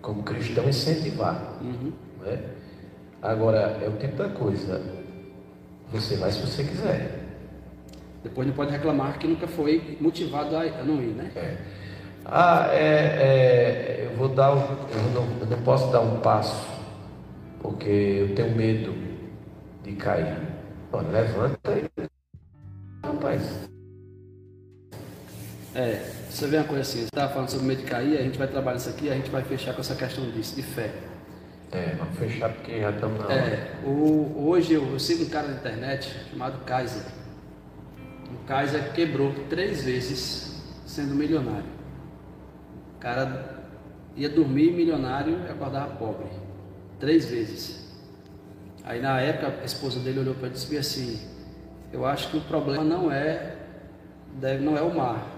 como 0.00 0.22
cristão, 0.22 0.68
incentivar. 0.68 1.58
Uhum. 1.60 1.92
Né? 2.20 2.40
Agora, 3.22 3.78
é 3.82 3.88
o 3.88 3.96
tipo 3.98 4.16
da 4.16 4.28
coisa. 4.28 4.82
Você 5.90 6.16
vai 6.16 6.30
se 6.30 6.40
você 6.40 6.64
quiser. 6.64 7.20
Depois 8.22 8.46
não 8.46 8.54
pode 8.54 8.70
reclamar 8.70 9.18
que 9.18 9.26
nunca 9.26 9.46
foi 9.46 9.96
motivado 10.00 10.56
a 10.56 10.64
não 10.82 11.00
ir, 11.00 11.14
né? 11.14 11.30
É. 11.36 11.56
Ah, 12.24 12.68
é, 12.72 12.78
é, 12.78 14.08
eu 14.10 14.16
vou 14.16 14.28
dar 14.28 14.54
um, 14.54 14.60
eu 14.60 15.10
não, 15.14 15.40
eu 15.40 15.46
não 15.46 15.62
posso 15.62 15.92
dar 15.92 16.00
um 16.00 16.20
passo, 16.20 16.66
porque 17.60 17.90
eu 17.90 18.34
tenho 18.34 18.56
medo 18.56 18.94
de 19.82 19.92
cair. 19.92 20.38
Olha, 20.90 21.08
levanta 21.08 21.70
e. 21.72 22.06
Rapaz. 23.06 23.63
É, 25.74 26.08
você 26.30 26.46
vê 26.46 26.58
uma 26.58 26.64
coisa 26.66 26.82
assim, 26.82 26.98
você 26.98 27.04
estava 27.06 27.32
falando 27.32 27.48
sobre 27.48 27.76
cair, 27.76 28.16
a 28.18 28.22
gente 28.22 28.38
vai 28.38 28.46
trabalhar 28.46 28.76
isso 28.76 28.88
aqui, 28.88 29.10
a 29.10 29.14
gente 29.14 29.28
vai 29.28 29.42
fechar 29.42 29.74
com 29.74 29.80
essa 29.80 29.96
questão 29.96 30.30
disso, 30.30 30.54
de 30.54 30.62
fé. 30.62 30.92
É, 31.72 31.96
vamos 31.98 32.16
fechar 32.16 32.50
porque 32.50 32.80
já 32.80 32.90
estamos 32.90 33.18
na 33.18 33.24
hora. 33.24 33.34
É, 33.34 33.74
o, 33.84 34.46
hoje 34.46 34.74
eu, 34.74 34.92
eu, 34.92 35.00
sigo 35.00 35.24
um 35.24 35.28
cara 35.28 35.48
na 35.48 35.54
internet 35.54 36.14
chamado 36.30 36.64
Kaiser. 36.64 37.02
O 38.32 38.46
Kaiser 38.46 38.92
quebrou 38.92 39.34
três 39.50 39.82
vezes 39.82 40.62
sendo 40.86 41.16
milionário. 41.16 41.64
O 42.94 42.98
cara 43.00 43.64
ia 44.14 44.28
dormir 44.28 44.70
milionário 44.70 45.40
e 45.44 45.50
acordava 45.50 45.96
pobre. 45.96 46.28
Três 47.00 47.28
vezes. 47.28 47.92
Aí 48.84 49.00
na 49.00 49.20
época 49.20 49.60
a 49.60 49.64
esposa 49.64 49.98
dele 49.98 50.20
olhou 50.20 50.34
para 50.34 50.46
ele 50.46 50.54
e 50.54 50.58
disse 50.58 50.76
assim, 50.76 51.20
eu 51.92 52.06
acho 52.06 52.30
que 52.30 52.36
o 52.36 52.40
problema 52.42 52.84
não 52.84 53.10
é, 53.10 53.56
deve, 54.38 54.64
não 54.64 54.78
é 54.78 54.82
o 54.82 54.94
mar, 54.94 55.33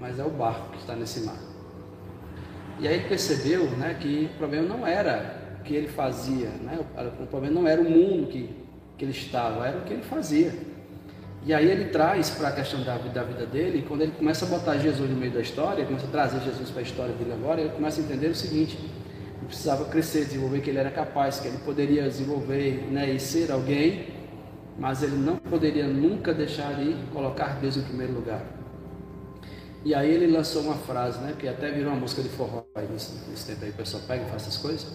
mas 0.00 0.18
é 0.18 0.24
o 0.24 0.30
barco 0.30 0.70
que 0.72 0.78
está 0.78 0.96
nesse 0.96 1.20
mar. 1.20 1.36
E 2.80 2.88
aí 2.88 2.94
ele 2.94 3.08
percebeu 3.08 3.64
né, 3.72 3.96
que 4.00 4.30
o 4.34 4.38
problema 4.38 4.66
não 4.66 4.86
era 4.86 5.58
o 5.60 5.62
que 5.62 5.74
ele 5.74 5.88
fazia, 5.88 6.48
né? 6.48 6.78
o 7.20 7.26
problema 7.26 7.60
não 7.60 7.68
era 7.68 7.80
o 7.80 7.84
mundo 7.84 8.28
que, 8.28 8.48
que 8.96 9.04
ele 9.04 9.12
estava, 9.12 9.66
era 9.66 9.78
o 9.78 9.82
que 9.82 9.92
ele 9.92 10.02
fazia. 10.02 10.54
E 11.44 11.52
aí 11.52 11.70
ele 11.70 11.86
traz 11.86 12.30
para 12.30 12.48
a 12.48 12.52
questão 12.52 12.82
da, 12.82 12.96
da 12.96 13.22
vida 13.22 13.44
dele, 13.46 13.78
e 13.78 13.82
quando 13.82 14.02
ele 14.02 14.12
começa 14.12 14.46
a 14.46 14.48
botar 14.48 14.78
Jesus 14.78 15.08
no 15.10 15.16
meio 15.16 15.32
da 15.32 15.40
história, 15.40 15.84
começa 15.84 16.06
a 16.06 16.10
trazer 16.10 16.40
Jesus 16.40 16.70
para 16.70 16.80
a 16.80 16.82
história 16.82 17.14
dele 17.14 17.32
agora, 17.32 17.60
ele 17.60 17.70
começa 17.70 18.00
a 18.00 18.04
entender 18.04 18.28
o 18.28 18.34
seguinte, 18.34 18.78
ele 18.78 19.46
precisava 19.46 19.84
crescer, 19.86 20.24
desenvolver 20.24 20.60
que 20.60 20.70
ele 20.70 20.78
era 20.78 20.90
capaz, 20.90 21.40
que 21.40 21.48
ele 21.48 21.58
poderia 21.58 22.04
desenvolver 22.04 22.88
né, 22.90 23.10
e 23.10 23.20
ser 23.20 23.50
alguém, 23.50 24.08
mas 24.78 25.02
ele 25.02 25.16
não 25.16 25.36
poderia 25.36 25.86
nunca 25.86 26.32
deixar 26.32 26.74
de 26.74 26.94
colocar 27.12 27.58
Deus 27.60 27.76
em 27.76 27.82
primeiro 27.82 28.14
lugar. 28.14 28.59
E 29.84 29.94
aí 29.94 30.10
ele 30.10 30.26
lançou 30.26 30.62
uma 30.62 30.74
frase, 30.74 31.18
né, 31.20 31.34
que 31.38 31.48
até 31.48 31.70
virou 31.70 31.92
uma 31.92 32.00
música 32.00 32.22
de 32.22 32.28
forró 32.28 32.64
aí 32.74 32.86
nesse, 32.90 33.12
nesse 33.30 33.46
tempo 33.46 33.64
aí, 33.64 33.70
o 33.70 33.74
pessoal 33.74 34.02
pega 34.06 34.24
e 34.24 34.28
faz 34.28 34.42
essas 34.42 34.58
coisas. 34.58 34.86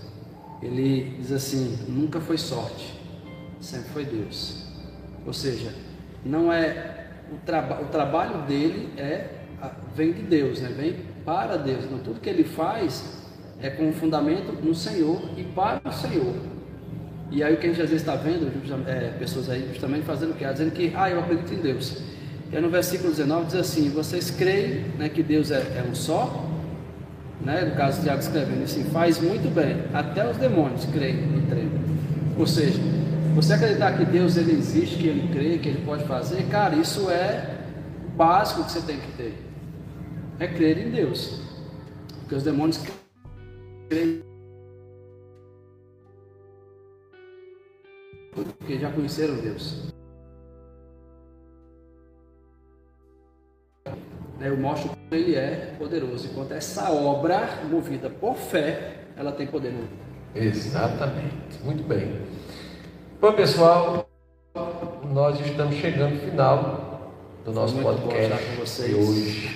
Ele 0.62 1.16
diz 1.18 1.32
assim, 1.32 1.78
nunca 1.88 2.20
foi 2.20 2.38
sorte, 2.38 3.00
sempre 3.60 3.90
foi 3.90 4.06
Deus. 4.06 4.64
Ou 5.26 5.34
seja, 5.34 5.74
não 6.24 6.54
é 6.54 7.08
o, 7.32 7.38
traba, 7.46 7.82
o 7.82 7.86
trabalho 7.86 8.44
dele 8.44 8.90
é 8.98 9.30
vem 9.96 10.12
de 10.12 10.22
Deus, 10.22 10.62
né? 10.62 10.70
vem 10.70 10.96
para 11.26 11.58
Deus. 11.58 11.86
Então, 11.86 12.00
tudo 12.00 12.20
que 12.20 12.30
ele 12.30 12.44
faz 12.44 13.24
é 13.62 13.70
com 13.70 13.92
fundamento 13.94 14.52
no 14.52 14.76
Senhor 14.76 15.22
e 15.38 15.44
para 15.44 15.82
o 15.88 15.92
Senhor. 15.92 16.36
E 17.32 17.44
aí 17.44 17.54
o 17.54 17.58
que 17.58 17.66
a 17.66 17.70
gente 17.70 17.82
às 17.82 17.90
vezes 17.90 18.02
está 18.02 18.16
vendo, 18.16 18.52
é, 18.88 19.12
pessoas 19.18 19.50
aí 19.50 19.68
justamente 19.70 20.06
fazendo 20.06 20.32
o 20.32 20.34
que? 20.36 20.46
Dizendo 20.46 20.72
que, 20.72 20.94
ah, 20.96 21.10
eu 21.10 21.20
acredito 21.20 21.54
em 21.54 21.58
Deus. 21.58 22.02
E 22.52 22.60
no 22.60 22.70
versículo 22.70 23.10
19 23.10 23.48
diz 23.48 23.56
assim, 23.56 23.90
vocês 23.90 24.32
creem 24.32 24.86
né, 24.98 25.10
que 25.10 25.24
Deus 25.24 25.52
é, 25.52 25.58
é 25.58 25.86
um 25.90 25.96
só? 25.96 26.46
Né? 27.42 27.66
No 27.66 27.76
caso, 27.76 28.02
Tiago 28.02 28.20
escrevendo 28.20 28.64
assim, 28.64 28.84
faz 28.86 29.20
muito 29.20 29.54
bem, 29.54 29.84
até 29.94 30.30
os 30.30 30.38
demônios 30.38 30.86
creem 30.86 31.38
e 31.38 31.42
tremem. 31.48 31.72
Ou 32.38 32.48
seja, 32.48 32.80
você 33.34 33.54
acreditar 33.54 33.98
que 33.98 34.06
Deus 34.06 34.38
ele 34.38 34.54
existe, 34.54 34.98
que 34.98 35.08
ele 35.08 35.28
crê, 35.34 35.58
que 35.58 35.70
ele 35.70 35.84
pode 35.86 36.06
fazer, 36.06 36.44
cara, 36.48 36.76
isso 36.76 37.10
é 37.10 37.56
básico 38.16 38.64
que 38.64 38.72
você 38.72 38.82
tem 38.82 38.98
que 38.98 39.12
ter. 39.14 39.34
É 40.40 40.48
crer 40.48 40.78
em 40.78 40.90
Deus. 40.92 41.42
Porque 42.22 42.36
os 42.36 42.44
demônios 42.44 42.82
creem 43.90 44.24
porque 48.34 48.78
já 48.78 48.92
conheceram 48.92 49.36
Deus. 49.36 49.95
Eu 54.40 54.58
mostro 54.58 54.90
como 54.90 55.00
ele 55.12 55.36
é 55.36 55.74
poderoso, 55.78 56.28
enquanto 56.28 56.52
essa 56.52 56.92
obra 56.92 57.62
movida 57.70 58.10
por 58.10 58.36
fé, 58.36 58.96
ela 59.18 59.32
tem 59.32 59.48
poder 59.48 59.72
no 59.72 59.80
mundo. 59.80 59.90
Exatamente, 60.36 61.64
muito 61.64 61.84
bem. 61.84 62.22
Bom, 63.22 63.32
pessoal, 63.32 64.10
nós 65.14 65.40
estamos 65.40 65.76
chegando 65.76 66.14
ao 66.14 66.20
final 66.20 67.12
do 67.46 67.54
nosso 67.54 67.76
Muito 67.76 68.02
podcast 68.02 68.84
de 68.84 68.96
hoje. 68.96 69.50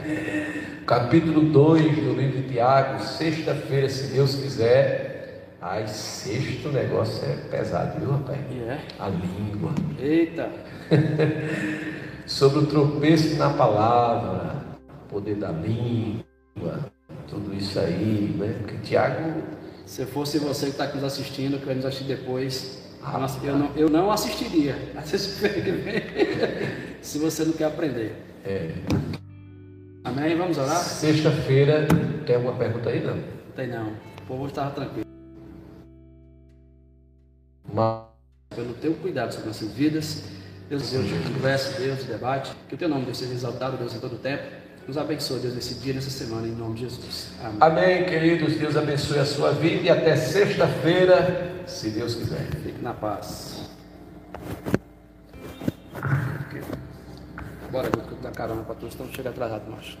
Capítulo 0.84 1.42
2 1.42 1.96
do 1.96 2.12
livro 2.14 2.42
de 2.42 2.48
Tiago, 2.48 3.02
sexta-feira, 3.04 3.88
se 3.88 4.12
Deus 4.12 4.34
quiser. 4.34 5.56
Ai, 5.62 5.86
sexto 5.86 6.70
negócio 6.70 7.22
é 7.28 7.36
pesado, 7.48 8.00
viu, 8.00 8.10
rapaz? 8.10 8.38
Yeah. 8.50 8.82
A 8.98 9.08
língua. 9.08 9.72
Eita! 10.00 10.50
Sobre 12.30 12.60
o 12.60 12.66
tropeço 12.66 13.34
na 13.34 13.50
palavra, 13.50 14.64
poder 15.08 15.34
da 15.34 15.50
língua, 15.50 16.78
tudo 17.26 17.52
isso 17.52 17.76
aí, 17.80 18.36
né? 18.38 18.54
Porque 18.60 18.78
Tiago. 18.78 19.42
Se 19.84 20.06
fosse 20.06 20.38
você 20.38 20.66
que 20.66 20.70
está 20.70 20.86
nos 20.94 21.02
assistindo, 21.02 21.58
que 21.58 21.66
vai 21.66 21.74
nos 21.74 21.84
assistir 21.84 22.04
depois, 22.04 22.88
eu 23.42 23.58
não, 23.58 23.76
eu 23.76 23.90
não 23.90 24.12
assistiria. 24.12 24.76
Se 27.02 27.18
você 27.18 27.44
não 27.44 27.52
quer 27.52 27.64
aprender. 27.64 28.14
É. 28.44 28.74
Amém? 30.04 30.36
Vamos 30.36 30.56
orar? 30.56 30.76
Sexta-feira, 30.76 31.88
tem 32.24 32.36
alguma 32.36 32.54
pergunta 32.54 32.90
aí, 32.90 33.04
não? 33.04 33.20
Tem 33.56 33.66
não. 33.66 33.88
O 33.88 34.26
povo 34.28 34.46
estava 34.46 34.70
tranquilo. 34.70 35.04
Mas... 37.74 38.04
Pelo 38.54 38.74
teu 38.74 38.94
cuidado 38.94 39.32
sobre 39.32 39.48
nossas 39.48 39.72
vidas, 39.72 40.39
Deus, 40.70 40.94
é 40.94 40.98
Deus 40.98 41.24
de 41.24 41.32
conversa, 41.32 41.80
Deus 41.80 41.98
de 41.98 42.04
debate. 42.04 42.52
Que 42.68 42.76
o 42.76 42.78
teu 42.78 42.88
nome, 42.88 43.04
Deus, 43.04 43.18
seja 43.18 43.32
exaltado, 43.32 43.76
Deus, 43.76 43.92
em 43.92 43.98
todo 43.98 44.14
o 44.14 44.18
tempo. 44.18 44.44
Nos 44.86 44.96
abençoe, 44.96 45.40
Deus, 45.40 45.52
nesse 45.52 45.74
dia, 45.74 45.92
nessa 45.92 46.10
semana, 46.10 46.46
em 46.46 46.52
nome 46.52 46.76
de 46.76 46.82
Jesus. 46.82 47.32
Amém. 47.42 47.56
Amém, 47.60 48.04
queridos. 48.04 48.54
Deus 48.54 48.76
abençoe 48.76 49.18
a 49.18 49.24
sua 49.24 49.50
vida 49.50 49.82
e 49.82 49.90
até 49.90 50.14
sexta-feira, 50.14 51.64
se 51.66 51.90
Deus 51.90 52.14
quiser. 52.14 52.46
Fique 52.62 52.80
na 52.80 52.94
paz. 52.94 53.68
Bora, 57.72 57.88
Guto, 57.88 58.14
dar 58.22 58.30
carona 58.30 58.62
para 58.62 58.76
todos, 58.76 58.94
estamos 58.94 59.12
chega 59.12 59.30
atrasado, 59.30 59.68
macho. 59.68 59.98